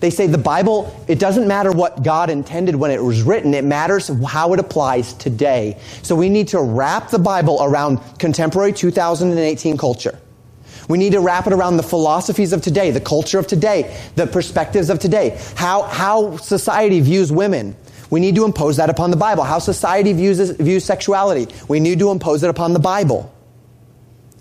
They 0.00 0.10
say 0.10 0.26
the 0.26 0.38
Bible, 0.38 0.94
it 1.08 1.18
doesn't 1.18 1.46
matter 1.48 1.72
what 1.72 2.02
God 2.02 2.28
intended 2.28 2.74
when 2.74 2.90
it 2.90 3.02
was 3.02 3.22
written, 3.22 3.54
it 3.54 3.64
matters 3.64 4.10
how 4.26 4.52
it 4.52 4.60
applies 4.60 5.14
today. 5.14 5.80
So 6.02 6.14
we 6.14 6.28
need 6.28 6.48
to 6.48 6.60
wrap 6.60 7.10
the 7.10 7.18
Bible 7.18 7.58
around 7.62 8.00
contemporary 8.18 8.72
2018 8.72 9.78
culture. 9.78 10.18
We 10.88 10.98
need 10.98 11.12
to 11.12 11.20
wrap 11.20 11.46
it 11.46 11.52
around 11.52 11.76
the 11.76 11.82
philosophies 11.82 12.52
of 12.52 12.62
today, 12.62 12.90
the 12.90 13.00
culture 13.00 13.38
of 13.38 13.46
today, 13.46 13.96
the 14.16 14.26
perspectives 14.26 14.90
of 14.90 14.98
today, 14.98 15.38
how, 15.56 15.82
how 15.82 16.36
society 16.36 17.00
views 17.00 17.32
women. 17.32 17.76
We 18.10 18.20
need 18.20 18.34
to 18.36 18.44
impose 18.44 18.76
that 18.76 18.90
upon 18.90 19.10
the 19.10 19.16
Bible. 19.16 19.44
How 19.44 19.58
society 19.58 20.12
views, 20.12 20.50
views 20.50 20.84
sexuality. 20.84 21.52
We 21.68 21.80
need 21.80 21.98
to 22.00 22.10
impose 22.10 22.42
it 22.42 22.50
upon 22.50 22.72
the 22.72 22.78
Bible. 22.78 23.34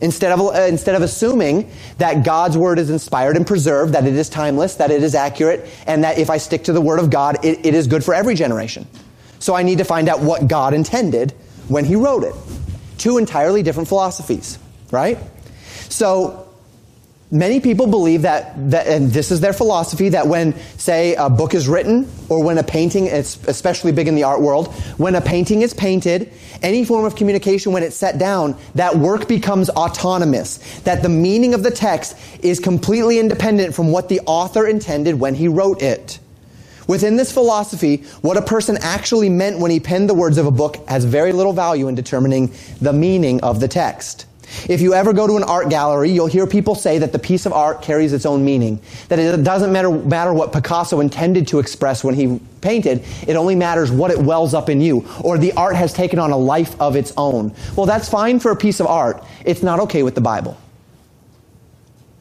Instead 0.01 0.33
of, 0.33 0.41
uh, 0.41 0.61
instead 0.63 0.95
of 0.95 1.01
assuming 1.01 1.71
that 1.97 2.25
God's 2.25 2.57
word 2.57 2.77
is 2.77 2.89
inspired 2.89 3.37
and 3.37 3.47
preserved, 3.47 3.93
that 3.93 4.05
it 4.05 4.15
is 4.15 4.27
timeless, 4.27 4.75
that 4.75 4.91
it 4.91 5.01
is 5.01 5.15
accurate, 5.15 5.65
and 5.87 6.03
that 6.03 6.17
if 6.17 6.29
I 6.29 6.37
stick 6.37 6.65
to 6.65 6.73
the 6.73 6.81
word 6.81 6.99
of 6.99 7.09
God, 7.09 7.43
it, 7.45 7.65
it 7.65 7.73
is 7.73 7.87
good 7.87 8.03
for 8.03 8.13
every 8.13 8.35
generation. 8.35 8.85
So 9.39 9.55
I 9.55 9.63
need 9.63 9.77
to 9.77 9.85
find 9.85 10.09
out 10.09 10.19
what 10.19 10.47
God 10.47 10.73
intended 10.73 11.31
when 11.69 11.85
he 11.85 11.95
wrote 11.95 12.23
it. 12.23 12.35
Two 12.97 13.17
entirely 13.17 13.63
different 13.63 13.87
philosophies, 13.87 14.59
right? 14.91 15.17
So 15.89 16.47
many 17.33 17.59
people 17.59 17.87
believe 17.87 18.21
that, 18.21 18.53
that, 18.69 18.87
and 18.87 19.09
this 19.09 19.31
is 19.31 19.41
their 19.41 19.53
philosophy, 19.53 20.09
that 20.09 20.27
when, 20.27 20.55
say, 20.77 21.15
a 21.15 21.29
book 21.29 21.55
is 21.55 21.67
written, 21.67 22.07
or 22.29 22.43
when 22.43 22.59
a 22.59 22.63
painting, 22.63 23.07
it's 23.07 23.43
especially 23.47 23.91
big 23.91 24.07
in 24.07 24.13
the 24.13 24.23
art 24.23 24.39
world, 24.39 24.71
when 24.97 25.15
a 25.15 25.21
painting 25.21 25.63
is 25.63 25.73
painted, 25.73 26.31
any 26.61 26.85
form 26.85 27.05
of 27.05 27.15
communication, 27.15 27.71
when 27.71 27.81
it's 27.81 27.95
set 27.95 28.19
down, 28.19 28.55
that 28.75 28.95
work 28.95 29.27
becomes 29.27 29.69
autonomous. 29.71 30.57
That 30.81 31.01
the 31.01 31.09
meaning 31.09 31.55
of 31.55 31.63
the 31.63 31.71
text 31.71 32.15
is 32.43 32.59
completely 32.59 33.17
independent 33.17 33.73
from 33.73 33.91
what 33.91 34.09
the 34.09 34.21
author 34.27 34.67
intended 34.67 35.19
when 35.19 35.33
he 35.33 35.47
wrote 35.47 35.81
it. 35.81 36.19
Within 36.87 37.15
this 37.15 37.31
philosophy, 37.31 38.03
what 38.21 38.37
a 38.37 38.41
person 38.41 38.77
actually 38.81 39.29
meant 39.29 39.57
when 39.59 39.71
he 39.71 39.79
penned 39.79 40.09
the 40.09 40.13
words 40.13 40.37
of 40.37 40.45
a 40.45 40.51
book 40.51 40.87
has 40.87 41.05
very 41.05 41.31
little 41.31 41.53
value 41.53 41.87
in 41.87 41.95
determining 41.95 42.53
the 42.81 42.93
meaning 42.93 43.41
of 43.41 43.59
the 43.59 43.67
text. 43.67 44.25
If 44.69 44.81
you 44.81 44.93
ever 44.93 45.13
go 45.13 45.27
to 45.27 45.37
an 45.37 45.43
art 45.43 45.69
gallery, 45.69 46.11
you'll 46.11 46.27
hear 46.27 46.47
people 46.47 46.75
say 46.75 46.97
that 46.99 47.11
the 47.11 47.19
piece 47.19 47.45
of 47.45 47.53
art 47.53 47.81
carries 47.81 48.13
its 48.13 48.25
own 48.25 48.43
meaning. 48.45 48.79
That 49.09 49.19
it 49.19 49.43
doesn't 49.43 49.71
matter, 49.71 49.91
matter 49.91 50.33
what 50.33 50.53
Picasso 50.53 50.99
intended 50.99 51.47
to 51.49 51.59
express 51.59 52.03
when 52.03 52.15
he 52.15 52.39
painted, 52.61 53.03
it 53.27 53.35
only 53.35 53.55
matters 53.55 53.91
what 53.91 54.11
it 54.11 54.17
wells 54.17 54.53
up 54.53 54.69
in 54.69 54.81
you. 54.81 55.05
Or 55.21 55.37
the 55.37 55.53
art 55.53 55.75
has 55.75 55.93
taken 55.93 56.19
on 56.19 56.31
a 56.31 56.37
life 56.37 56.79
of 56.79 56.95
its 56.95 57.13
own. 57.17 57.53
Well, 57.75 57.85
that's 57.85 58.09
fine 58.09 58.39
for 58.39 58.51
a 58.51 58.55
piece 58.55 58.79
of 58.79 58.87
art. 58.87 59.23
It's 59.45 59.63
not 59.63 59.79
okay 59.81 60.03
with 60.03 60.15
the 60.15 60.21
Bible. 60.21 60.57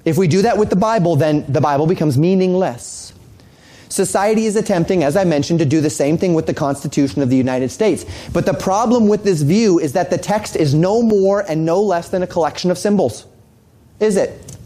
If 0.05 0.19
we 0.19 0.27
do 0.27 0.43
that 0.43 0.59
with 0.59 0.69
the 0.71 0.77
Bible, 0.77 1.17
then 1.17 1.45
the 1.51 1.61
Bible 1.61 1.87
becomes 1.87 2.19
meaningless. 2.19 3.12
Society 3.93 4.47
is 4.47 4.57
attempting, 4.57 5.05
as 5.05 5.19
I 5.19 5.25
mentioned, 5.25 5.59
to 5.59 5.67
do 5.67 5.83
the 5.83 5.91
same 5.91 6.17
thing 6.17 6.33
with 6.33 6.47
the 6.47 6.55
Constitution 6.55 7.21
of 7.21 7.29
the 7.29 7.37
United 7.37 7.71
States. 7.71 8.07
But 8.33 8.47
the 8.47 8.55
problem 8.55 9.07
with 9.07 9.23
this 9.23 9.43
view 9.43 9.79
is 9.79 9.93
that 9.93 10.09
the 10.09 10.17
text 10.17 10.57
is 10.57 10.73
no 10.73 11.03
more 11.03 11.45
and 11.47 11.67
no 11.67 11.79
less 11.83 12.09
than 12.09 12.23
a 12.23 12.27
collection 12.27 12.71
of 12.71 12.79
symbols. 12.79 13.27
Is 14.01 14.17
it? 14.17 14.57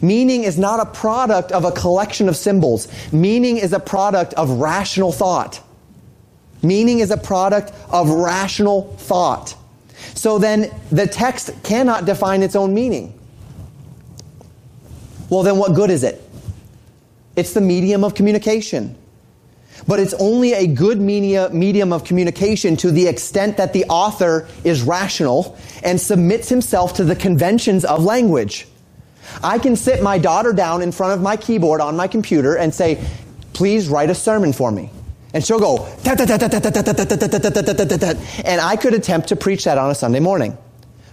Meaning 0.00 0.44
is 0.44 0.60
not 0.60 0.78
a 0.78 0.86
product 0.86 1.50
of 1.50 1.64
a 1.64 1.72
collection 1.72 2.28
of 2.28 2.36
symbols. 2.36 2.86
Meaning 3.12 3.56
is 3.56 3.72
a 3.72 3.80
product 3.80 4.32
of 4.34 4.48
rational 4.48 5.10
thought. 5.10 5.60
Meaning 6.62 7.00
is 7.00 7.10
a 7.10 7.16
product 7.16 7.72
of 7.90 8.08
rational 8.08 8.94
thought. 8.98 9.56
So 10.14 10.38
then 10.38 10.70
the 10.92 11.08
text 11.08 11.50
cannot 11.64 12.04
define 12.04 12.44
its 12.44 12.54
own 12.54 12.74
meaning. 12.74 13.18
Well, 15.30 15.42
then 15.42 15.56
what 15.56 15.74
good 15.74 15.90
is 15.90 16.04
it? 16.04 16.22
It's 17.38 17.52
the 17.52 17.60
medium 17.60 18.02
of 18.02 18.16
communication. 18.16 18.96
But 19.86 20.00
it's 20.00 20.14
only 20.14 20.54
a 20.54 20.66
good 20.66 21.00
media, 21.00 21.48
medium 21.50 21.92
of 21.92 22.02
communication 22.02 22.76
to 22.78 22.90
the 22.90 23.06
extent 23.06 23.58
that 23.58 23.72
the 23.72 23.84
author 23.84 24.48
is 24.64 24.82
rational 24.82 25.56
and 25.84 26.00
submits 26.00 26.48
himself 26.48 26.94
to 26.94 27.04
the 27.04 27.14
conventions 27.14 27.84
of 27.84 28.02
language. 28.02 28.66
I 29.40 29.60
can 29.60 29.76
sit 29.76 30.02
my 30.02 30.18
daughter 30.18 30.52
down 30.52 30.82
in 30.82 30.90
front 30.90 31.12
of 31.12 31.22
my 31.22 31.36
keyboard 31.36 31.80
on 31.80 31.96
my 31.96 32.08
computer 32.08 32.56
and 32.56 32.74
say, 32.74 33.00
please 33.52 33.88
write 33.88 34.10
a 34.10 34.16
sermon 34.16 34.52
for 34.52 34.72
me. 34.72 34.90
And 35.32 35.44
she'll 35.44 35.60
go, 35.60 35.86
and 36.04 36.20
I 38.60 38.76
could 38.76 38.94
attempt 38.94 39.28
to 39.28 39.36
preach 39.36 39.62
that 39.64 39.78
on 39.78 39.92
a 39.92 39.94
Sunday 39.94 40.20
morning. 40.20 40.58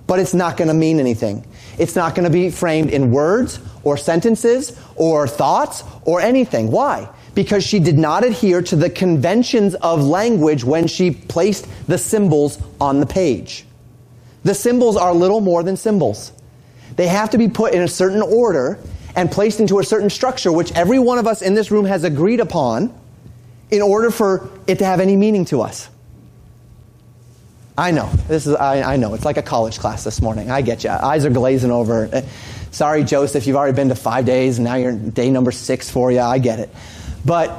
But 0.07 0.19
it's 0.19 0.33
not 0.33 0.57
going 0.57 0.67
to 0.67 0.73
mean 0.73 0.99
anything. 0.99 1.45
It's 1.77 1.95
not 1.95 2.15
going 2.15 2.25
to 2.25 2.31
be 2.31 2.49
framed 2.49 2.91
in 2.91 3.11
words 3.11 3.59
or 3.83 3.97
sentences 3.97 4.79
or 4.95 5.27
thoughts 5.27 5.83
or 6.03 6.21
anything. 6.21 6.71
Why? 6.71 7.09
Because 7.33 7.63
she 7.63 7.79
did 7.79 7.97
not 7.97 8.23
adhere 8.23 8.61
to 8.61 8.75
the 8.75 8.89
conventions 8.89 9.75
of 9.75 10.03
language 10.03 10.63
when 10.63 10.87
she 10.87 11.11
placed 11.11 11.67
the 11.87 11.97
symbols 11.97 12.61
on 12.79 12.99
the 12.99 13.05
page. 13.05 13.65
The 14.43 14.53
symbols 14.53 14.95
are 14.95 15.13
little 15.13 15.41
more 15.41 15.63
than 15.63 15.75
symbols. 15.75 16.31
They 16.95 17.07
have 17.07 17.31
to 17.31 17.37
be 17.37 17.47
put 17.47 17.73
in 17.73 17.81
a 17.81 17.87
certain 17.87 18.21
order, 18.21 18.79
and 19.15 19.31
placed 19.31 19.59
into 19.59 19.79
a 19.79 19.83
certain 19.83 20.09
structure, 20.09 20.51
which 20.51 20.71
every 20.73 20.99
one 20.99 21.17
of 21.17 21.27
us 21.27 21.41
in 21.41 21.55
this 21.55 21.71
room 21.71 21.85
has 21.85 22.03
agreed 22.03 22.39
upon 22.39 22.93
in 23.71 23.81
order 23.81 24.11
for 24.11 24.49
it 24.67 24.79
to 24.79 24.85
have 24.85 24.99
any 24.99 25.15
meaning 25.15 25.45
to 25.45 25.61
us. 25.61 25.89
I 27.78 27.91
know. 27.91 28.09
This 28.28 28.47
is, 28.47 28.55
I, 28.55 28.93
I 28.93 28.95
know. 28.97 29.13
It's 29.13 29.26
like 29.26 29.38
a 29.38 29.41
college 29.41 29.80
class 29.80 30.03
this 30.03 30.21
morning. 30.21 30.49
I 30.49 30.61
get 30.61 30.84
you. 30.84 30.89
Eyes 30.89 31.26
are 31.26 31.30
glazing 31.30 31.71
over. 31.71 32.09
Eh, 32.11 32.21
sorry, 32.71 33.03
Joseph, 33.03 33.45
you've 33.47 33.57
already 33.57 33.76
been 33.76 33.89
to 33.89 33.95
five 33.95 34.26
days 34.26 34.57
and 34.57 34.65
now 34.65 34.76
you're 34.76 34.93
day 34.93 35.30
number 35.30 35.51
six 35.51 35.89
for 35.89 36.11
you. 36.11 36.21
I 36.21 36.39
get 36.39 36.59
it. 36.59 36.69
But 37.26 37.51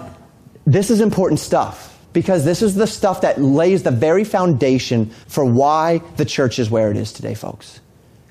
this 0.66 0.90
is 0.90 1.00
important 1.00 1.40
stuff 1.40 1.98
because 2.14 2.46
this 2.46 2.62
is 2.62 2.74
the 2.74 2.86
stuff 2.86 3.20
that 3.20 3.40
lays 3.40 3.82
the 3.82 3.90
very 3.90 4.24
foundation 4.24 5.10
for 5.28 5.44
why 5.44 5.98
the 6.16 6.24
church 6.24 6.58
is 6.58 6.70
where 6.70 6.90
it 6.90 6.96
is 6.96 7.12
today, 7.12 7.34
folks. 7.34 7.80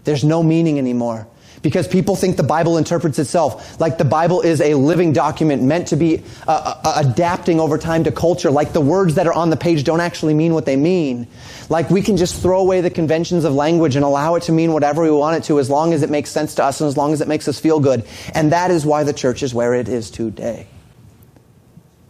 There's 0.05 0.23
no 0.23 0.41
meaning 0.41 0.79
anymore 0.79 1.27
because 1.65 1.87
people 1.87 2.15
think 2.15 2.37
the 2.37 2.43
Bible 2.43 2.77
interprets 2.77 3.17
itself 3.17 3.79
like 3.79 3.97
the 3.97 4.05
Bible 4.05 4.41
is 4.41 4.61
a 4.61 4.75
living 4.75 5.13
document 5.13 5.63
meant 5.63 5.87
to 5.87 5.95
be 5.95 6.21
uh, 6.47 6.75
uh, 6.83 7.01
adapting 7.03 7.59
over 7.59 7.79
time 7.79 8.03
to 8.03 8.11
culture, 8.11 8.51
like 8.51 8.71
the 8.71 8.79
words 8.79 9.15
that 9.15 9.25
are 9.25 9.33
on 9.33 9.49
the 9.49 9.57
page 9.57 9.83
don't 9.83 9.99
actually 9.99 10.35
mean 10.35 10.53
what 10.53 10.67
they 10.67 10.75
mean. 10.75 11.25
Like 11.67 11.89
we 11.89 12.03
can 12.03 12.17
just 12.17 12.39
throw 12.39 12.59
away 12.59 12.81
the 12.81 12.91
conventions 12.91 13.45
of 13.45 13.55
language 13.55 13.95
and 13.95 14.05
allow 14.05 14.35
it 14.35 14.43
to 14.43 14.51
mean 14.51 14.73
whatever 14.73 15.01
we 15.01 15.09
want 15.09 15.37
it 15.37 15.43
to 15.45 15.57
as 15.57 15.67
long 15.67 15.91
as 15.91 16.03
it 16.03 16.11
makes 16.11 16.29
sense 16.29 16.53
to 16.55 16.63
us 16.63 16.81
and 16.81 16.87
as 16.87 16.97
long 16.97 17.13
as 17.13 17.21
it 17.21 17.27
makes 17.27 17.47
us 17.47 17.59
feel 17.59 17.79
good. 17.79 18.05
And 18.35 18.51
that 18.51 18.69
is 18.69 18.85
why 18.85 19.03
the 19.03 19.13
church 19.13 19.41
is 19.41 19.51
where 19.51 19.73
it 19.73 19.89
is 19.89 20.11
today. 20.11 20.67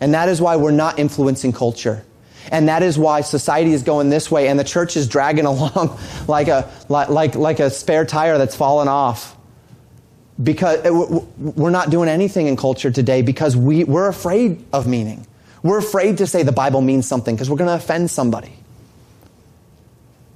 And 0.01 0.13
that 0.15 0.27
is 0.27 0.41
why 0.41 0.57
we're 0.57 0.71
not 0.71 0.99
influencing 0.99 1.53
culture. 1.53 2.03
And 2.51 2.67
that 2.67 2.83
is 2.83 2.97
why 2.97 3.21
society 3.21 3.71
is 3.71 3.83
going 3.83 4.09
this 4.09 4.29
way 4.29 4.49
and 4.49 4.59
the 4.59 4.65
church 4.65 4.97
is 4.97 5.07
dragging 5.07 5.45
along 5.53 5.97
like 6.27 6.49
a, 6.49 6.69
like, 6.89 7.35
like 7.35 7.61
a 7.61 7.69
spare 7.69 8.03
tire 8.03 8.37
that's 8.37 8.57
fallen 8.57 8.89
off 8.89 9.34
because 10.41 10.79
eh, 10.83 10.89
we're 10.89 11.69
not 11.69 11.89
doing 11.89 12.09
anything 12.09 12.47
in 12.47 12.57
culture 12.57 12.91
today 12.91 13.21
because 13.21 13.55
we, 13.55 13.83
we're 13.83 14.07
afraid 14.07 14.63
of 14.73 14.87
meaning. 14.87 15.25
We're 15.63 15.79
afraid 15.79 16.17
to 16.19 16.27
say 16.27 16.43
the 16.43 16.51
Bible 16.51 16.81
means 16.81 17.07
something 17.07 17.35
because 17.35 17.49
we're 17.49 17.57
going 17.57 17.69
to 17.69 17.75
offend 17.75 18.11
somebody. 18.11 18.53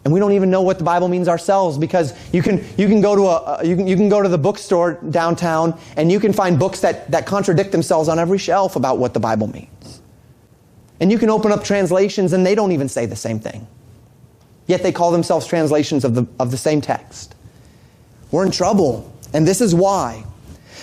And 0.05 0.13
we 0.13 0.19
don't 0.19 0.31
even 0.31 0.49
know 0.49 0.61
what 0.61 0.77
the 0.77 0.85
Bible 0.85 1.09
means 1.09 1.27
ourselves 1.27 1.77
because 1.77 2.13
you 2.33 2.41
can, 2.41 2.65
you 2.77 2.87
can, 2.87 3.01
go, 3.01 3.15
to 3.15 3.25
a, 3.27 3.65
you 3.65 3.75
can, 3.75 3.85
you 3.85 3.95
can 3.95 4.09
go 4.09 4.23
to 4.23 4.29
the 4.29 4.37
bookstore 4.37 4.93
downtown 4.93 5.77
and 5.97 6.11
you 6.11 6.19
can 6.19 6.31
find 6.33 6.57
books 6.57 6.79
that, 6.79 7.11
that 7.11 7.25
contradict 7.27 7.71
themselves 7.71 8.07
on 8.07 8.17
every 8.17 8.37
shelf 8.37 8.75
about 8.75 8.97
what 8.97 9.13
the 9.13 9.19
Bible 9.19 9.47
means. 9.47 10.01
And 11.01 11.11
you 11.11 11.19
can 11.19 11.29
open 11.29 11.51
up 11.51 11.63
translations 11.63 12.33
and 12.33 12.45
they 12.45 12.55
don't 12.55 12.71
even 12.71 12.89
say 12.89 13.05
the 13.05 13.15
same 13.15 13.39
thing. 13.39 13.67
Yet 14.67 14.83
they 14.83 14.91
call 14.91 15.11
themselves 15.11 15.45
translations 15.45 16.05
of 16.05 16.15
the, 16.15 16.25
of 16.39 16.51
the 16.51 16.57
same 16.57 16.79
text. 16.79 17.35
We're 18.31 18.45
in 18.45 18.51
trouble 18.51 19.13
and 19.33 19.47
this 19.47 19.61
is 19.61 19.73
why. 19.75 20.25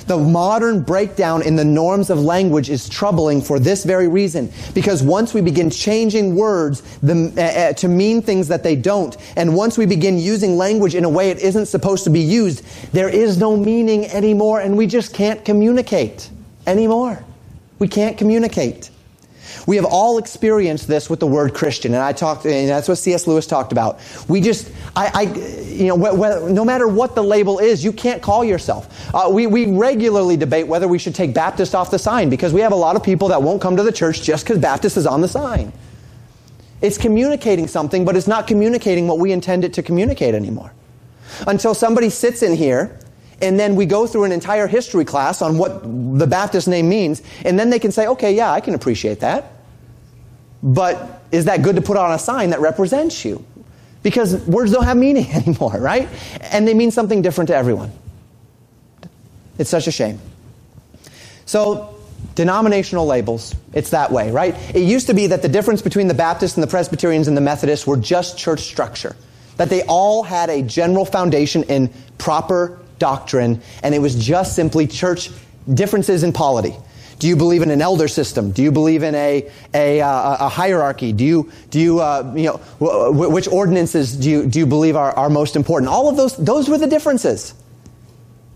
The 0.07 0.17
modern 0.17 0.83
breakdown 0.83 1.43
in 1.43 1.57
the 1.57 1.65
norms 1.65 2.11
of 2.11 2.21
language 2.21 2.71
is 2.71 2.89
troubling 2.89 3.43
for 3.43 3.59
this 3.59 3.83
very 3.83 4.07
reason. 4.07 4.53
Because 4.73 5.03
once 5.03 5.35
we 5.35 5.41
begin 5.41 5.69
changing 5.69 6.37
words 6.37 6.83
the, 6.99 7.33
uh, 7.37 7.41
uh, 7.41 7.73
to 7.75 7.89
mean 7.89 8.23
things 8.23 8.47
that 8.49 8.63
they 8.63 8.77
don't, 8.77 9.17
and 9.37 9.57
once 9.57 9.77
we 9.77 9.85
begin 9.85 10.17
using 10.17 10.57
language 10.57 10.95
in 10.95 11.05
a 11.05 11.09
way 11.09 11.31
it 11.31 11.39
isn't 11.39 11.67
supposed 11.67 12.05
to 12.05 12.11
be 12.11 12.21
used, 12.21 12.65
there 12.93 13.09
is 13.09 13.39
no 13.39 13.57
meaning 13.57 14.05
anymore, 14.07 14.61
and 14.61 14.77
we 14.77 14.87
just 14.87 15.13
can't 15.13 15.45
communicate 15.45 16.31
anymore. 16.67 17.25
We 17.81 17.89
can't 17.89 18.17
communicate. 18.17 18.91
We 19.67 19.77
have 19.77 19.85
all 19.85 20.19
experienced 20.19 20.87
this 20.87 21.11
with 21.11 21.19
the 21.19 21.27
word 21.27 21.53
Christian, 21.53 21.93
and 21.93 22.03
I 22.03 22.13
talked, 22.13 22.47
and 22.47 22.69
that's 22.69 22.89
what 22.89 22.99
C.S. 22.99 23.27
Lewis 23.27 23.47
talked 23.47 23.73
about. 23.73 23.99
We 24.29 24.41
just, 24.41 24.71
I, 24.95 25.11
I 25.13 25.23
you 25.65 25.89
know, 25.89 25.99
wh- 25.99 26.15
wh- 26.15 26.51
no 26.51 26.65
matter 26.65 26.87
what 26.87 27.17
the 27.17 27.23
label 27.23 27.59
is, 27.59 27.85
you 27.85 27.93
can't 27.93 28.23
call 28.23 28.45
yourself. 28.45 29.13
Uh, 29.13 29.29
we, 29.29 29.49
we 29.49 29.67
regularly 29.67 30.37
debate 30.37 30.69
whether 30.69 30.87
we 30.87 30.99
should 30.99 31.17
take 31.17 31.35
Baptist 31.35 31.75
off 31.75 31.91
the 31.91 31.99
sign 31.99 32.31
because 32.31 32.53
we 32.53 32.61
have 32.61 32.73
a 32.73 32.77
lot 32.77 32.95
of 32.95 33.03
people 33.03 33.29
that 33.29 33.43
won't 33.43 33.61
come 33.61 33.77
to 33.77 33.83
the 33.83 33.93
church 33.93 34.23
just 34.23 34.45
because 34.45 34.59
Baptist 34.59 34.97
is 34.97 35.07
on 35.07 35.21
the 35.21 35.29
sign. 35.29 35.73
It's 36.81 36.97
communicating 36.97 37.67
something, 37.67 38.05
but 38.05 38.17
it's 38.17 38.29
not 38.29 38.47
communicating 38.47 39.09
what 39.09 39.19
we 39.19 39.33
intend 39.33 39.65
it 39.65 39.75
to 39.75 39.83
communicate 39.83 40.35
anymore. 40.35 40.73
Until 41.47 41.75
somebody 41.75 42.09
sits 42.11 42.43
in 42.43 42.55
here 42.55 43.01
and 43.41 43.59
then 43.59 43.77
we 43.77 43.85
go 43.85 44.07
through 44.07 44.25
an 44.25 44.33
entire 44.33 44.67
history 44.67 45.05
class 45.05 45.43
on 45.43 45.59
what 45.59 45.83
the 45.83 46.27
Baptist 46.27 46.69
name 46.69 46.89
means, 46.89 47.23
and 47.45 47.59
then 47.59 47.71
they 47.71 47.79
can 47.79 47.93
say, 47.93 48.07
okay, 48.07 48.35
yeah, 48.35 48.51
I 48.51 48.61
can 48.61 48.75
appreciate 48.75 49.21
that. 49.21 49.53
But 50.63 51.23
is 51.33 51.47
that 51.47 51.63
good 51.63 51.77
to 51.77 51.83
put 51.83 51.97
on 51.97 52.13
a 52.13 52.19
sign 52.19 52.51
that 52.51 52.61
represents 52.61 53.25
you? 53.25 53.45
Because 54.03 54.37
words 54.47 54.73
don't 54.73 54.85
have 54.85 54.97
meaning 54.97 55.31
anymore, 55.33 55.77
right? 55.79 56.09
And 56.41 56.67
they 56.67 56.75
mean 56.75 56.91
something 56.91 57.23
different 57.23 57.49
to 57.49 57.57
everyone. 57.57 57.93
It's 59.59 59.71
such 59.71 59.87
a 59.87 59.93
shame. 59.93 60.21
So, 61.47 61.95
denominational 62.35 63.07
labels, 63.07 63.55
it's 63.73 63.91
that 63.91 64.13
way, 64.13 64.31
right? 64.31 64.55
It 64.75 64.83
used 64.83 65.07
to 65.07 65.15
be 65.15 65.29
that 65.29 65.43
the 65.43 65.49
difference 65.49 65.81
between 65.81 66.09
the 66.09 66.15
Baptists 66.15 66.55
and 66.55 66.63
the 66.63 66.69
Presbyterians 66.69 67.29
and 67.29 67.37
the 67.37 67.41
Methodists 67.41 67.87
were 67.87 67.97
just 67.97 68.37
church 68.39 68.61
structure. 68.61 69.17
That 69.57 69.71
they 69.71 69.83
all 69.85 70.23
had 70.23 70.51
a 70.51 70.63
general 70.63 71.05
foundation 71.05 71.63
in 71.65 71.91
proper 72.19 72.79
doctrine, 72.99 73.63
and 73.83 73.95
it 73.95 74.01
was 74.01 74.15
just 74.15 74.55
simply 74.55 74.87
church 74.87 75.31
differences 75.73 76.23
in 76.23 76.33
polity. 76.33 76.75
Do 77.19 77.29
you 77.29 77.37
believe 77.37 77.63
in 77.63 77.71
an 77.71 77.81
elder 77.81 78.09
system? 78.09 78.51
Do 78.51 78.63
you 78.63 78.71
believe 78.71 79.03
in 79.03 79.15
a, 79.15 79.51
a, 79.73 80.01
uh, 80.03 80.47
a 80.47 80.49
hierarchy? 80.49 81.13
Do 81.13 81.25
you, 81.25 81.51
do 81.71 81.81
you, 81.81 82.01
uh, 82.01 82.33
you 82.37 82.45
know, 82.45 82.61
w- 82.79 83.31
which 83.31 83.49
ordinances 83.49 84.15
do 84.15 84.29
you, 84.29 84.47
do 84.47 84.59
you 84.59 84.67
believe 84.67 84.97
are, 84.97 85.13
are 85.13 85.31
most 85.31 85.57
important? 85.57 85.91
All 85.91 86.09
of 86.11 86.17
those, 86.17 86.37
those 86.37 86.69
were 86.69 86.77
the 86.77 86.87
differences. 86.87 87.55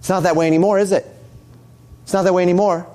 It's 0.00 0.10
not 0.10 0.24
that 0.24 0.36
way 0.36 0.46
anymore, 0.46 0.78
is 0.78 0.92
it? 0.92 1.06
It's 2.02 2.12
not 2.12 2.22
that 2.22 2.34
way 2.34 2.42
anymore. 2.42 2.86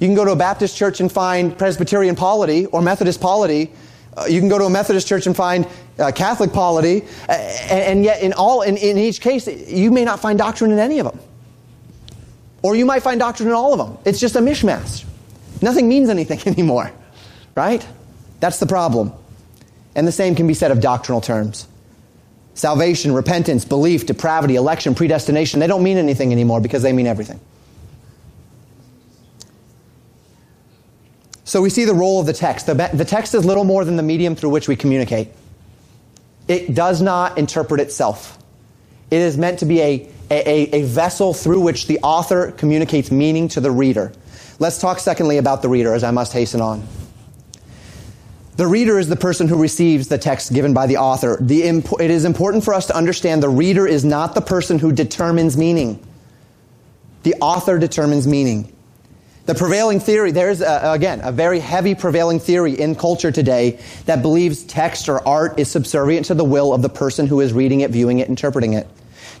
You 0.00 0.08
can 0.08 0.16
go 0.16 0.24
to 0.24 0.32
a 0.32 0.36
Baptist 0.36 0.76
church 0.76 1.00
and 1.00 1.10
find 1.10 1.56
Presbyterian 1.56 2.16
polity 2.16 2.66
or 2.66 2.82
Methodist 2.82 3.20
polity. 3.20 3.70
Uh, 4.16 4.24
you 4.26 4.40
can 4.40 4.48
go 4.48 4.58
to 4.58 4.64
a 4.64 4.70
Methodist 4.70 5.06
church 5.06 5.26
and 5.26 5.36
find 5.36 5.68
uh, 5.98 6.10
Catholic 6.10 6.52
polity, 6.52 7.04
and, 7.28 7.70
and, 7.70 8.04
yet 8.04 8.22
in 8.22 8.32
all, 8.32 8.62
in, 8.62 8.76
in 8.76 8.98
each 8.98 9.20
case, 9.20 9.46
you 9.46 9.90
may 9.90 10.04
not 10.04 10.20
find 10.20 10.38
doctrine 10.38 10.70
in 10.70 10.78
any 10.78 10.98
of 10.98 11.06
them. 11.06 11.18
Or 12.66 12.74
you 12.74 12.84
might 12.84 13.04
find 13.04 13.20
doctrine 13.20 13.48
in 13.48 13.54
all 13.54 13.72
of 13.72 13.78
them. 13.78 13.96
It's 14.04 14.18
just 14.18 14.34
a 14.34 14.40
mishmash. 14.40 15.04
Nothing 15.62 15.86
means 15.86 16.08
anything 16.08 16.40
anymore, 16.46 16.90
right? 17.54 17.86
That's 18.40 18.58
the 18.58 18.66
problem. 18.66 19.12
And 19.94 20.04
the 20.04 20.10
same 20.10 20.34
can 20.34 20.48
be 20.48 20.54
said 20.54 20.72
of 20.72 20.80
doctrinal 20.80 21.20
terms. 21.20 21.68
Salvation, 22.54 23.14
repentance, 23.14 23.64
belief, 23.64 24.06
depravity, 24.06 24.56
election, 24.56 24.96
predestination, 24.96 25.60
they 25.60 25.68
don't 25.68 25.84
mean 25.84 25.96
anything 25.96 26.32
anymore 26.32 26.60
because 26.60 26.82
they 26.82 26.92
mean 26.92 27.06
everything. 27.06 27.38
So 31.44 31.62
we 31.62 31.70
see 31.70 31.84
the 31.84 31.94
role 31.94 32.18
of 32.18 32.26
the 32.26 32.32
text. 32.32 32.66
The, 32.66 32.74
the 32.92 33.04
text 33.04 33.32
is 33.36 33.44
little 33.44 33.62
more 33.62 33.84
than 33.84 33.94
the 33.94 34.02
medium 34.02 34.34
through 34.34 34.50
which 34.50 34.66
we 34.66 34.74
communicate. 34.74 35.28
It 36.48 36.74
does 36.74 37.00
not 37.00 37.38
interpret 37.38 37.80
itself. 37.80 38.35
It 39.10 39.20
is 39.20 39.36
meant 39.36 39.58
to 39.60 39.66
be 39.66 39.80
a 39.80 40.08
a, 40.30 40.74
a, 40.74 40.82
vessel 40.82 41.32
through 41.32 41.60
which 41.60 41.86
the 41.86 41.98
author 42.02 42.50
communicates 42.52 43.10
meaning 43.10 43.48
to 43.48 43.60
the 43.60 43.70
reader. 43.70 44.12
Let's 44.58 44.80
talk 44.80 44.98
secondly 44.98 45.38
about 45.38 45.62
the 45.62 45.68
reader, 45.68 45.94
as 45.94 46.02
I 46.02 46.10
must 46.10 46.32
hasten 46.32 46.60
on. 46.60 46.86
The 48.56 48.66
reader 48.66 48.98
is 48.98 49.08
the 49.08 49.16
person 49.16 49.48
who 49.48 49.60
receives 49.60 50.08
the 50.08 50.16
text 50.16 50.52
given 50.52 50.72
by 50.72 50.86
the 50.86 50.96
author. 50.96 51.36
The 51.40 51.64
imp- 51.64 52.00
it 52.00 52.10
is 52.10 52.24
important 52.24 52.64
for 52.64 52.72
us 52.72 52.86
to 52.86 52.96
understand 52.96 53.42
the 53.42 53.50
reader 53.50 53.86
is 53.86 54.04
not 54.04 54.34
the 54.34 54.40
person 54.40 54.78
who 54.78 54.92
determines 54.92 55.56
meaning. 55.56 56.04
The 57.22 57.34
author 57.34 57.78
determines 57.78 58.26
meaning. 58.26 58.74
The 59.46 59.54
prevailing 59.54 60.00
theory, 60.00 60.32
there's 60.32 60.60
a, 60.60 60.92
again 60.92 61.20
a 61.22 61.30
very 61.30 61.60
heavy 61.60 61.94
prevailing 61.94 62.40
theory 62.40 62.72
in 62.72 62.96
culture 62.96 63.30
today 63.30 63.78
that 64.06 64.20
believes 64.20 64.64
text 64.64 65.08
or 65.08 65.26
art 65.26 65.58
is 65.58 65.70
subservient 65.70 66.26
to 66.26 66.34
the 66.34 66.44
will 66.44 66.74
of 66.74 66.82
the 66.82 66.88
person 66.88 67.28
who 67.28 67.40
is 67.40 67.52
reading 67.52 67.80
it, 67.80 67.92
viewing 67.92 68.18
it, 68.18 68.28
interpreting 68.28 68.72
it. 68.72 68.88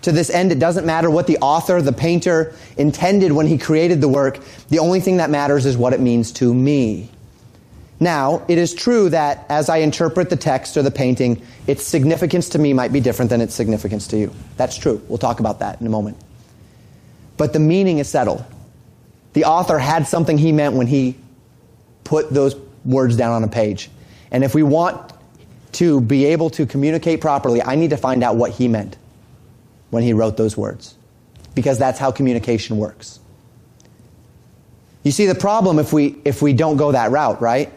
To 0.02 0.12
this 0.12 0.30
end, 0.30 0.52
it 0.52 0.60
doesn't 0.60 0.86
matter 0.86 1.10
what 1.10 1.26
the 1.26 1.38
author, 1.38 1.82
the 1.82 1.92
painter, 1.92 2.54
intended 2.76 3.32
when 3.32 3.48
he 3.48 3.58
created 3.58 4.00
the 4.00 4.08
work. 4.08 4.38
The 4.68 4.78
only 4.78 5.00
thing 5.00 5.16
that 5.16 5.28
matters 5.28 5.66
is 5.66 5.76
what 5.76 5.92
it 5.92 6.00
means 6.00 6.30
to 6.32 6.54
me. 6.54 7.10
Now, 7.98 8.44
it 8.46 8.58
is 8.58 8.74
true 8.74 9.08
that 9.08 9.46
as 9.48 9.68
I 9.68 9.78
interpret 9.78 10.30
the 10.30 10.36
text 10.36 10.76
or 10.76 10.82
the 10.82 10.90
painting, 10.90 11.42
its 11.66 11.82
significance 11.82 12.50
to 12.50 12.58
me 12.58 12.72
might 12.74 12.92
be 12.92 13.00
different 13.00 13.30
than 13.30 13.40
its 13.40 13.54
significance 13.54 14.06
to 14.08 14.18
you. 14.18 14.32
That's 14.56 14.76
true. 14.76 15.02
We'll 15.08 15.18
talk 15.18 15.40
about 15.40 15.58
that 15.60 15.80
in 15.80 15.86
a 15.86 15.90
moment. 15.90 16.18
But 17.38 17.52
the 17.52 17.58
meaning 17.58 17.98
is 17.98 18.08
settled. 18.08 18.44
The 19.36 19.44
author 19.44 19.78
had 19.78 20.08
something 20.08 20.38
he 20.38 20.50
meant 20.50 20.76
when 20.76 20.86
he 20.86 21.14
put 22.04 22.30
those 22.30 22.56
words 22.86 23.18
down 23.18 23.32
on 23.32 23.44
a 23.44 23.48
page. 23.48 23.90
And 24.30 24.42
if 24.42 24.54
we 24.54 24.62
want 24.62 25.12
to 25.72 26.00
be 26.00 26.24
able 26.24 26.48
to 26.48 26.64
communicate 26.64 27.20
properly, 27.20 27.62
I 27.62 27.74
need 27.74 27.90
to 27.90 27.98
find 27.98 28.24
out 28.24 28.36
what 28.36 28.52
he 28.52 28.66
meant 28.66 28.96
when 29.90 30.02
he 30.02 30.14
wrote 30.14 30.38
those 30.38 30.56
words. 30.56 30.94
Because 31.54 31.78
that's 31.78 31.98
how 31.98 32.10
communication 32.10 32.78
works. 32.78 33.20
You 35.02 35.10
see 35.10 35.26
the 35.26 35.34
problem 35.34 35.78
if 35.78 35.92
we, 35.92 36.16
if 36.24 36.40
we 36.40 36.54
don't 36.54 36.78
go 36.78 36.92
that 36.92 37.10
route, 37.10 37.42
right? 37.42 37.70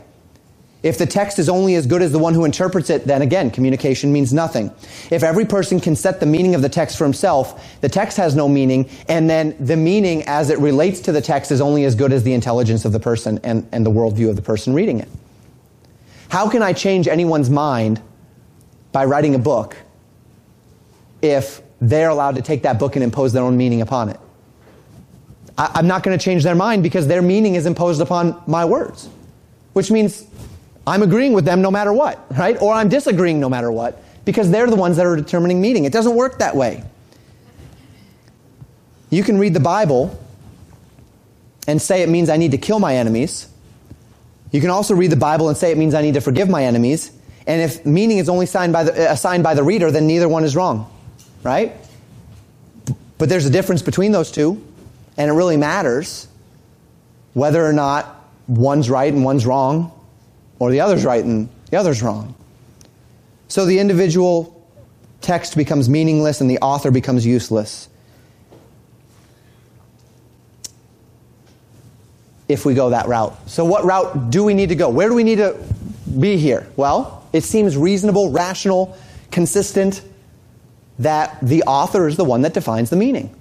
If 0.82 0.98
the 0.98 1.06
text 1.06 1.40
is 1.40 1.50
only 1.50 1.76
as 1.76 1.86
good 1.86 2.02
as 2.02 2.14
the 2.14 2.20
one 2.20 2.34
who 2.34 2.46
interprets 2.46 2.90
it, 2.90 3.06
then 3.06 3.22
again, 3.22 3.52
communication 3.52 4.14
means 4.14 4.32
nothing. 4.32 4.72
If 5.12 5.24
every 5.24 5.46
person 5.46 5.82
can 5.82 5.94
set 5.96 6.22
the 6.22 6.26
meaning 6.26 6.56
of 6.56 6.62
the 6.62 6.70
text 6.70 6.98
for 6.98 7.04
himself, 7.04 7.82
the 7.82 7.90
text 7.90 8.16
has 8.18 8.34
no 8.34 8.48
meaning, 8.48 8.90
and 9.10 9.30
then 9.30 9.58
the 9.60 9.76
meaning 9.76 10.24
as 10.26 10.50
it 10.50 10.58
relates 10.60 11.02
to 11.02 11.12
the 11.12 11.20
text 11.20 11.52
is 11.52 11.60
only 11.60 11.84
as 11.84 11.96
good 11.96 12.14
as 12.14 12.24
the 12.24 12.32
intelligence 12.32 12.86
of 12.86 12.94
the 12.94 13.00
person 13.00 13.42
and, 13.44 13.68
and 13.74 13.86
the 13.86 13.92
worldview 13.92 14.30
of 14.30 14.38
the 14.38 14.42
person 14.42 14.74
reading 14.74 15.00
it. 15.00 15.10
How 16.30 16.50
can 16.50 16.62
I 16.62 16.72
change 16.72 17.10
anyone's 17.10 17.50
mind 17.50 18.02
by 18.94 19.04
writing 19.04 19.36
a 19.36 19.40
book 19.40 19.76
if 21.22 21.62
they're 21.82 22.10
allowed 22.10 22.36
to 22.36 22.42
take 22.42 22.64
that 22.64 22.80
book 22.80 22.96
and 22.96 23.04
impose 23.04 23.34
their 23.34 23.44
own 23.44 23.58
meaning 23.58 23.82
upon 23.82 24.10
it? 24.10 24.20
I, 25.58 25.72
I'm 25.74 25.88
not 25.88 26.04
going 26.04 26.18
to 26.18 26.24
change 26.24 26.44
their 26.44 26.56
mind 26.56 26.84
because 26.84 27.08
their 27.08 27.22
meaning 27.22 27.56
is 27.56 27.66
imposed 27.66 28.00
upon 28.00 28.42
my 28.48 28.64
words, 28.64 29.10
which 29.74 29.92
means 29.92 30.29
I'm 30.90 31.04
agreeing 31.04 31.34
with 31.34 31.46
them 31.46 31.62
no 31.62 31.70
matter 31.70 31.94
what, 31.94 32.26
right? 32.36 32.60
Or 32.60 32.74
I'm 32.74 32.90
disagreeing 32.90 33.40
no 33.40 33.48
matter 33.48 33.72
what 33.72 34.02
because 34.26 34.50
they're 34.50 34.68
the 34.68 34.76
ones 34.76 34.98
that 34.98 35.06
are 35.06 35.16
determining 35.16 35.62
meaning. 35.62 35.86
It 35.86 35.94
doesn't 35.94 36.16
work 36.16 36.40
that 36.40 36.56
way. 36.56 36.84
You 39.12 39.24
can 39.24 39.38
read 39.38 39.54
the 39.54 39.60
Bible 39.60 40.20
and 41.68 41.80
say 41.80 42.02
it 42.02 42.10
means 42.10 42.28
I 42.28 42.38
need 42.38 42.52
to 42.52 42.58
kill 42.58 42.80
my 42.80 42.96
enemies. 42.96 43.48
You 44.52 44.62
can 44.62 44.72
also 44.72 44.96
read 44.96 45.12
the 45.12 45.16
Bible 45.16 45.48
and 45.48 45.56
say 45.56 45.72
it 45.72 45.78
means 45.78 45.94
I 45.94 46.02
need 46.02 46.16
to 46.16 46.22
forgive 46.22 46.50
my 46.50 46.66
enemies. 46.66 47.12
And 47.46 47.62
if 47.62 47.86
meaning 47.86 48.18
is 48.18 48.28
only 48.28 48.46
assigned 48.46 48.74
by 48.74 48.86
the, 48.86 49.10
uh, 49.10 49.14
assigned 49.14 49.44
by 49.44 49.54
the 49.54 49.64
reader, 49.64 49.92
then 49.92 50.08
neither 50.08 50.28
one 50.28 50.44
is 50.44 50.56
wrong, 50.56 50.92
right? 51.44 51.76
But 53.20 53.30
there's 53.30 53.46
a 53.46 53.52
difference 53.52 53.84
between 53.84 54.12
those 54.12 54.32
two, 54.32 54.64
and 55.18 55.30
it 55.30 55.34
really 55.34 55.58
matters 55.58 56.28
whether 57.34 57.64
or 57.64 57.74
not 57.74 58.28
one's 58.48 58.90
right 58.90 59.14
and 59.14 59.24
one's 59.24 59.46
wrong 59.46 59.92
or 60.60 60.72
the 60.72 60.82
other's 60.82 61.06
right 61.06 61.24
and 61.24 61.50
the 61.72 61.78
other's 61.78 62.04
wrong. 62.04 62.36
So 63.48 63.66
the 63.66 63.80
individual 63.80 64.56
text 65.22 65.56
becomes 65.56 65.90
meaningless 65.90 66.42
and 66.42 66.50
the 66.50 66.60
author 66.60 66.92
becomes 66.92 67.26
useless. 67.26 67.90
If 72.48 72.66
we 72.66 72.74
go 72.74 72.90
that 72.90 73.08
route. 73.08 73.38
So, 73.50 73.64
what 73.64 73.86
route 73.86 74.32
do 74.32 74.44
we 74.44 74.56
need 74.56 74.70
to 74.70 74.76
go? 74.76 74.90
Where 74.90 75.08
do 75.08 75.14
we 75.14 75.24
need 75.24 75.38
to 75.38 75.56
be 76.20 76.38
here? 76.38 76.68
Well, 76.76 77.28
it 77.32 77.44
seems 77.44 77.78
reasonable, 77.78 78.32
rational, 78.32 78.98
consistent 79.30 80.02
that 80.98 81.38
the 81.44 81.64
author 81.64 82.08
is 82.08 82.18
the 82.18 82.26
one 82.26 82.42
that 82.42 82.56
defines 82.56 82.90
the 82.90 82.96
meaning. 82.96 83.39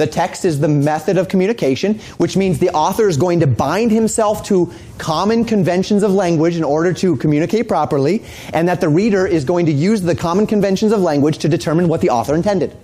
The 0.00 0.06
text 0.06 0.46
is 0.46 0.60
the 0.60 0.66
method 0.66 1.18
of 1.18 1.28
communication, 1.28 1.98
which 2.16 2.34
means 2.34 2.58
the 2.58 2.70
author 2.70 3.06
is 3.06 3.18
going 3.18 3.40
to 3.40 3.46
bind 3.46 3.90
himself 3.90 4.42
to 4.44 4.72
common 4.96 5.44
conventions 5.44 6.02
of 6.02 6.10
language 6.10 6.56
in 6.56 6.64
order 6.64 6.94
to 6.94 7.16
communicate 7.16 7.68
properly, 7.68 8.24
and 8.54 8.66
that 8.66 8.80
the 8.80 8.88
reader 8.88 9.26
is 9.26 9.44
going 9.44 9.66
to 9.66 9.72
use 9.72 10.00
the 10.00 10.14
common 10.14 10.46
conventions 10.46 10.92
of 10.92 11.00
language 11.02 11.36
to 11.36 11.50
determine 11.50 11.86
what 11.86 12.00
the 12.00 12.08
author 12.08 12.34
intended. 12.34 12.74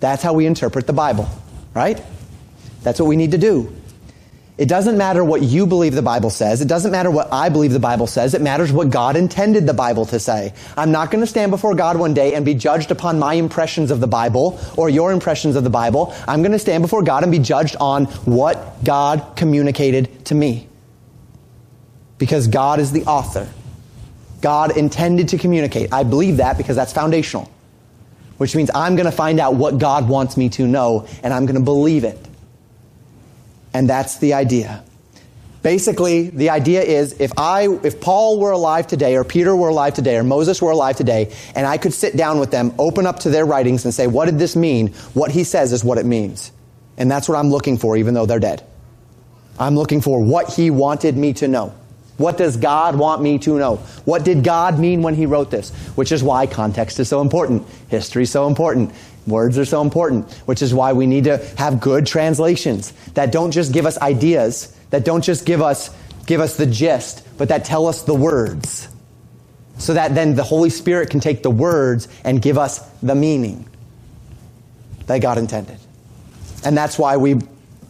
That's 0.00 0.22
how 0.22 0.34
we 0.34 0.44
interpret 0.44 0.86
the 0.86 0.92
Bible, 0.92 1.30
right? 1.72 1.98
That's 2.82 3.00
what 3.00 3.06
we 3.06 3.16
need 3.16 3.30
to 3.30 3.38
do. 3.38 3.74
It 4.58 4.68
doesn't 4.68 4.98
matter 4.98 5.24
what 5.24 5.40
you 5.40 5.66
believe 5.66 5.94
the 5.94 6.02
Bible 6.02 6.28
says. 6.28 6.60
It 6.60 6.68
doesn't 6.68 6.92
matter 6.92 7.10
what 7.10 7.32
I 7.32 7.48
believe 7.48 7.72
the 7.72 7.80
Bible 7.80 8.06
says. 8.06 8.34
It 8.34 8.42
matters 8.42 8.70
what 8.70 8.90
God 8.90 9.16
intended 9.16 9.66
the 9.66 9.72
Bible 9.72 10.04
to 10.06 10.20
say. 10.20 10.52
I'm 10.76 10.92
not 10.92 11.10
going 11.10 11.22
to 11.22 11.26
stand 11.26 11.50
before 11.50 11.74
God 11.74 11.98
one 11.98 12.12
day 12.12 12.34
and 12.34 12.44
be 12.44 12.52
judged 12.54 12.90
upon 12.90 13.18
my 13.18 13.32
impressions 13.34 13.90
of 13.90 14.00
the 14.00 14.06
Bible 14.06 14.60
or 14.76 14.90
your 14.90 15.10
impressions 15.10 15.56
of 15.56 15.64
the 15.64 15.70
Bible. 15.70 16.14
I'm 16.28 16.42
going 16.42 16.52
to 16.52 16.58
stand 16.58 16.82
before 16.82 17.02
God 17.02 17.22
and 17.22 17.32
be 17.32 17.38
judged 17.38 17.76
on 17.80 18.04
what 18.26 18.84
God 18.84 19.36
communicated 19.36 20.26
to 20.26 20.34
me. 20.34 20.68
Because 22.18 22.46
God 22.46 22.78
is 22.78 22.92
the 22.92 23.04
author. 23.04 23.48
God 24.42 24.76
intended 24.76 25.28
to 25.28 25.38
communicate. 25.38 25.94
I 25.94 26.02
believe 26.02 26.36
that 26.36 26.58
because 26.58 26.76
that's 26.76 26.92
foundational. 26.92 27.50
Which 28.36 28.54
means 28.54 28.70
I'm 28.74 28.96
going 28.96 29.06
to 29.06 29.12
find 29.12 29.40
out 29.40 29.54
what 29.54 29.78
God 29.78 30.08
wants 30.08 30.36
me 30.36 30.50
to 30.50 30.66
know 30.66 31.08
and 31.22 31.32
I'm 31.32 31.46
going 31.46 31.58
to 31.58 31.64
believe 31.64 32.04
it. 32.04 32.18
And 33.74 33.88
that's 33.88 34.18
the 34.18 34.34
idea. 34.34 34.84
Basically, 35.62 36.28
the 36.28 36.50
idea 36.50 36.82
is 36.82 37.20
if 37.20 37.32
I, 37.38 37.68
if 37.84 38.00
Paul 38.00 38.40
were 38.40 38.50
alive 38.50 38.88
today, 38.88 39.16
or 39.16 39.22
Peter 39.22 39.54
were 39.54 39.68
alive 39.68 39.94
today, 39.94 40.16
or 40.16 40.24
Moses 40.24 40.60
were 40.60 40.72
alive 40.72 40.96
today, 40.96 41.32
and 41.54 41.66
I 41.66 41.78
could 41.78 41.94
sit 41.94 42.16
down 42.16 42.40
with 42.40 42.50
them, 42.50 42.74
open 42.78 43.06
up 43.06 43.20
to 43.20 43.30
their 43.30 43.46
writings 43.46 43.84
and 43.84 43.94
say, 43.94 44.08
what 44.08 44.26
did 44.26 44.38
this 44.40 44.56
mean? 44.56 44.88
What 45.14 45.30
he 45.30 45.44
says 45.44 45.72
is 45.72 45.84
what 45.84 45.98
it 45.98 46.06
means. 46.06 46.50
And 46.98 47.10
that's 47.10 47.28
what 47.28 47.38
I'm 47.38 47.50
looking 47.50 47.78
for, 47.78 47.96
even 47.96 48.14
though 48.14 48.26
they're 48.26 48.40
dead. 48.40 48.66
I'm 49.58 49.76
looking 49.76 50.00
for 50.00 50.22
what 50.22 50.52
he 50.52 50.70
wanted 50.70 51.16
me 51.16 51.32
to 51.34 51.46
know. 51.46 51.74
What 52.18 52.36
does 52.36 52.56
God 52.56 52.96
want 52.96 53.22
me 53.22 53.38
to 53.38 53.58
know? 53.58 53.76
What 54.04 54.24
did 54.24 54.44
God 54.44 54.78
mean 54.78 55.02
when 55.02 55.14
he 55.14 55.26
wrote 55.26 55.50
this? 55.50 55.70
Which 55.94 56.12
is 56.12 56.22
why 56.22 56.46
context 56.46 57.00
is 57.00 57.08
so 57.08 57.20
important. 57.20 57.66
History 57.88 58.24
is 58.24 58.30
so 58.30 58.46
important. 58.46 58.92
Words 59.26 59.58
are 59.58 59.64
so 59.64 59.80
important, 59.82 60.32
which 60.46 60.62
is 60.62 60.74
why 60.74 60.92
we 60.92 61.06
need 61.06 61.24
to 61.24 61.38
have 61.56 61.80
good 61.80 62.06
translations 62.06 62.92
that 63.14 63.30
don't 63.30 63.52
just 63.52 63.72
give 63.72 63.86
us 63.86 63.98
ideas, 63.98 64.76
that 64.90 65.04
don't 65.04 65.22
just 65.22 65.46
give 65.46 65.62
us, 65.62 65.90
give 66.26 66.40
us 66.40 66.56
the 66.56 66.66
gist, 66.66 67.26
but 67.38 67.48
that 67.48 67.64
tell 67.64 67.86
us 67.86 68.02
the 68.02 68.14
words. 68.14 68.88
So 69.78 69.94
that 69.94 70.14
then 70.14 70.34
the 70.34 70.42
Holy 70.42 70.70
Spirit 70.70 71.10
can 71.10 71.20
take 71.20 71.42
the 71.42 71.50
words 71.50 72.08
and 72.24 72.42
give 72.42 72.58
us 72.58 72.78
the 73.00 73.14
meaning 73.14 73.68
that 75.06 75.20
God 75.20 75.38
intended. 75.38 75.78
And 76.64 76.76
that's 76.76 76.98
why 76.98 77.16
we, 77.16 77.36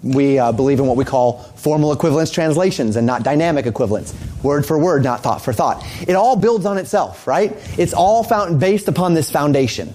we 0.03 0.39
uh, 0.39 0.53
believe 0.53 0.81
in 0.81 0.87
what 0.87 0.97
we 0.97 1.05
call 1.05 1.39
formal 1.57 1.93
equivalence 1.93 2.31
translations 2.31 2.97
and 2.97 3.07
not 3.07 3.23
dynamic 3.23 3.67
equivalence. 3.67 4.15
Word 4.43 4.67
for 4.67 4.79
word, 4.79 5.03
not 5.03 5.23
thought 5.23 5.43
for 5.43 5.53
thought. 5.53 5.85
It 6.07 6.15
all 6.15 6.37
builds 6.37 6.67
on 6.67 6.79
itself, 6.79 7.27
right? 7.27 7.53
It's 7.79 7.95
all 7.95 8.23
found, 8.23 8.61
based 8.61 8.89
upon 8.89 9.15
this 9.15 9.31
foundation. 9.31 9.95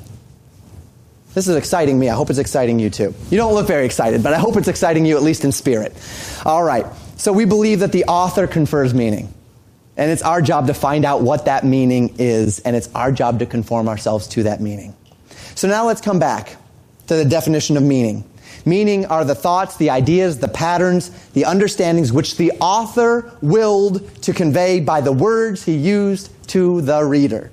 This 1.33 1.47
is 1.47 1.55
exciting 1.55 1.99
me. 1.99 2.09
I 2.09 2.15
hope 2.15 2.29
it's 2.29 2.39
exciting 2.39 2.79
you 2.79 2.89
too. 2.89 3.13
You 3.29 3.37
don't 3.37 3.53
look 3.53 3.67
very 3.67 3.85
excited, 3.85 4.23
but 4.23 4.33
I 4.33 4.39
hope 4.39 4.55
it's 4.55 4.67
exciting 4.67 5.05
you 5.05 5.17
at 5.17 5.23
least 5.23 5.45
in 5.45 5.51
spirit. 5.51 5.93
All 6.45 6.63
right. 6.63 6.85
So 7.17 7.31
we 7.33 7.45
believe 7.45 7.79
that 7.81 7.91
the 7.91 8.05
author 8.05 8.47
confers 8.47 8.93
meaning. 8.93 9.33
And 9.97 10.11
it's 10.11 10.21
our 10.21 10.41
job 10.41 10.67
to 10.67 10.73
find 10.73 11.05
out 11.05 11.23
what 11.23 11.45
that 11.45 11.65
meaning 11.65 12.15
is, 12.19 12.59
and 12.59 12.75
it's 12.75 12.89
our 12.93 13.11
job 13.11 13.39
to 13.39 13.47
conform 13.47 13.89
ourselves 13.89 14.27
to 14.29 14.43
that 14.43 14.61
meaning. 14.61 14.95
So 15.55 15.67
now 15.67 15.87
let's 15.87 16.01
come 16.01 16.19
back 16.19 16.55
to 17.07 17.15
the 17.15 17.25
definition 17.25 17.77
of 17.77 17.83
meaning. 17.83 18.23
Meaning 18.63 19.05
are 19.07 19.25
the 19.25 19.33
thoughts, 19.33 19.77
the 19.77 19.89
ideas, 19.89 20.39
the 20.39 20.47
patterns, 20.47 21.09
the 21.29 21.45
understandings 21.45 22.11
which 22.11 22.37
the 22.37 22.51
author 22.59 23.31
willed 23.41 24.21
to 24.23 24.33
convey 24.33 24.79
by 24.79 25.01
the 25.01 25.11
words 25.11 25.63
he 25.63 25.75
used 25.75 26.29
to 26.49 26.81
the 26.81 27.03
reader. 27.03 27.49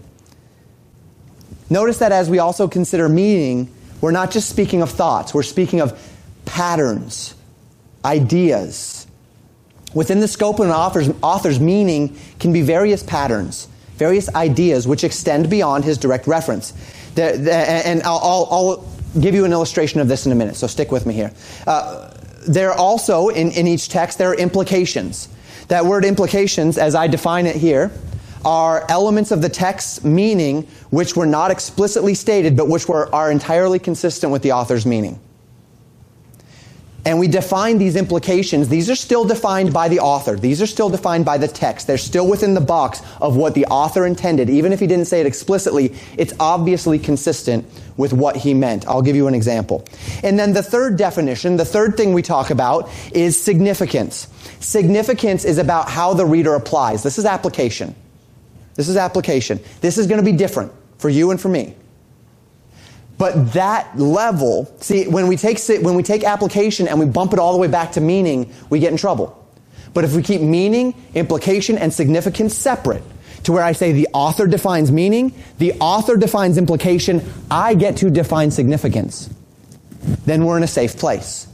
Notice 1.74 1.98
that 1.98 2.12
as 2.12 2.30
we 2.30 2.38
also 2.38 2.68
consider 2.68 3.08
meaning, 3.08 3.68
we're 4.00 4.12
not 4.12 4.30
just 4.30 4.48
speaking 4.48 4.80
of 4.80 4.90
thoughts, 4.90 5.34
we're 5.34 5.42
speaking 5.42 5.80
of 5.80 6.00
patterns, 6.44 7.34
ideas. 8.04 9.08
Within 9.92 10.20
the 10.20 10.28
scope 10.28 10.60
of 10.60 10.66
an 10.66 10.70
author's, 10.70 11.10
author's 11.20 11.58
meaning 11.58 12.16
can 12.38 12.52
be 12.52 12.62
various 12.62 13.02
patterns, 13.02 13.66
various 13.96 14.32
ideas 14.36 14.86
which 14.86 15.02
extend 15.02 15.50
beyond 15.50 15.82
his 15.82 15.98
direct 15.98 16.28
reference. 16.28 16.70
The, 17.16 17.38
the, 17.42 17.52
and 17.52 18.04
I'll, 18.04 18.20
I'll, 18.22 18.48
I'll, 18.52 18.94
give 19.20 19.34
you 19.34 19.44
an 19.44 19.52
illustration 19.52 20.00
of 20.00 20.06
this 20.06 20.26
in 20.26 20.32
a 20.32 20.36
minute, 20.36 20.54
so 20.54 20.68
stick 20.68 20.92
with 20.92 21.06
me 21.06 21.14
here. 21.14 21.32
Uh, 21.66 22.16
there 22.46 22.70
are 22.70 22.78
also, 22.78 23.30
in, 23.30 23.50
in 23.50 23.66
each 23.66 23.88
text, 23.88 24.18
there 24.18 24.30
are 24.30 24.36
implications. 24.36 25.28
That 25.66 25.86
word 25.86 26.04
implications, 26.04 26.78
as 26.78 26.94
I 26.94 27.08
define 27.08 27.46
it 27.46 27.56
here, 27.56 27.90
are 28.44 28.84
elements 28.88 29.30
of 29.30 29.42
the 29.42 29.48
text's 29.48 30.04
meaning 30.04 30.62
which 30.90 31.16
were 31.16 31.26
not 31.26 31.50
explicitly 31.50 32.14
stated, 32.14 32.56
but 32.56 32.68
which 32.68 32.88
were, 32.88 33.12
are 33.14 33.30
entirely 33.30 33.78
consistent 33.78 34.32
with 34.32 34.42
the 34.42 34.52
author's 34.52 34.86
meaning. 34.86 35.18
And 37.06 37.18
we 37.18 37.28
define 37.28 37.76
these 37.76 37.96
implications. 37.96 38.70
These 38.70 38.88
are 38.88 38.94
still 38.96 39.26
defined 39.26 39.74
by 39.74 39.88
the 39.88 40.00
author. 40.00 40.36
These 40.36 40.62
are 40.62 40.66
still 40.66 40.88
defined 40.88 41.26
by 41.26 41.36
the 41.36 41.48
text. 41.48 41.86
They're 41.86 41.98
still 41.98 42.26
within 42.26 42.54
the 42.54 42.62
box 42.62 43.02
of 43.20 43.36
what 43.36 43.54
the 43.54 43.66
author 43.66 44.06
intended. 44.06 44.48
Even 44.48 44.72
if 44.72 44.80
he 44.80 44.86
didn't 44.86 45.04
say 45.04 45.20
it 45.20 45.26
explicitly, 45.26 45.94
it's 46.16 46.32
obviously 46.40 46.98
consistent 46.98 47.66
with 47.98 48.14
what 48.14 48.36
he 48.36 48.54
meant. 48.54 48.88
I'll 48.88 49.02
give 49.02 49.16
you 49.16 49.28
an 49.28 49.34
example. 49.34 49.84
And 50.22 50.38
then 50.38 50.54
the 50.54 50.62
third 50.62 50.96
definition, 50.96 51.58
the 51.58 51.66
third 51.66 51.98
thing 51.98 52.14
we 52.14 52.22
talk 52.22 52.48
about 52.48 52.90
is 53.12 53.40
significance. 53.40 54.26
Significance 54.60 55.44
is 55.44 55.58
about 55.58 55.90
how 55.90 56.14
the 56.14 56.24
reader 56.24 56.54
applies. 56.54 57.02
This 57.02 57.18
is 57.18 57.26
application. 57.26 57.94
This 58.74 58.88
is 58.88 58.96
application. 58.96 59.60
This 59.80 59.98
is 59.98 60.06
going 60.06 60.24
to 60.24 60.30
be 60.30 60.36
different 60.36 60.72
for 60.98 61.08
you 61.08 61.30
and 61.30 61.40
for 61.40 61.48
me. 61.48 61.74
But 63.16 63.52
that 63.52 63.96
level, 63.96 64.74
see, 64.80 65.06
when 65.06 65.28
we 65.28 65.36
take 65.36 65.60
when 65.82 65.94
we 65.94 66.02
take 66.02 66.24
application 66.24 66.88
and 66.88 66.98
we 66.98 67.06
bump 67.06 67.32
it 67.32 67.38
all 67.38 67.52
the 67.52 67.58
way 67.58 67.68
back 67.68 67.92
to 67.92 68.00
meaning, 68.00 68.52
we 68.70 68.80
get 68.80 68.90
in 68.90 68.98
trouble. 68.98 69.40
But 69.92 70.02
if 70.02 70.14
we 70.14 70.22
keep 70.22 70.40
meaning, 70.40 70.94
implication, 71.14 71.78
and 71.78 71.92
significance 71.92 72.54
separate, 72.54 73.04
to 73.44 73.52
where 73.52 73.62
I 73.62 73.72
say 73.72 73.92
the 73.92 74.08
author 74.12 74.46
defines 74.48 74.90
meaning, 74.90 75.32
the 75.58 75.74
author 75.74 76.16
defines 76.16 76.58
implication, 76.58 77.22
I 77.50 77.74
get 77.74 77.98
to 77.98 78.10
define 78.10 78.50
significance, 78.50 79.30
then 80.26 80.44
we're 80.44 80.56
in 80.56 80.64
a 80.64 80.68
safe 80.68 80.96
place. 80.96 81.46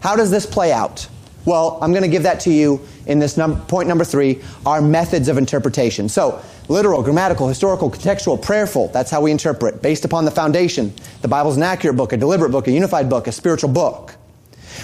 How 0.00 0.14
does 0.14 0.30
this 0.30 0.46
play 0.46 0.70
out? 0.72 1.08
Well, 1.44 1.78
I'm 1.80 1.92
going 1.92 2.02
to 2.02 2.08
give 2.08 2.24
that 2.24 2.40
to 2.40 2.50
you 2.50 2.86
in 3.06 3.18
this 3.18 3.36
num- 3.36 3.64
point 3.66 3.88
number 3.88 4.04
three, 4.04 4.42
our 4.66 4.82
methods 4.82 5.28
of 5.28 5.38
interpretation. 5.38 6.08
So, 6.08 6.42
literal, 6.68 7.02
grammatical, 7.02 7.48
historical, 7.48 7.90
contextual, 7.90 8.40
prayerful, 8.40 8.88
that's 8.88 9.10
how 9.10 9.22
we 9.22 9.30
interpret, 9.30 9.80
based 9.80 10.04
upon 10.04 10.24
the 10.24 10.30
foundation. 10.30 10.92
The 11.22 11.28
Bible's 11.28 11.56
an 11.56 11.62
accurate 11.62 11.96
book, 11.96 12.12
a 12.12 12.16
deliberate 12.16 12.50
book, 12.50 12.68
a 12.68 12.72
unified 12.72 13.08
book, 13.08 13.26
a 13.26 13.32
spiritual 13.32 13.70
book. 13.70 14.14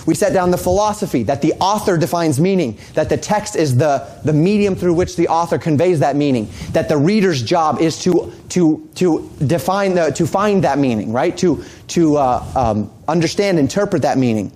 We 0.07 0.15
set 0.15 0.33
down 0.33 0.51
the 0.51 0.59
philosophy 0.59 1.23
that 1.25 1.41
the 1.41 1.53
author 1.55 1.97
defines 1.97 2.41
meaning, 2.41 2.79
that 2.95 3.09
the 3.09 3.17
text 3.17 3.57
is 3.57 3.77
the, 3.77 4.07
the 4.25 4.33
medium 4.33 4.75
through 4.75 4.95
which 4.95 5.17
the 5.17 5.29
author 5.29 5.59
conveys 5.59 6.01
that 6.01 6.17
meaning, 6.17 6.49
that 6.73 6.89
the 6.89 6.97
reader's 6.97 7.43
job 7.43 7.81
is 7.81 7.99
to, 8.01 8.33
to, 8.51 8.89
to 8.97 9.31
define 9.47 9.95
the, 9.95 10.11
to 10.11 10.27
find 10.27 10.65
that 10.65 10.79
meaning, 10.79 11.13
right? 11.13 11.37
To, 11.39 11.65
to 11.89 12.17
uh, 12.17 12.53
um, 12.57 12.91
understand, 13.09 13.59
interpret 13.59 14.03
that 14.03 14.19
meaning. 14.19 14.53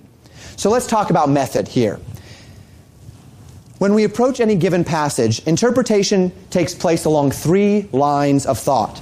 So 0.59 0.69
let's 0.69 0.85
talk 0.85 1.09
about 1.09 1.29
method 1.29 1.67
here. 1.67 1.99
When 3.79 3.95
we 3.95 4.03
approach 4.03 4.39
any 4.39 4.55
given 4.55 4.83
passage, 4.83 5.39
interpretation 5.47 6.31
takes 6.51 6.75
place 6.75 7.05
along 7.05 7.31
three 7.31 7.87
lines 7.91 8.45
of 8.45 8.59
thought. 8.59 8.99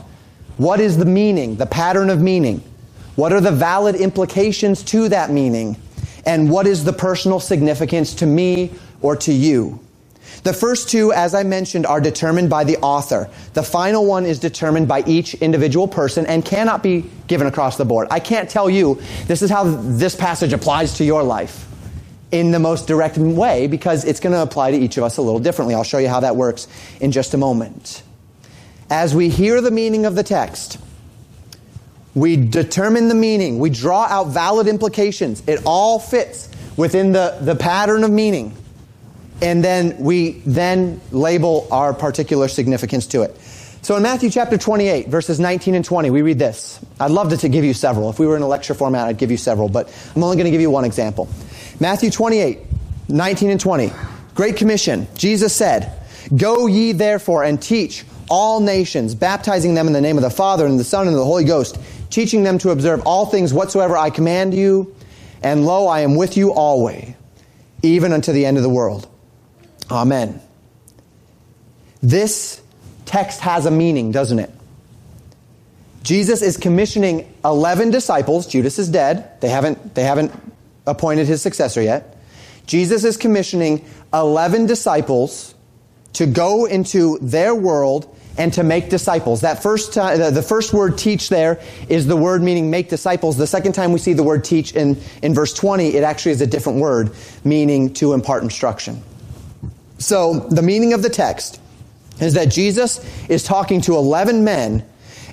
What 0.55 0.79
is 0.79 0.97
the 0.97 1.05
meaning, 1.05 1.57
the 1.57 1.65
pattern 1.65 2.09
of 2.09 2.21
meaning? 2.21 2.63
What 3.15 3.33
are 3.33 3.41
the 3.41 3.51
valid 3.51 3.95
implications 3.95 4.83
to 4.83 5.09
that 5.09 5.31
meaning? 5.31 5.75
and 6.27 6.51
what 6.51 6.67
is 6.67 6.83
the 6.83 6.93
personal 6.93 7.39
significance 7.39 8.13
to 8.15 8.25
me 8.25 8.69
or 9.01 9.15
to 9.15 9.31
you. 9.31 9.79
The 10.43 10.53
first 10.53 10.89
two, 10.89 11.11
as 11.11 11.33
I 11.33 11.43
mentioned, 11.43 11.85
are 11.85 11.99
determined 11.99 12.49
by 12.49 12.63
the 12.63 12.77
author. 12.77 13.29
The 13.53 13.63
final 13.63 14.05
one 14.05 14.25
is 14.25 14.39
determined 14.39 14.87
by 14.87 15.03
each 15.05 15.33
individual 15.35 15.87
person 15.87 16.25
and 16.25 16.43
cannot 16.43 16.83
be 16.83 17.05
given 17.27 17.47
across 17.47 17.77
the 17.77 17.85
board. 17.85 18.07
I 18.11 18.19
can't 18.19 18.49
tell 18.49 18.69
you 18.69 19.01
this 19.25 19.41
is 19.41 19.49
how 19.49 19.63
this 19.65 20.15
passage 20.15 20.53
applies 20.53 20.95
to 20.95 21.03
your 21.03 21.23
life 21.23 21.65
in 22.31 22.51
the 22.51 22.59
most 22.59 22.87
direct 22.87 23.17
way 23.17 23.67
because 23.67 24.03
it's 24.05 24.19
going 24.19 24.33
to 24.33 24.41
apply 24.41 24.71
to 24.71 24.77
each 24.77 24.97
of 24.97 25.03
us 25.03 25.17
a 25.17 25.21
little 25.21 25.39
differently. 25.39 25.75
I'll 25.75 25.83
show 25.83 25.97
you 25.97 26.09
how 26.09 26.21
that 26.21 26.35
works 26.35 26.67
in 26.99 27.11
just 27.11 27.33
a 27.33 27.37
moment. 27.37 28.03
As 28.89 29.15
we 29.15 29.29
hear 29.29 29.61
the 29.61 29.71
meaning 29.71 30.05
of 30.05 30.15
the 30.15 30.23
text, 30.23 30.77
we 32.13 32.35
determine 32.35 33.09
the 33.09 33.15
meaning. 33.15 33.59
We 33.59 33.69
draw 33.69 34.03
out 34.03 34.27
valid 34.27 34.67
implications. 34.67 35.43
It 35.47 35.61
all 35.65 35.99
fits 35.99 36.49
within 36.75 37.11
the, 37.11 37.37
the 37.41 37.55
pattern 37.55 38.03
of 38.03 38.11
meaning. 38.11 38.55
And 39.41 39.63
then 39.63 39.97
we 39.99 40.31
then 40.45 40.99
label 41.11 41.67
our 41.71 41.93
particular 41.93 42.47
significance 42.47 43.07
to 43.07 43.21
it. 43.21 43.37
So 43.81 43.95
in 43.95 44.03
Matthew 44.03 44.29
chapter 44.29 44.57
28, 44.57 45.07
verses 45.07 45.39
19 45.39 45.75
and 45.75 45.85
20, 45.85 46.09
we 46.09 46.21
read 46.21 46.39
this. 46.39 46.79
I'd 46.99 47.11
love 47.11 47.29
to, 47.29 47.37
to 47.37 47.49
give 47.49 47.63
you 47.63 47.73
several. 47.73 48.09
If 48.09 48.19
we 48.19 48.25
were 48.25 48.35
in 48.35 48.41
a 48.41 48.47
lecture 48.47 48.73
format, 48.73 49.07
I'd 49.07 49.17
give 49.17 49.31
you 49.31 49.37
several, 49.37 49.69
but 49.69 49.87
I'm 50.15 50.23
only 50.23 50.35
going 50.35 50.45
to 50.45 50.51
give 50.51 50.61
you 50.61 50.71
one 50.71 50.83
example. 50.83 51.29
Matthew 51.79 52.09
28, 52.09 52.59
19 53.07 53.49
and 53.51 53.59
20. 53.59 53.91
Great 54.33 54.57
Commission. 54.57 55.07
Jesus 55.15 55.55
said, 55.55 56.01
Go 56.35 56.67
ye 56.67 56.91
therefore 56.91 57.43
and 57.43 57.61
teach 57.61 58.03
all 58.29 58.59
nations, 58.59 59.15
baptizing 59.15 59.73
them 59.73 59.87
in 59.87 59.93
the 59.93 60.01
name 60.01 60.17
of 60.17 60.23
the 60.23 60.29
Father 60.29 60.65
and 60.65 60.79
the 60.79 60.83
Son 60.83 61.07
and 61.07 61.15
the 61.15 61.23
Holy 61.23 61.45
Ghost 61.45 61.77
teaching 62.09 62.43
them 62.43 62.57
to 62.59 62.71
observe 62.71 63.01
all 63.05 63.25
things 63.25 63.53
whatsoever 63.53 63.97
I 63.97 64.09
command 64.09 64.53
you. 64.53 64.95
And 65.43 65.65
lo, 65.65 65.87
I 65.87 66.01
am 66.01 66.15
with 66.15 66.35
you 66.35 66.51
always, 66.51 67.13
even 67.83 68.11
unto 68.11 68.31
the 68.31 68.45
end 68.45 68.57
of 68.57 68.63
the 68.63 68.69
world. 68.69 69.07
Amen. 69.89 70.41
This 72.01 72.61
text 73.05 73.39
has 73.41 73.65
a 73.65 73.71
meaning, 73.71 74.11
doesn't 74.11 74.39
it? 74.39 74.51
Jesus 76.03 76.41
is 76.41 76.57
commissioning 76.57 77.33
11 77.43 77.91
disciples. 77.91 78.47
Judas 78.47 78.79
is 78.79 78.89
dead. 78.89 79.41
They 79.41 79.49
haven't, 79.49 79.95
they 79.95 80.03
haven't 80.03 80.31
appointed 80.85 81.27
his 81.27 81.41
successor 81.41 81.81
yet. 81.81 82.17
Jesus 82.65 83.03
is 83.03 83.17
commissioning 83.17 83.85
11 84.13 84.65
disciples 84.65 85.53
to 86.13 86.25
go 86.25 86.65
into 86.65 87.17
their 87.19 87.53
world 87.53 88.13
and 88.37 88.53
to 88.53 88.63
make 88.63 88.89
disciples. 88.89 89.41
That 89.41 89.63
first 89.63 89.93
time, 89.93 90.33
the 90.33 90.43
first 90.43 90.73
word 90.73 90.97
teach 90.97 91.29
there 91.29 91.59
is 91.89 92.07
the 92.07 92.15
word 92.15 92.41
meaning 92.41 92.69
make 92.69 92.89
disciples. 92.89 93.35
The 93.35 93.47
second 93.47 93.73
time 93.73 93.91
we 93.91 93.99
see 93.99 94.13
the 94.13 94.23
word 94.23 94.43
teach 94.43 94.73
in, 94.73 95.01
in 95.21 95.33
verse 95.33 95.53
20, 95.53 95.95
it 95.95 96.03
actually 96.03 96.33
is 96.33 96.41
a 96.41 96.47
different 96.47 96.79
word 96.79 97.11
meaning 97.43 97.93
to 97.95 98.13
impart 98.13 98.43
instruction. 98.43 99.01
So 99.97 100.39
the 100.39 100.61
meaning 100.61 100.93
of 100.93 101.01
the 101.01 101.09
text 101.09 101.59
is 102.19 102.33
that 102.33 102.49
Jesus 102.49 103.03
is 103.29 103.43
talking 103.43 103.81
to 103.81 103.95
11 103.95 104.43
men 104.43 104.83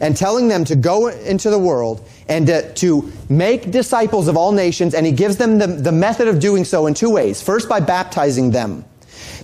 and 0.00 0.16
telling 0.16 0.48
them 0.48 0.64
to 0.64 0.76
go 0.76 1.08
into 1.08 1.50
the 1.50 1.58
world 1.58 2.06
and 2.28 2.46
to, 2.46 2.72
to, 2.74 3.12
make 3.28 3.70
disciples 3.70 4.28
of 4.28 4.36
all 4.36 4.52
nations, 4.52 4.94
and 4.94 5.06
he 5.06 5.12
gives 5.12 5.36
them 5.36 5.58
the, 5.58 5.66
the 5.66 5.92
method 5.92 6.28
of 6.28 6.40
doing 6.40 6.64
so 6.64 6.86
in 6.86 6.94
two 6.94 7.10
ways. 7.10 7.42
First, 7.42 7.68
by 7.68 7.80
baptizing 7.80 8.50
them. 8.50 8.84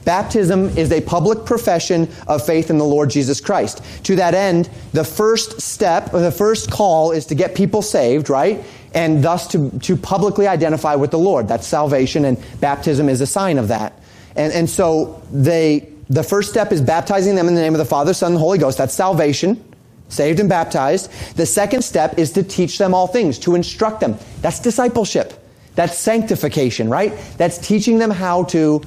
Baptism 0.05 0.79
is 0.79 0.93
a 0.93 1.01
public 1.01 1.45
profession 1.45 2.09
of 2.27 2.45
faith 2.45 2.71
in 2.71 2.79
the 2.79 2.85
Lord 2.85 3.11
Jesus 3.11 3.41
Christ. 3.41 3.83
To 4.05 4.16
that 4.16 4.35
end, 4.35 4.71
the 4.93 5.05
first 5.05 5.61
step, 5.61 6.14
or 6.14 6.21
the 6.21 6.33
first 6.33 6.71
call 6.71 7.12
is 7.12 7.27
to 7.27 7.35
get 7.35 7.55
people 7.55 7.83
saved, 7.83 8.31
right? 8.31 8.64
And 8.95 9.23
thus 9.23 9.47
to, 9.49 9.71
to 9.81 9.97
publicly 9.97 10.47
identify 10.47 10.95
with 10.95 11.11
the 11.11 11.18
Lord. 11.18 11.49
That's 11.49 11.66
salvation, 11.66 12.25
and 12.25 12.43
baptism 12.61 13.09
is 13.09 13.21
a 13.21 13.27
sign 13.27 13.59
of 13.59 13.68
that. 13.68 13.99
And, 14.37 14.53
and 14.53 14.68
so 14.68 15.22
they, 15.33 15.89
the 16.09 16.22
first 16.22 16.51
step 16.51 16.72
is 16.72 16.81
baptizing 16.81 17.35
them 17.35 17.49
in 17.49 17.55
the 17.55 17.61
name 17.61 17.74
of 17.74 17.78
the 17.78 17.85
Father, 17.85 18.14
Son, 18.14 18.33
and 18.33 18.41
Holy 18.41 18.59
Ghost. 18.59 18.78
That's 18.78 18.95
salvation 18.95 19.62
saved 20.11 20.41
and 20.41 20.49
baptized. 20.49 21.11
The 21.37 21.47
second 21.47 21.83
step 21.83 22.18
is 22.18 22.33
to 22.33 22.43
teach 22.43 22.78
them 22.78 22.95
all 22.95 23.07
things, 23.07 23.39
to 23.41 23.55
instruct 23.55 24.01
them. 24.01 24.16
That's 24.43 24.61
discipleship. 24.61 25.33
That's 25.74 25.97
sanctification, 25.97 26.91
right? 26.91 27.16
That's 27.37 27.59
teaching 27.59 27.99
them 27.99 28.11
how 28.11 28.45
to 28.45 28.83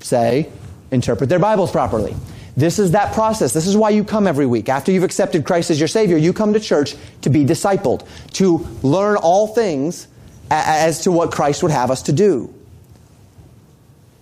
say, 0.00 0.48
interpret 0.90 1.28
their 1.28 1.38
Bibles 1.38 1.70
properly. 1.70 2.14
This 2.56 2.78
is 2.78 2.92
that 2.92 3.12
process. 3.14 3.52
This 3.52 3.66
is 3.66 3.76
why 3.76 3.90
you 3.90 4.04
come 4.04 4.26
every 4.26 4.46
week. 4.46 4.68
After 4.68 4.92
you've 4.92 5.04
accepted 5.04 5.44
Christ 5.44 5.70
as 5.70 5.80
your 5.80 5.88
Savior, 5.88 6.16
you 6.16 6.32
come 6.32 6.52
to 6.52 6.60
church 6.60 6.94
to 7.22 7.30
be 7.30 7.44
discipled, 7.44 8.06
to 8.34 8.58
learn 8.82 9.16
all 9.16 9.48
things 9.48 10.06
as 10.50 11.02
to 11.04 11.12
what 11.12 11.32
Christ 11.32 11.62
would 11.62 11.72
have 11.72 11.90
us 11.90 12.02
to 12.02 12.12
do. 12.12 12.52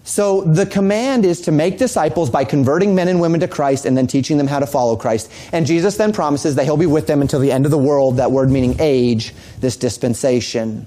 So 0.04 0.42
the 0.42 0.66
command 0.66 1.24
is 1.24 1.42
to 1.42 1.52
make 1.52 1.78
disciples 1.78 2.30
by 2.30 2.44
converting 2.44 2.94
men 2.94 3.08
and 3.08 3.20
women 3.20 3.40
to 3.40 3.48
Christ 3.48 3.84
and 3.84 3.96
then 3.96 4.06
teaching 4.06 4.38
them 4.38 4.46
how 4.46 4.58
to 4.58 4.66
follow 4.66 4.96
Christ. 4.96 5.30
And 5.52 5.66
Jesus 5.66 5.96
then 5.96 6.12
promises 6.12 6.54
that 6.54 6.64
he'll 6.64 6.76
be 6.76 6.86
with 6.86 7.06
them 7.06 7.20
until 7.20 7.38
the 7.38 7.52
end 7.52 7.64
of 7.64 7.70
the 7.70 7.78
world, 7.78 8.16
that 8.16 8.32
word 8.32 8.50
meaning 8.50 8.76
age, 8.80 9.34
this 9.60 9.76
dispensation. 9.76 10.86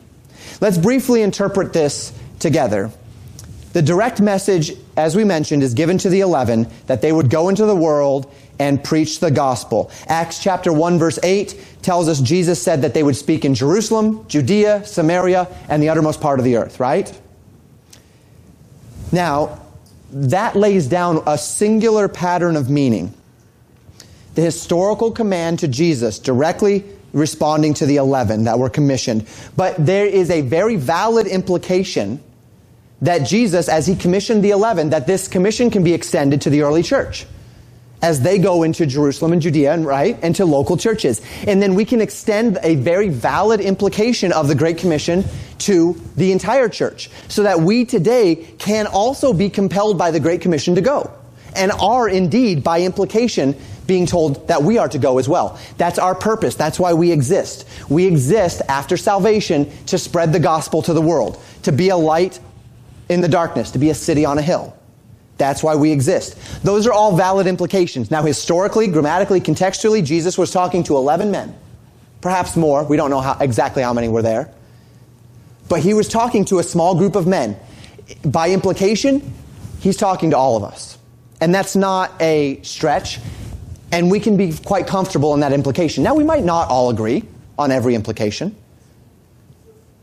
Let's 0.61 0.77
briefly 0.77 1.21
interpret 1.21 1.73
this 1.73 2.11
together. 2.39 2.91
The 3.73 3.81
direct 3.81 4.21
message, 4.21 4.73
as 4.97 5.15
we 5.15 5.23
mentioned, 5.23 5.63
is 5.63 5.73
given 5.73 5.97
to 5.99 6.09
the 6.09 6.21
eleven 6.21 6.67
that 6.87 7.01
they 7.01 7.11
would 7.11 7.29
go 7.29 7.49
into 7.49 7.65
the 7.65 7.75
world 7.75 8.31
and 8.59 8.83
preach 8.83 9.19
the 9.19 9.31
gospel. 9.31 9.91
Acts 10.07 10.37
chapter 10.41 10.71
1 10.71 10.99
verse 10.99 11.17
8 11.23 11.59
tells 11.81 12.07
us 12.07 12.21
Jesus 12.21 12.61
said 12.61 12.83
that 12.83 12.93
they 12.93 13.01
would 13.01 13.15
speak 13.15 13.45
in 13.45 13.55
Jerusalem, 13.55 14.25
Judea, 14.27 14.85
Samaria, 14.85 15.47
and 15.69 15.81
the 15.81 15.89
uttermost 15.89 16.21
part 16.21 16.39
of 16.39 16.45
the 16.45 16.57
earth, 16.57 16.79
right? 16.79 17.19
Now, 19.13 19.59
that 20.11 20.55
lays 20.55 20.87
down 20.87 21.21
a 21.27 21.37
singular 21.37 22.07
pattern 22.07 22.55
of 22.55 22.69
meaning. 22.69 23.13
The 24.33 24.41
historical 24.41 25.11
command 25.11 25.59
to 25.59 25.67
Jesus 25.67 26.17
directly 26.17 26.83
responding 27.13 27.75
to 27.75 27.85
the 27.85 27.97
11 27.97 28.45
that 28.45 28.57
were 28.57 28.71
commissioned. 28.71 29.27
But 29.55 29.75
there 29.77 30.07
is 30.07 30.31
a 30.31 30.41
very 30.41 30.75
valid 30.75 31.27
implication 31.27 32.23
that 33.03 33.19
Jesus, 33.19 33.69
as 33.69 33.85
he 33.85 33.95
commissioned 33.95 34.43
the 34.43 34.49
11, 34.49 34.89
that 34.89 35.05
this 35.05 35.27
commission 35.27 35.69
can 35.69 35.83
be 35.83 35.93
extended 35.93 36.41
to 36.41 36.49
the 36.49 36.63
early 36.63 36.81
church 36.81 37.27
as 38.03 38.21
they 38.21 38.37
go 38.37 38.63
into 38.63 38.85
Jerusalem 38.85 39.31
and 39.31 39.41
Judea 39.41 39.73
and 39.73 39.85
right 39.85 40.19
and 40.21 40.35
to 40.35 40.45
local 40.45 40.75
churches. 40.75 41.21
And 41.47 41.61
then 41.61 41.73
we 41.73 41.85
can 41.85 42.01
extend 42.01 42.59
a 42.61 42.75
very 42.75 43.07
valid 43.07 43.61
implication 43.61 44.33
of 44.33 44.49
the 44.49 44.55
Great 44.55 44.77
Commission 44.77 45.23
to 45.59 45.99
the 46.17 46.33
entire 46.33 46.67
church 46.67 47.09
so 47.29 47.43
that 47.43 47.61
we 47.61 47.85
today 47.85 48.35
can 48.59 48.87
also 48.87 49.31
be 49.31 49.49
compelled 49.49 49.97
by 49.97 50.11
the 50.11 50.19
Great 50.19 50.41
Commission 50.41 50.75
to 50.75 50.81
go 50.81 51.11
and 51.55 51.71
are 51.71 52.09
indeed 52.09 52.63
by 52.63 52.81
implication 52.81 53.55
being 53.87 54.05
told 54.05 54.47
that 54.49 54.63
we 54.63 54.77
are 54.77 54.89
to 54.89 54.97
go 54.97 55.17
as 55.17 55.29
well. 55.29 55.59
That's 55.77 55.99
our 55.99 56.15
purpose. 56.15 56.55
That's 56.55 56.79
why 56.79 56.93
we 56.93 57.11
exist. 57.11 57.67
We 57.89 58.05
exist 58.05 58.61
after 58.67 58.97
salvation 58.97 59.71
to 59.87 59.97
spread 59.97 60.33
the 60.33 60.39
gospel 60.39 60.81
to 60.83 60.93
the 60.93 61.01
world, 61.01 61.41
to 61.63 61.71
be 61.71 61.89
a 61.89 61.97
light 61.97 62.39
in 63.07 63.21
the 63.21 63.27
darkness, 63.27 63.71
to 63.71 63.79
be 63.79 63.89
a 63.89 63.95
city 63.95 64.25
on 64.25 64.37
a 64.37 64.41
hill. 64.41 64.75
That's 65.37 65.63
why 65.63 65.75
we 65.75 65.91
exist. 65.91 66.37
Those 66.63 66.85
are 66.85 66.93
all 66.93 67.15
valid 67.15 67.47
implications. 67.47 68.11
Now, 68.11 68.23
historically, 68.23 68.87
grammatically, 68.87 69.41
contextually, 69.41 70.03
Jesus 70.03 70.37
was 70.37 70.51
talking 70.51 70.83
to 70.83 70.95
11 70.95 71.31
men. 71.31 71.55
Perhaps 72.21 72.55
more. 72.55 72.83
We 72.83 72.97
don't 72.97 73.09
know 73.09 73.19
how, 73.19 73.37
exactly 73.39 73.83
how 73.83 73.93
many 73.93 74.07
were 74.07 74.21
there. 74.21 74.53
But 75.69 75.81
he 75.81 75.93
was 75.93 76.07
talking 76.07 76.45
to 76.45 76.59
a 76.59 76.63
small 76.63 76.95
group 76.95 77.15
of 77.15 77.25
men. 77.25 77.57
By 78.23 78.51
implication, 78.51 79.33
he's 79.79 79.97
talking 79.97 80.29
to 80.31 80.37
all 80.37 80.55
of 80.55 80.63
us. 80.63 80.97
And 81.41 81.53
that's 81.53 81.75
not 81.75 82.11
a 82.21 82.61
stretch. 82.61 83.19
And 83.91 84.09
we 84.09 84.19
can 84.19 84.37
be 84.37 84.53
quite 84.53 84.87
comfortable 84.87 85.33
in 85.33 85.39
that 85.39 85.51
implication. 85.51 86.03
Now, 86.03 86.15
we 86.15 86.23
might 86.23 86.43
not 86.43 86.69
all 86.69 86.89
agree 86.89 87.23
on 87.57 87.71
every 87.71 87.95
implication. 87.95 88.55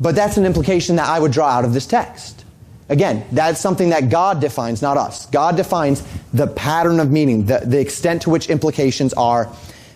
But 0.01 0.15
that's 0.15 0.37
an 0.37 0.47
implication 0.47 0.97
that 0.97 1.09
I 1.09 1.21
would 1.21 1.33
draw 1.33 1.49
out 1.49 1.65
of 1.65 1.73
this 1.73 1.87
text. 1.87 2.45
Again, 2.91 3.25
that's 3.31 3.61
something 3.61 3.91
that 3.91 4.11
God 4.11 4.41
defines, 4.41 4.83
not 4.83 4.97
us. 4.97 5.27
God 5.27 5.57
defines 5.57 6.03
the 6.35 6.49
pattern 6.49 6.99
of 6.99 7.09
meaning, 7.11 7.47
the, 7.47 7.61
the 7.65 7.79
extent 7.79 8.23
to 8.23 8.31
which 8.31 8.51
implications 8.51 9.15
are 9.15 9.49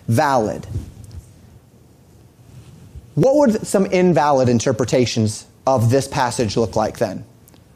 valid. 0.07 0.65
What 3.15 3.35
would 3.35 3.67
some 3.67 3.85
invalid 3.85 4.47
interpretations 4.47 5.45
of 5.67 5.89
this 5.89 6.07
passage 6.07 6.55
look 6.55 6.77
like 6.77 6.97
then? 6.97 7.25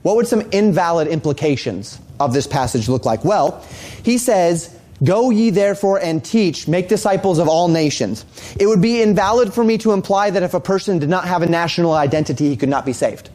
What 0.03 0.15
would 0.15 0.27
some 0.27 0.41
invalid 0.53 1.09
implications 1.09 1.99
of 2.17 2.33
this 2.33 2.47
passage 2.47 2.87
look 2.87 3.05
like? 3.05 3.25
Well, 3.25 3.61
he 4.03 4.17
says, 4.17 4.73
Go 5.03 5.31
ye 5.31 5.49
therefore 5.49 5.99
and 5.99 6.23
teach, 6.23 6.67
make 6.67 6.87
disciples 6.87 7.39
of 7.39 7.49
all 7.49 7.67
nations. 7.67 8.25
It 8.57 8.67
would 8.67 8.81
be 8.81 9.01
invalid 9.01 9.53
for 9.53 9.65
me 9.65 9.77
to 9.79 9.91
imply 9.91 10.29
that 10.29 10.43
if 10.43 10.53
a 10.53 10.59
person 10.61 10.99
did 10.99 11.09
not 11.09 11.25
have 11.25 11.41
a 11.41 11.47
national 11.47 11.93
identity, 11.93 12.49
he 12.49 12.55
could 12.55 12.69
not 12.69 12.85
be 12.85 12.93
saved. 12.93 13.29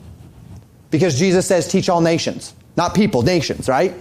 Because 0.95 1.19
Jesus 1.19 1.45
says, 1.45 1.67
teach 1.67 1.89
all 1.89 2.01
nations. 2.01 2.55
Not 2.77 2.95
people, 2.95 3.23
nations, 3.23 3.69
right? 3.69 3.93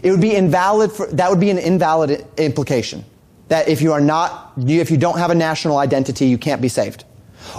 It 0.00 0.12
would 0.12 0.20
be 0.20 0.32
invalid 0.32 0.92
for, 0.92 1.08
that 1.08 1.28
would 1.28 1.40
be 1.40 1.50
an 1.50 1.58
invalid 1.58 2.24
implication. 2.36 3.04
That 3.48 3.66
if 3.66 3.82
you 3.82 3.92
are 3.92 4.00
not, 4.00 4.52
if 4.56 4.92
you 4.92 4.96
don't 4.96 5.18
have 5.18 5.32
a 5.32 5.34
national 5.34 5.76
identity, 5.76 6.26
you 6.26 6.38
can't 6.38 6.62
be 6.62 6.68
saved. 6.68 7.04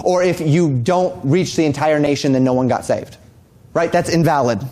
Or 0.02 0.22
if 0.22 0.40
you 0.40 0.78
don't 0.78 1.22
reach 1.22 1.54
the 1.54 1.66
entire 1.66 2.00
nation, 2.00 2.32
then 2.32 2.44
no 2.44 2.54
one 2.54 2.66
got 2.66 2.86
saved. 2.86 3.18
Right? 3.74 3.92
That's 3.92 4.08
invalid. 4.08 4.62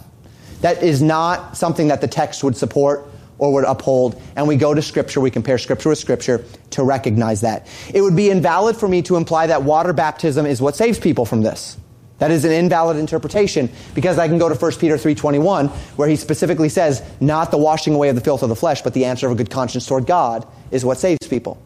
That 0.62 0.83
is 0.83 1.03
not 1.03 1.59
something 1.59 1.89
that 1.89 2.01
the 2.01 2.09
text 2.09 2.43
would 2.43 2.57
support 2.57 3.07
or 3.37 3.53
would 3.53 3.64
uphold. 3.64 4.19
And 4.35 4.49
we 4.49 4.57
go 4.57 4.73
to 4.73 4.81
Scripture, 4.81 5.21
we 5.21 5.31
compare 5.31 5.59
Scripture 5.59 5.91
with 5.91 5.99
Scripture 5.99 6.43
to 6.71 6.85
recognize 6.85 7.43
that. 7.43 7.67
It 7.93 8.01
would 8.01 8.17
be 8.17 8.31
invalid 8.31 8.79
for 8.79 8.89
me 8.89 9.03
to 9.03 9.17
imply 9.17 9.49
that 9.49 9.62
water 9.62 9.93
baptism 9.93 10.47
is 10.47 10.62
what 10.62 10.75
saves 10.75 10.99
people 10.99 11.27
from 11.27 11.43
this. 11.43 11.77
That 12.19 12.31
is 12.31 12.45
an 12.45 12.53
invalid 12.53 12.97
interpretation 12.97 13.71
because 13.95 14.19
I 14.19 14.27
can 14.27 14.39
go 14.39 14.49
to 14.49 14.55
1 14.55 14.79
Peter 14.79 14.97
3:21 14.97 15.69
where 15.97 16.09
he 16.09 16.17
specifically 16.17 16.71
says 16.71 17.03
not 17.21 17.51
the 17.51 17.59
washing 17.59 17.95
away 17.95 18.09
of 18.09 18.14
the 18.14 18.23
filth 18.23 18.43
of 18.43 18.49
the 18.49 18.57
flesh 18.57 18.81
but 18.83 18.95
the 18.95 19.05
answer 19.05 19.27
of 19.27 19.33
a 19.33 19.35
good 19.35 19.51
conscience 19.51 19.87
toward 19.87 20.07
God 20.07 20.47
is 20.71 20.85
what 20.85 20.99
saves 20.99 21.27
people. 21.29 21.59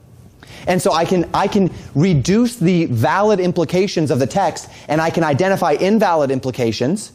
And 0.67 0.83
so 0.83 0.93
I 0.93 1.05
can 1.05 1.29
I 1.33 1.47
can 1.47 1.71
reduce 1.95 2.57
the 2.57 2.87
valid 2.87 3.39
implications 3.39 4.11
of 4.11 4.19
the 4.19 4.27
text 4.27 4.69
and 4.89 5.01
I 5.01 5.11
can 5.11 5.23
identify 5.23 5.73
invalid 5.73 6.31
implications 6.31 7.13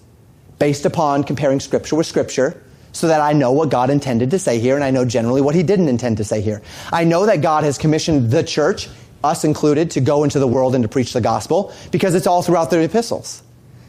based 0.57 0.85
upon 0.85 1.25
comparing 1.25 1.59
scripture 1.59 1.97
with 1.97 2.07
scripture 2.07 2.61
so 2.93 3.07
that 3.07 3.19
I 3.19 3.33
know 3.33 3.51
what 3.51 3.69
God 3.69 3.89
intended 3.89 4.31
to 4.31 4.39
say 4.39 4.57
here 4.59 4.75
and 4.75 4.83
I 4.83 4.89
know 4.89 5.03
generally 5.03 5.41
what 5.41 5.53
he 5.53 5.63
didn't 5.63 5.89
intend 5.89 6.15
to 6.17 6.23
say 6.23 6.39
here. 6.39 6.61
I 6.93 7.03
know 7.03 7.25
that 7.25 7.41
God 7.41 7.65
has 7.65 7.77
commissioned 7.77 8.31
the 8.31 8.41
church 8.41 8.87
us 9.25 9.43
included, 9.43 9.91
to 9.91 10.01
go 10.01 10.23
into 10.23 10.39
the 10.39 10.47
world 10.47 10.75
and 10.75 10.83
to 10.83 10.87
preach 10.87 11.13
the 11.13 11.21
gospel 11.21 11.73
because 11.91 12.15
it's 12.15 12.27
all 12.27 12.41
throughout 12.41 12.69
the 12.69 12.81
epistles. 12.81 13.43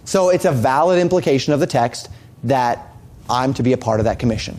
So 0.05 0.30
it's 0.30 0.45
a 0.45 0.53
valid 0.53 0.99
implication 0.99 1.53
of 1.53 1.61
the 1.61 1.66
text 1.66 2.09
that 2.45 2.95
I'm 3.28 3.55
to 3.55 3.62
be 3.62 3.72
a 3.72 3.78
part 3.78 4.01
of 4.01 4.05
that 4.05 4.18
commission. 4.18 4.59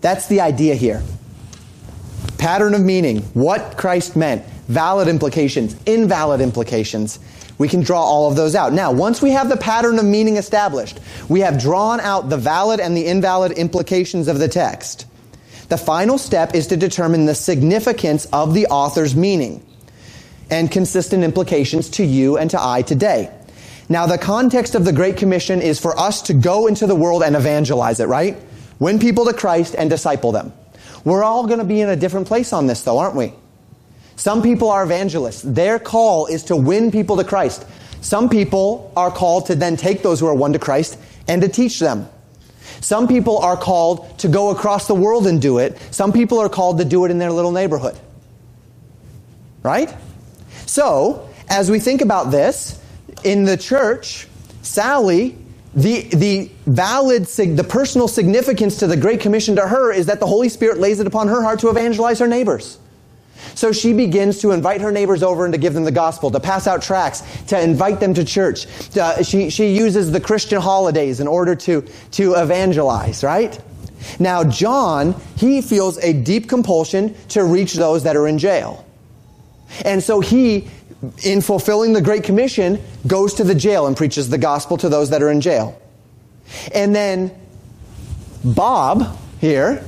That's 0.00 0.26
the 0.28 0.40
idea 0.40 0.74
here. 0.74 1.02
Pattern 2.38 2.74
of 2.74 2.80
meaning, 2.80 3.22
what 3.34 3.76
Christ 3.76 4.16
meant, 4.16 4.44
valid 4.68 5.08
implications, 5.08 5.76
invalid 5.84 6.40
implications. 6.40 7.18
We 7.58 7.68
can 7.68 7.82
draw 7.82 8.02
all 8.02 8.30
of 8.30 8.36
those 8.36 8.54
out. 8.54 8.72
Now, 8.72 8.92
once 8.92 9.20
we 9.20 9.32
have 9.32 9.50
the 9.50 9.58
pattern 9.58 9.98
of 9.98 10.06
meaning 10.06 10.36
established, 10.36 10.98
we 11.28 11.40
have 11.40 11.60
drawn 11.60 12.00
out 12.00 12.30
the 12.30 12.38
valid 12.38 12.80
and 12.80 12.96
the 12.96 13.06
invalid 13.06 13.52
implications 13.52 14.28
of 14.28 14.38
the 14.38 14.48
text. 14.48 15.06
The 15.70 15.78
final 15.78 16.18
step 16.18 16.56
is 16.56 16.66
to 16.66 16.76
determine 16.76 17.26
the 17.26 17.34
significance 17.34 18.26
of 18.32 18.54
the 18.54 18.66
author's 18.66 19.14
meaning 19.14 19.64
and 20.50 20.68
consistent 20.68 21.22
implications 21.22 21.90
to 21.90 22.04
you 22.04 22.36
and 22.36 22.50
to 22.50 22.60
I 22.60 22.82
today. 22.82 23.32
Now, 23.88 24.06
the 24.06 24.18
context 24.18 24.74
of 24.74 24.84
the 24.84 24.92
Great 24.92 25.16
Commission 25.16 25.62
is 25.62 25.78
for 25.78 25.96
us 25.96 26.22
to 26.22 26.34
go 26.34 26.66
into 26.66 26.88
the 26.88 26.96
world 26.96 27.22
and 27.22 27.36
evangelize 27.36 28.00
it, 28.00 28.06
right? 28.06 28.36
Win 28.80 28.98
people 28.98 29.24
to 29.26 29.32
Christ 29.32 29.76
and 29.78 29.88
disciple 29.88 30.32
them. 30.32 30.52
We're 31.04 31.22
all 31.22 31.46
going 31.46 31.60
to 31.60 31.64
be 31.64 31.80
in 31.80 31.88
a 31.88 31.94
different 31.94 32.26
place 32.26 32.52
on 32.52 32.66
this, 32.66 32.82
though, 32.82 32.98
aren't 32.98 33.14
we? 33.14 33.32
Some 34.16 34.42
people 34.42 34.70
are 34.70 34.82
evangelists. 34.82 35.42
Their 35.42 35.78
call 35.78 36.26
is 36.26 36.42
to 36.44 36.56
win 36.56 36.90
people 36.90 37.16
to 37.18 37.24
Christ. 37.24 37.64
Some 38.00 38.28
people 38.28 38.92
are 38.96 39.12
called 39.12 39.46
to 39.46 39.54
then 39.54 39.76
take 39.76 40.02
those 40.02 40.18
who 40.18 40.26
are 40.26 40.34
won 40.34 40.52
to 40.52 40.58
Christ 40.58 40.98
and 41.28 41.40
to 41.42 41.48
teach 41.48 41.78
them. 41.78 42.08
Some 42.80 43.08
people 43.08 43.38
are 43.38 43.56
called 43.56 44.18
to 44.20 44.28
go 44.28 44.50
across 44.50 44.86
the 44.86 44.94
world 44.94 45.26
and 45.26 45.40
do 45.40 45.58
it. 45.58 45.78
Some 45.90 46.12
people 46.12 46.38
are 46.38 46.48
called 46.48 46.78
to 46.78 46.84
do 46.84 47.04
it 47.04 47.10
in 47.10 47.18
their 47.18 47.32
little 47.32 47.52
neighborhood. 47.52 47.98
Right? 49.62 49.94
So, 50.66 51.28
as 51.48 51.70
we 51.70 51.80
think 51.80 52.00
about 52.00 52.30
this, 52.30 52.80
in 53.24 53.44
the 53.44 53.56
church, 53.56 54.28
Sally, 54.62 55.36
the, 55.74 56.02
the 56.02 56.50
valid, 56.66 57.26
the 57.26 57.66
personal 57.68 58.08
significance 58.08 58.78
to 58.78 58.86
the 58.86 58.96
Great 58.96 59.20
Commission 59.20 59.56
to 59.56 59.66
her 59.66 59.92
is 59.92 60.06
that 60.06 60.20
the 60.20 60.26
Holy 60.26 60.48
Spirit 60.48 60.78
lays 60.78 61.00
it 61.00 61.06
upon 61.06 61.28
her 61.28 61.42
heart 61.42 61.60
to 61.60 61.68
evangelize 61.68 62.18
her 62.18 62.26
neighbors. 62.26 62.78
So 63.60 63.72
she 63.72 63.92
begins 63.92 64.38
to 64.38 64.52
invite 64.52 64.80
her 64.80 64.90
neighbors 64.90 65.22
over 65.22 65.44
and 65.44 65.52
to 65.52 65.58
give 65.58 65.74
them 65.74 65.84
the 65.84 65.92
gospel, 65.92 66.30
to 66.30 66.40
pass 66.40 66.66
out 66.66 66.80
tracts, 66.80 67.22
to 67.48 67.60
invite 67.60 68.00
them 68.00 68.14
to 68.14 68.24
church. 68.24 68.66
Uh, 68.96 69.22
she, 69.22 69.50
she 69.50 69.76
uses 69.76 70.10
the 70.10 70.18
Christian 70.18 70.62
holidays 70.62 71.20
in 71.20 71.28
order 71.28 71.54
to, 71.54 71.82
to 72.12 72.36
evangelize, 72.36 73.22
right? 73.22 73.60
Now, 74.18 74.44
John, 74.44 75.14
he 75.36 75.60
feels 75.60 75.98
a 75.98 76.14
deep 76.14 76.48
compulsion 76.48 77.14
to 77.28 77.44
reach 77.44 77.74
those 77.74 78.04
that 78.04 78.16
are 78.16 78.26
in 78.26 78.38
jail. 78.38 78.86
And 79.84 80.02
so 80.02 80.20
he, 80.20 80.66
in 81.22 81.42
fulfilling 81.42 81.92
the 81.92 82.00
Great 82.00 82.24
Commission, 82.24 82.82
goes 83.06 83.34
to 83.34 83.44
the 83.44 83.54
jail 83.54 83.86
and 83.86 83.94
preaches 83.94 84.30
the 84.30 84.38
gospel 84.38 84.78
to 84.78 84.88
those 84.88 85.10
that 85.10 85.22
are 85.22 85.30
in 85.30 85.42
jail. 85.42 85.78
And 86.74 86.96
then 86.96 87.30
Bob 88.42 89.18
here 89.38 89.84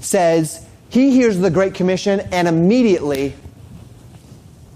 says, 0.00 0.61
he 0.92 1.10
hears 1.10 1.38
the 1.38 1.48
Great 1.48 1.72
Commission, 1.72 2.20
and 2.32 2.46
immediately 2.46 3.32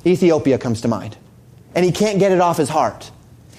Ethiopia 0.06 0.56
comes 0.56 0.80
to 0.80 0.88
mind. 0.88 1.14
And 1.74 1.84
he 1.84 1.92
can't 1.92 2.18
get 2.18 2.32
it 2.32 2.40
off 2.40 2.56
his 2.56 2.70
heart. 2.70 3.10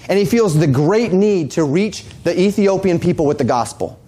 And 0.09 0.17
he 0.17 0.25
feels 0.25 0.57
the 0.57 0.65
great 0.65 1.13
need 1.13 1.51
to 1.51 1.63
reach 1.63 2.03
the 2.23 2.35
Ethiopian 2.39 2.97
people 2.99 3.27
with 3.27 3.37
the 3.37 3.43
gospel 3.43 3.99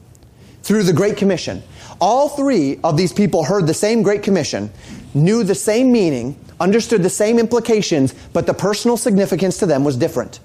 through 0.64 0.82
the 0.82 0.93
Great 0.93 1.16
Commission. 1.16 1.62
All 2.02 2.28
three 2.28 2.80
of 2.84 2.97
these 2.97 3.14
people 3.14 3.43
heard 3.43 3.68
the 3.68 3.74
same 3.76 4.02
Great 4.02 4.24
Commission, 4.24 4.72
knew 5.14 5.43
the 5.43 5.54
same 5.54 5.91
meaning, 5.91 6.36
understood 6.60 7.04
the 7.04 7.10
same 7.12 7.38
implications, 7.38 8.16
but 8.34 8.47
the 8.47 8.56
personal 8.56 8.97
significance 8.97 9.60
to 9.60 9.68
them 9.68 9.84
was 9.84 9.95
different. 9.95 10.39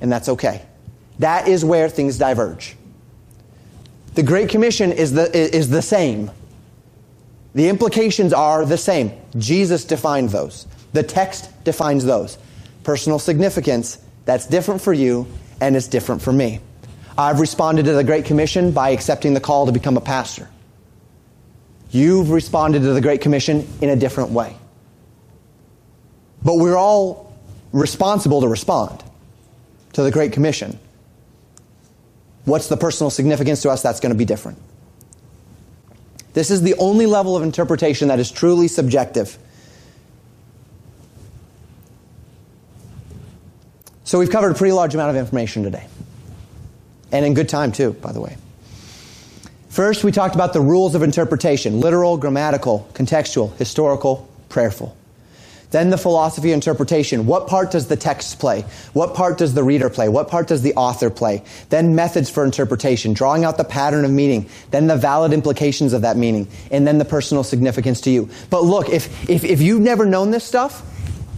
And 0.00 0.12
that's 0.12 0.28
okay. 0.28 0.62
That 1.18 1.48
is 1.48 1.64
where 1.64 1.88
things 1.88 2.16
diverge. 2.16 2.76
The 4.14 4.22
Great 4.22 4.50
Commission 4.50 4.92
is 4.92 5.10
the, 5.10 5.36
is 5.36 5.68
the 5.68 5.82
same. 5.82 6.30
The 7.54 7.68
implications 7.68 8.32
are 8.32 8.66
the 8.66 8.76
same. 8.76 9.12
Jesus 9.36 9.84
defined 9.84 10.30
those. 10.30 10.66
The 10.92 11.02
text 11.02 11.50
defines 11.64 12.04
those. 12.04 12.38
Personal 12.82 13.18
significance, 13.18 13.98
that's 14.24 14.46
different 14.46 14.80
for 14.80 14.92
you 14.92 15.26
and 15.60 15.76
it's 15.76 15.88
different 15.88 16.20
for 16.20 16.32
me. 16.32 16.60
I've 17.16 17.38
responded 17.38 17.84
to 17.84 17.92
the 17.92 18.04
Great 18.04 18.24
Commission 18.24 18.72
by 18.72 18.90
accepting 18.90 19.34
the 19.34 19.40
call 19.40 19.66
to 19.66 19.72
become 19.72 19.96
a 19.96 20.00
pastor. 20.00 20.48
You've 21.90 22.30
responded 22.30 22.80
to 22.80 22.92
the 22.92 23.00
Great 23.00 23.20
Commission 23.20 23.68
in 23.80 23.90
a 23.90 23.96
different 23.96 24.30
way. 24.30 24.56
But 26.42 26.56
we're 26.56 26.76
all 26.76 27.32
responsible 27.72 28.40
to 28.40 28.48
respond 28.48 29.02
to 29.92 30.02
the 30.02 30.10
Great 30.10 30.32
Commission. 30.32 30.78
What's 32.44 32.68
the 32.68 32.76
personal 32.76 33.10
significance 33.10 33.62
to 33.62 33.70
us? 33.70 33.80
That's 33.80 34.00
going 34.00 34.12
to 34.12 34.18
be 34.18 34.24
different. 34.24 34.58
This 36.34 36.50
is 36.50 36.62
the 36.62 36.74
only 36.74 37.06
level 37.06 37.36
of 37.36 37.42
interpretation 37.42 38.08
that 38.08 38.18
is 38.18 38.30
truly 38.30 38.68
subjective. 38.68 39.38
So 44.02 44.18
we've 44.18 44.30
covered 44.30 44.50
a 44.50 44.54
pretty 44.54 44.72
large 44.72 44.94
amount 44.94 45.10
of 45.10 45.16
information 45.16 45.62
today. 45.62 45.86
And 47.10 47.24
in 47.24 47.34
good 47.34 47.48
time, 47.48 47.72
too, 47.72 47.92
by 47.94 48.12
the 48.12 48.20
way. 48.20 48.36
First, 49.68 50.04
we 50.04 50.12
talked 50.12 50.34
about 50.34 50.52
the 50.52 50.60
rules 50.60 50.94
of 50.94 51.02
interpretation 51.02 51.80
literal, 51.80 52.16
grammatical, 52.16 52.88
contextual, 52.92 53.56
historical, 53.56 54.28
prayerful. 54.48 54.96
Then 55.74 55.90
the 55.90 55.98
philosophy 55.98 56.52
interpretation. 56.52 57.26
What 57.26 57.48
part 57.48 57.72
does 57.72 57.88
the 57.88 57.96
text 57.96 58.38
play? 58.38 58.64
What 58.92 59.14
part 59.14 59.38
does 59.38 59.54
the 59.54 59.64
reader 59.64 59.90
play? 59.90 60.08
What 60.08 60.28
part 60.28 60.46
does 60.46 60.62
the 60.62 60.72
author 60.74 61.10
play? 61.10 61.42
Then 61.68 61.96
methods 61.96 62.30
for 62.30 62.44
interpretation, 62.44 63.12
drawing 63.12 63.44
out 63.44 63.56
the 63.56 63.64
pattern 63.64 64.04
of 64.04 64.12
meaning, 64.12 64.48
then 64.70 64.86
the 64.86 64.94
valid 64.94 65.32
implications 65.32 65.92
of 65.92 66.02
that 66.02 66.16
meaning, 66.16 66.46
and 66.70 66.86
then 66.86 66.98
the 66.98 67.04
personal 67.04 67.42
significance 67.42 68.02
to 68.02 68.10
you. 68.10 68.30
But 68.50 68.62
look, 68.62 68.88
if, 68.88 69.28
if, 69.28 69.42
if 69.42 69.60
you've 69.60 69.80
never 69.80 70.06
known 70.06 70.30
this 70.30 70.44
stuff, 70.44 70.80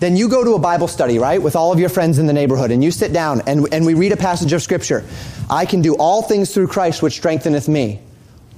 then 0.01 0.17
you 0.19 0.29
go 0.29 0.45
to 0.45 0.53
a 0.53 0.59
Bible 0.59 0.89
study, 0.89 1.19
right, 1.19 1.41
with 1.41 1.57
all 1.57 1.73
of 1.73 1.81
your 1.81 1.89
friends 1.89 2.19
in 2.19 2.27
the 2.27 2.35
neighborhood, 2.35 2.71
and 2.71 2.85
you 2.85 2.91
sit 2.91 3.15
down 3.15 3.41
and, 3.47 3.67
and 3.73 3.87
we 3.87 3.95
read 3.95 4.13
a 4.13 4.19
passage 4.19 4.53
of 4.53 4.61
Scripture. 4.61 5.03
I 5.49 5.65
can 5.65 5.81
do 5.81 5.97
all 5.97 6.21
things 6.21 6.53
through 6.53 6.67
Christ 6.67 7.01
which 7.01 7.15
strengtheneth 7.15 7.69
me. 7.69 8.03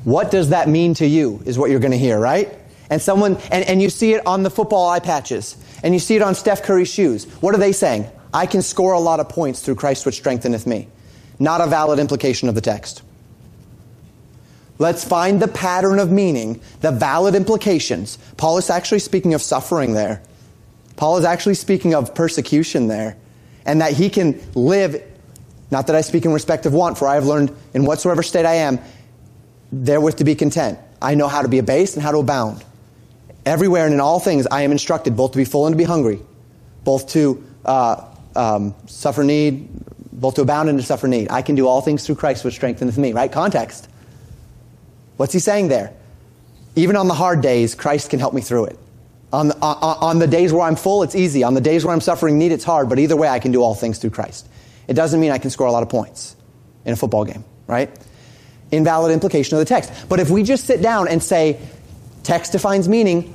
What 0.03 0.33
does 0.33 0.49
that 0.49 0.69
mean 0.69 0.95
to 0.95 1.07
you, 1.07 1.41
is 1.45 1.57
what 1.57 1.71
you're 1.71 1.79
going 1.79 1.93
to 1.93 1.99
hear, 1.99 2.19
right? 2.19 2.53
And 2.91 3.03
someone, 3.03 3.37
and, 3.51 3.65
and 3.65 3.83
you 3.83 3.91
see 3.91 4.15
it 4.15 4.27
on 4.27 4.43
the 4.43 4.51
football 4.51 4.89
eye 4.89 5.01
patches. 5.01 5.57
And 5.83 5.95
you 5.95 6.01
see 6.01 6.17
it 6.17 6.23
on 6.23 6.35
Steph 6.35 6.63
Curry's 6.63 6.89
shoes. 6.89 7.25
What 7.41 7.55
are 7.55 7.59
they 7.59 7.73
saying? 7.73 8.07
I 8.33 8.47
can 8.47 8.63
score 8.63 8.93
a 8.93 9.01
lot 9.01 9.21
of 9.21 9.29
points 9.29 9.61
through 9.61 9.77
Christ 9.77 10.07
which 10.07 10.17
strengtheneth 10.17 10.67
me. 10.67 10.89
not 11.39 11.61
a 11.61 11.67
valid 11.67 11.99
implication 11.99 12.49
of 12.49 12.55
the 12.55 12.61
text. 12.61 13.03
Let's 14.79 15.05
find 15.05 15.41
the 15.41 15.49
pattern 15.49 15.99
of 15.99 16.11
meaning, 16.11 16.61
the 16.81 16.93
valid 16.93 17.35
implications. 17.35 18.19
Paul 18.37 18.59
is 18.59 18.71
actually 18.71 19.01
speaking 19.01 19.35
of 19.35 19.43
suffering 19.43 19.93
there. 19.93 20.23
Paul 20.97 21.19
is 21.19 21.25
actually 21.25 21.55
speaking 21.55 21.95
of 21.95 22.15
persecution 22.15 22.87
there. 22.87 23.17
And 23.65 23.81
that 23.81 23.93
he 23.93 24.09
can 24.09 24.41
live, 24.55 25.03
not 25.71 25.89
that 25.89 25.97
I 25.97 26.01
speak 26.01 26.25
in 26.25 26.33
respect 26.33 26.65
of 26.65 26.73
want, 26.73 26.97
for 26.97 27.07
I 27.07 27.15
have 27.15 27.27
learned 27.27 27.55
in 27.75 27.85
whatsoever 27.85 28.23
state 28.23 28.47
I 28.47 28.55
am, 28.55 28.79
therewith 29.73 30.17
to 30.17 30.25
be 30.25 30.35
content. 30.35 30.79
I 31.03 31.15
know 31.15 31.29
how 31.29 31.43
to 31.43 31.49
be 31.49 31.59
abased 31.59 31.95
and 31.95 32.03
how 32.03 32.13
to 32.13 32.19
abound. 32.19 32.65
Everywhere 33.49 33.87
and 33.87 33.95
in 33.95 34.01
all 34.01 34.21
things 34.21 34.47
I 34.47 34.61
am 34.61 34.73
instructed 34.73 35.17
both 35.17 35.33
to 35.33 35.39
be 35.39 35.47
full 35.47 35.67
and 35.67 35.73
to 35.73 35.79
be 35.79 35.85
hungry, 35.85 36.21
both 36.85 37.09
to 37.13 37.43
uh, 37.65 38.05
um, 38.37 38.75
suffer 38.85 39.25
need, 39.25 39.71
both 40.13 40.35
to 40.35 40.43
abound 40.43 40.69
and 40.69 40.79
to 40.79 40.85
suffer 40.85 41.09
need. 41.09 41.31
I 41.31 41.41
can 41.41 41.55
do 41.55 41.67
all 41.67 41.81
things 41.81 42.05
through 42.05 42.17
Christ 42.17 42.45
which 42.45 42.53
strengtheneth 42.53 42.99
me, 42.99 43.15
right? 43.15 43.33
Context. 43.33 43.89
What's 45.17 45.33
he 45.33 45.39
saying 45.39 45.69
there? 45.69 45.95
Even 46.77 46.95
on 46.95 47.09
the 47.09 47.15
hard 47.15 47.41
days, 47.41 47.75
Christ 47.75 48.11
can 48.11 48.21
help 48.21 48.35
me 48.35 48.43
through 48.43 48.67
it. 48.67 48.79
On 49.33 49.49
the, 49.49 49.57
on, 49.57 49.97
on 50.03 50.19
the 50.19 50.27
days 50.27 50.53
where 50.53 50.65
I'm 50.65 50.77
full, 50.77 51.03
it's 51.03 51.15
easy. 51.15 51.43
On 51.43 51.55
the 51.55 51.63
days 51.63 51.87
where 51.87 51.95
I'm 51.95 52.03
suffering 52.03 52.37
need, 52.37 52.53
it's 52.53 52.65
hard. 52.65 52.91
But 52.91 52.99
either 52.99 53.17
way, 53.17 53.29
I 53.29 53.39
can 53.39 53.51
do 53.51 53.63
all 53.63 53.75
things 53.75 53.97
through 53.99 54.11
Christ. 54.11 54.47
It 54.89 54.93
doesn't 54.93 55.19
mean 55.19 55.31
I 55.31 55.39
can 55.39 55.49
score 55.49 55.67
a 55.67 55.73
lot 55.73 55.83
of 55.83 55.89
points 55.89 56.37
in 56.85 56.93
a 56.93 56.97
football 56.97 57.25
game, 57.25 57.47
right? 57.67 57.91
Invalid 58.71 59.11
implication 59.11 59.57
of 59.57 59.61
the 59.61 59.65
text. 59.65 59.91
But 60.07 60.21
if 60.21 60.29
we 60.29 60.43
just 60.43 60.67
sit 60.67 60.83
down 60.83 61.09
and 61.09 61.23
say, 61.23 61.59
text 62.25 62.53
defines 62.53 62.91
meaning, 62.91 63.35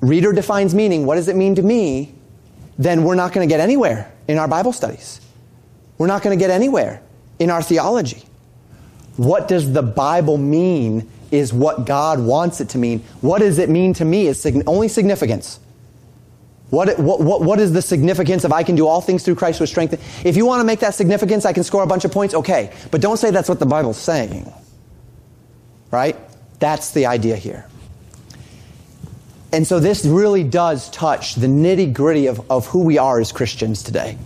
reader 0.00 0.32
defines 0.32 0.74
meaning, 0.74 1.06
what 1.06 1.16
does 1.16 1.28
it 1.28 1.36
mean 1.36 1.54
to 1.56 1.62
me? 1.62 2.14
Then 2.78 3.04
we're 3.04 3.14
not 3.14 3.32
going 3.32 3.46
to 3.46 3.52
get 3.52 3.60
anywhere 3.60 4.10
in 4.26 4.38
our 4.38 4.48
Bible 4.48 4.72
studies. 4.72 5.20
We're 5.98 6.06
not 6.06 6.22
going 6.22 6.38
to 6.38 6.42
get 6.42 6.50
anywhere 6.50 7.02
in 7.38 7.50
our 7.50 7.62
theology. 7.62 8.24
What 9.16 9.48
does 9.48 9.72
the 9.72 9.82
Bible 9.82 10.38
mean 10.38 11.10
is 11.30 11.52
what 11.52 11.86
God 11.86 12.20
wants 12.20 12.60
it 12.60 12.70
to 12.70 12.78
mean. 12.78 13.00
What 13.20 13.38
does 13.38 13.58
it 13.58 13.68
mean 13.68 13.94
to 13.94 14.04
me 14.04 14.26
is 14.26 14.44
only 14.66 14.88
significance. 14.88 15.60
What, 16.70 16.98
what, 16.98 17.20
what, 17.20 17.42
what 17.42 17.60
is 17.60 17.72
the 17.72 17.82
significance 17.82 18.44
of 18.44 18.52
I 18.52 18.62
can 18.62 18.76
do 18.76 18.86
all 18.86 19.00
things 19.00 19.24
through 19.24 19.34
Christ 19.34 19.60
with 19.60 19.68
strength? 19.68 20.24
If 20.24 20.36
you 20.36 20.46
want 20.46 20.60
to 20.60 20.64
make 20.64 20.80
that 20.80 20.94
significance, 20.94 21.44
I 21.44 21.52
can 21.52 21.64
score 21.64 21.82
a 21.82 21.86
bunch 21.86 22.04
of 22.04 22.12
points, 22.12 22.34
okay. 22.34 22.72
But 22.90 23.00
don't 23.00 23.16
say 23.16 23.30
that's 23.30 23.48
what 23.48 23.58
the 23.58 23.66
Bible's 23.66 23.98
saying. 23.98 24.52
Right? 25.90 26.16
That's 26.60 26.92
the 26.92 27.06
idea 27.06 27.36
here. 27.36 27.66
And 29.52 29.66
so 29.66 29.80
this 29.80 30.04
really 30.04 30.44
does 30.44 30.88
touch 30.90 31.34
the 31.34 31.48
nitty 31.48 31.92
gritty 31.92 32.26
of, 32.26 32.50
of 32.50 32.66
who 32.66 32.80
we 32.80 32.98
are 32.98 33.18
as 33.20 33.32
Christians 33.32 33.82
today. 33.82 34.16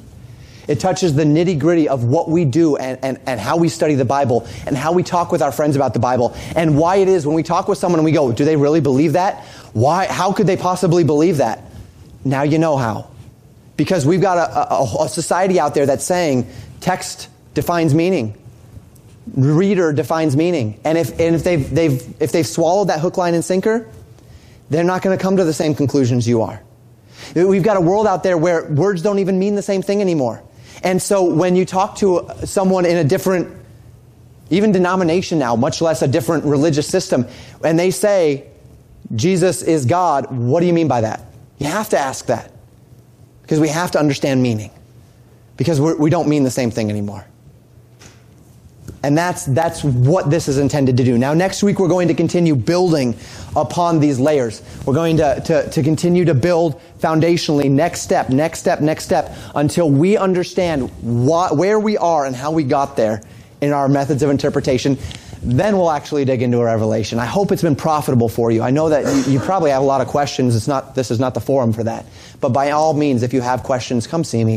It 0.67 0.81
touches 0.81 1.15
the 1.15 1.25
nitty 1.25 1.59
gritty 1.59 1.89
of 1.89 2.05
what 2.05 2.29
we 2.29 2.45
do 2.45 2.77
and, 2.77 2.99
and, 3.03 3.21
and 3.27 3.39
how 3.39 3.57
we 3.57 3.69
study 3.69 3.95
the 3.95 4.05
Bible 4.05 4.47
and 4.67 4.77
how 4.77 4.93
we 4.93 5.03
talk 5.03 5.31
with 5.31 5.43
our 5.43 5.53
friends 5.53 5.77
about 5.77 5.93
the 5.93 6.01
Bible 6.01 6.35
and 6.57 6.79
why 6.79 6.97
it 6.97 7.09
is 7.09 7.27
when 7.27 7.37
we 7.37 7.43
talk 7.43 7.69
with 7.69 7.79
someone 7.79 7.99
and 7.99 8.05
we 8.05 8.13
go, 8.13 8.33
do 8.33 8.45
they 8.45 8.57
really 8.57 8.81
believe 8.81 9.13
that? 9.13 9.45
Why, 9.73 10.07
how 10.07 10.33
could 10.33 10.47
they 10.47 10.57
possibly 10.57 11.05
believe 11.05 11.39
that? 11.39 11.63
Now 12.25 12.43
you 12.43 12.59
know 12.59 12.77
how. 12.77 13.11
Because 13.77 14.07
we've 14.07 14.23
got 14.23 14.39
a, 14.39 14.75
a, 14.75 15.05
a 15.05 15.09
society 15.09 15.61
out 15.61 15.75
there 15.75 15.85
that's 15.85 16.05
saying 16.05 16.49
text 16.81 17.29
defines 17.53 17.95
meaning. 17.95 18.39
Reader 19.35 19.93
defines 19.93 20.37
meaning. 20.37 20.81
And 20.85 20.97
if, 20.97 21.19
and 21.21 21.35
if 21.35 21.45
they've, 21.45 21.75
they've, 21.75 22.23
if 22.23 22.33
they've 22.33 22.47
swallowed 22.47 22.89
that 22.89 23.01
hook, 23.01 23.17
line, 23.19 23.35
and 23.35 23.45
sinker, 23.45 23.87
they're 24.71 24.85
not 24.85 25.03
going 25.03 25.17
to 25.17 25.23
come 25.23 25.37
to 25.37 25.45
the 25.45 25.53
same 25.53 25.75
conclusions 25.75 26.27
you 26.27 26.43
are. 26.43 26.63
We've 27.35 27.63
got 27.63 27.77
a 27.77 27.81
world 27.81 28.07
out 28.07 28.23
there 28.23 28.37
where 28.37 28.65
words 28.65 29.03
don't 29.03 29.19
even 29.19 29.39
mean 29.39 29.55
the 29.55 29.63
same 29.63 29.83
thing 29.83 30.01
anymore. 30.01 30.43
And 30.83 31.01
so 31.01 31.25
when 31.25 31.57
you 31.57 31.65
talk 31.65 31.97
to 31.97 32.29
someone 32.45 32.85
in 32.85 32.97
a 32.97 33.05
different, 33.05 33.57
even 34.51 34.73
denomination 34.73 35.39
now, 35.39 35.57
much 35.57 35.81
less 35.81 36.03
a 36.03 36.09
different 36.09 36.45
religious 36.45 36.87
system, 36.87 37.27
and 37.63 37.79
they 37.79 37.91
say, 37.91 38.49
Jesus 39.15 39.63
is 39.63 39.87
God, 39.87 40.31
what 40.31 40.61
do 40.61 40.67
you 40.67 40.73
mean 40.73 40.89
by 40.89 41.03
that? 41.03 41.23
You 41.59 41.67
have 41.67 41.89
to 41.91 41.99
ask 41.99 42.27
that. 42.27 42.51
Because 43.43 43.61
we 43.61 43.69
have 43.69 43.91
to 43.93 43.99
understand 43.99 44.43
meaning. 44.43 44.71
Because 45.57 45.81
we're, 45.81 45.97
we 45.97 46.11
do 46.11 46.17
not 46.17 46.27
mean 46.27 46.43
the 46.45 46.51
same 46.51 46.71
thing 46.71 46.91
anymore. 46.91 47.27
And 49.05 49.19
that's, 49.19 49.45
that's 49.45 49.85
what 49.85 50.31
this 50.31 50.49
is 50.49 50.57
intended 50.57 50.97
to 50.97 51.05
do. 51.05 51.19
Now, 51.19 51.35
next 51.35 51.63
week, 51.63 51.79
we're 51.79 51.89
going 51.89 52.09
to 52.09 52.15
continue 52.15 52.57
building 52.57 53.15
upon 53.55 54.01
these 54.01 54.19
layers. 54.19 54.63
We're 54.87 54.95
going 54.95 55.19
to, 55.19 55.43
to, 55.45 55.69
to 55.69 55.83
continue 55.83 56.25
to 56.25 56.33
build 56.33 56.81
foundationally, 57.01 57.71
next 57.71 58.01
step, 58.01 58.31
next 58.31 58.61
step, 58.61 58.81
next 58.81 59.05
step, 59.05 59.37
until 59.55 59.91
we 59.91 60.17
understand 60.17 60.91
where 61.03 61.79
we 61.79 61.99
are 61.99 62.25
and 62.25 62.35
how 62.35 62.51
we 62.53 62.65
got 62.65 62.97
there 62.97 63.23
in 63.61 63.73
our 63.75 63.91
methods 63.91 64.23
of 64.23 64.31
interpretation. 64.31 64.97
Then 65.43 65.77
we'll 65.77 65.91
actually 65.91 66.25
dig 66.25 66.41
into 66.41 66.61
a 66.61 66.65
revelation. 66.65 67.19
I 67.19 67.27
hope 67.27 67.53
it's 67.53 67.61
been 67.61 67.77
profitable 67.77 68.31
for 68.31 68.51
you. 68.51 68.63
I 68.63 68.71
know 68.71 68.89
that 68.89 69.05
you, 69.27 69.35
you 69.35 69.39
probably 69.39 69.71
have 69.71 69.83
a 69.83 69.87
lot 69.87 70.01
of 70.01 70.09
questions. 70.09 70.57
It's 70.57 70.67
not, 70.67 70.95
this 70.95 71.11
is 71.11 71.21
not 71.21 71.35
the 71.35 71.41
forum 71.43 71.75
for 71.75 71.85
that. 71.85 72.07
But 72.41 72.51
by 72.55 72.71
all 72.71 72.95
means, 72.95 73.23
if 73.23 73.35
you 73.35 73.43
have 73.43 73.63
questions, 73.63 74.07
come 74.07 74.25
see 74.25 74.43
me. 74.43 74.53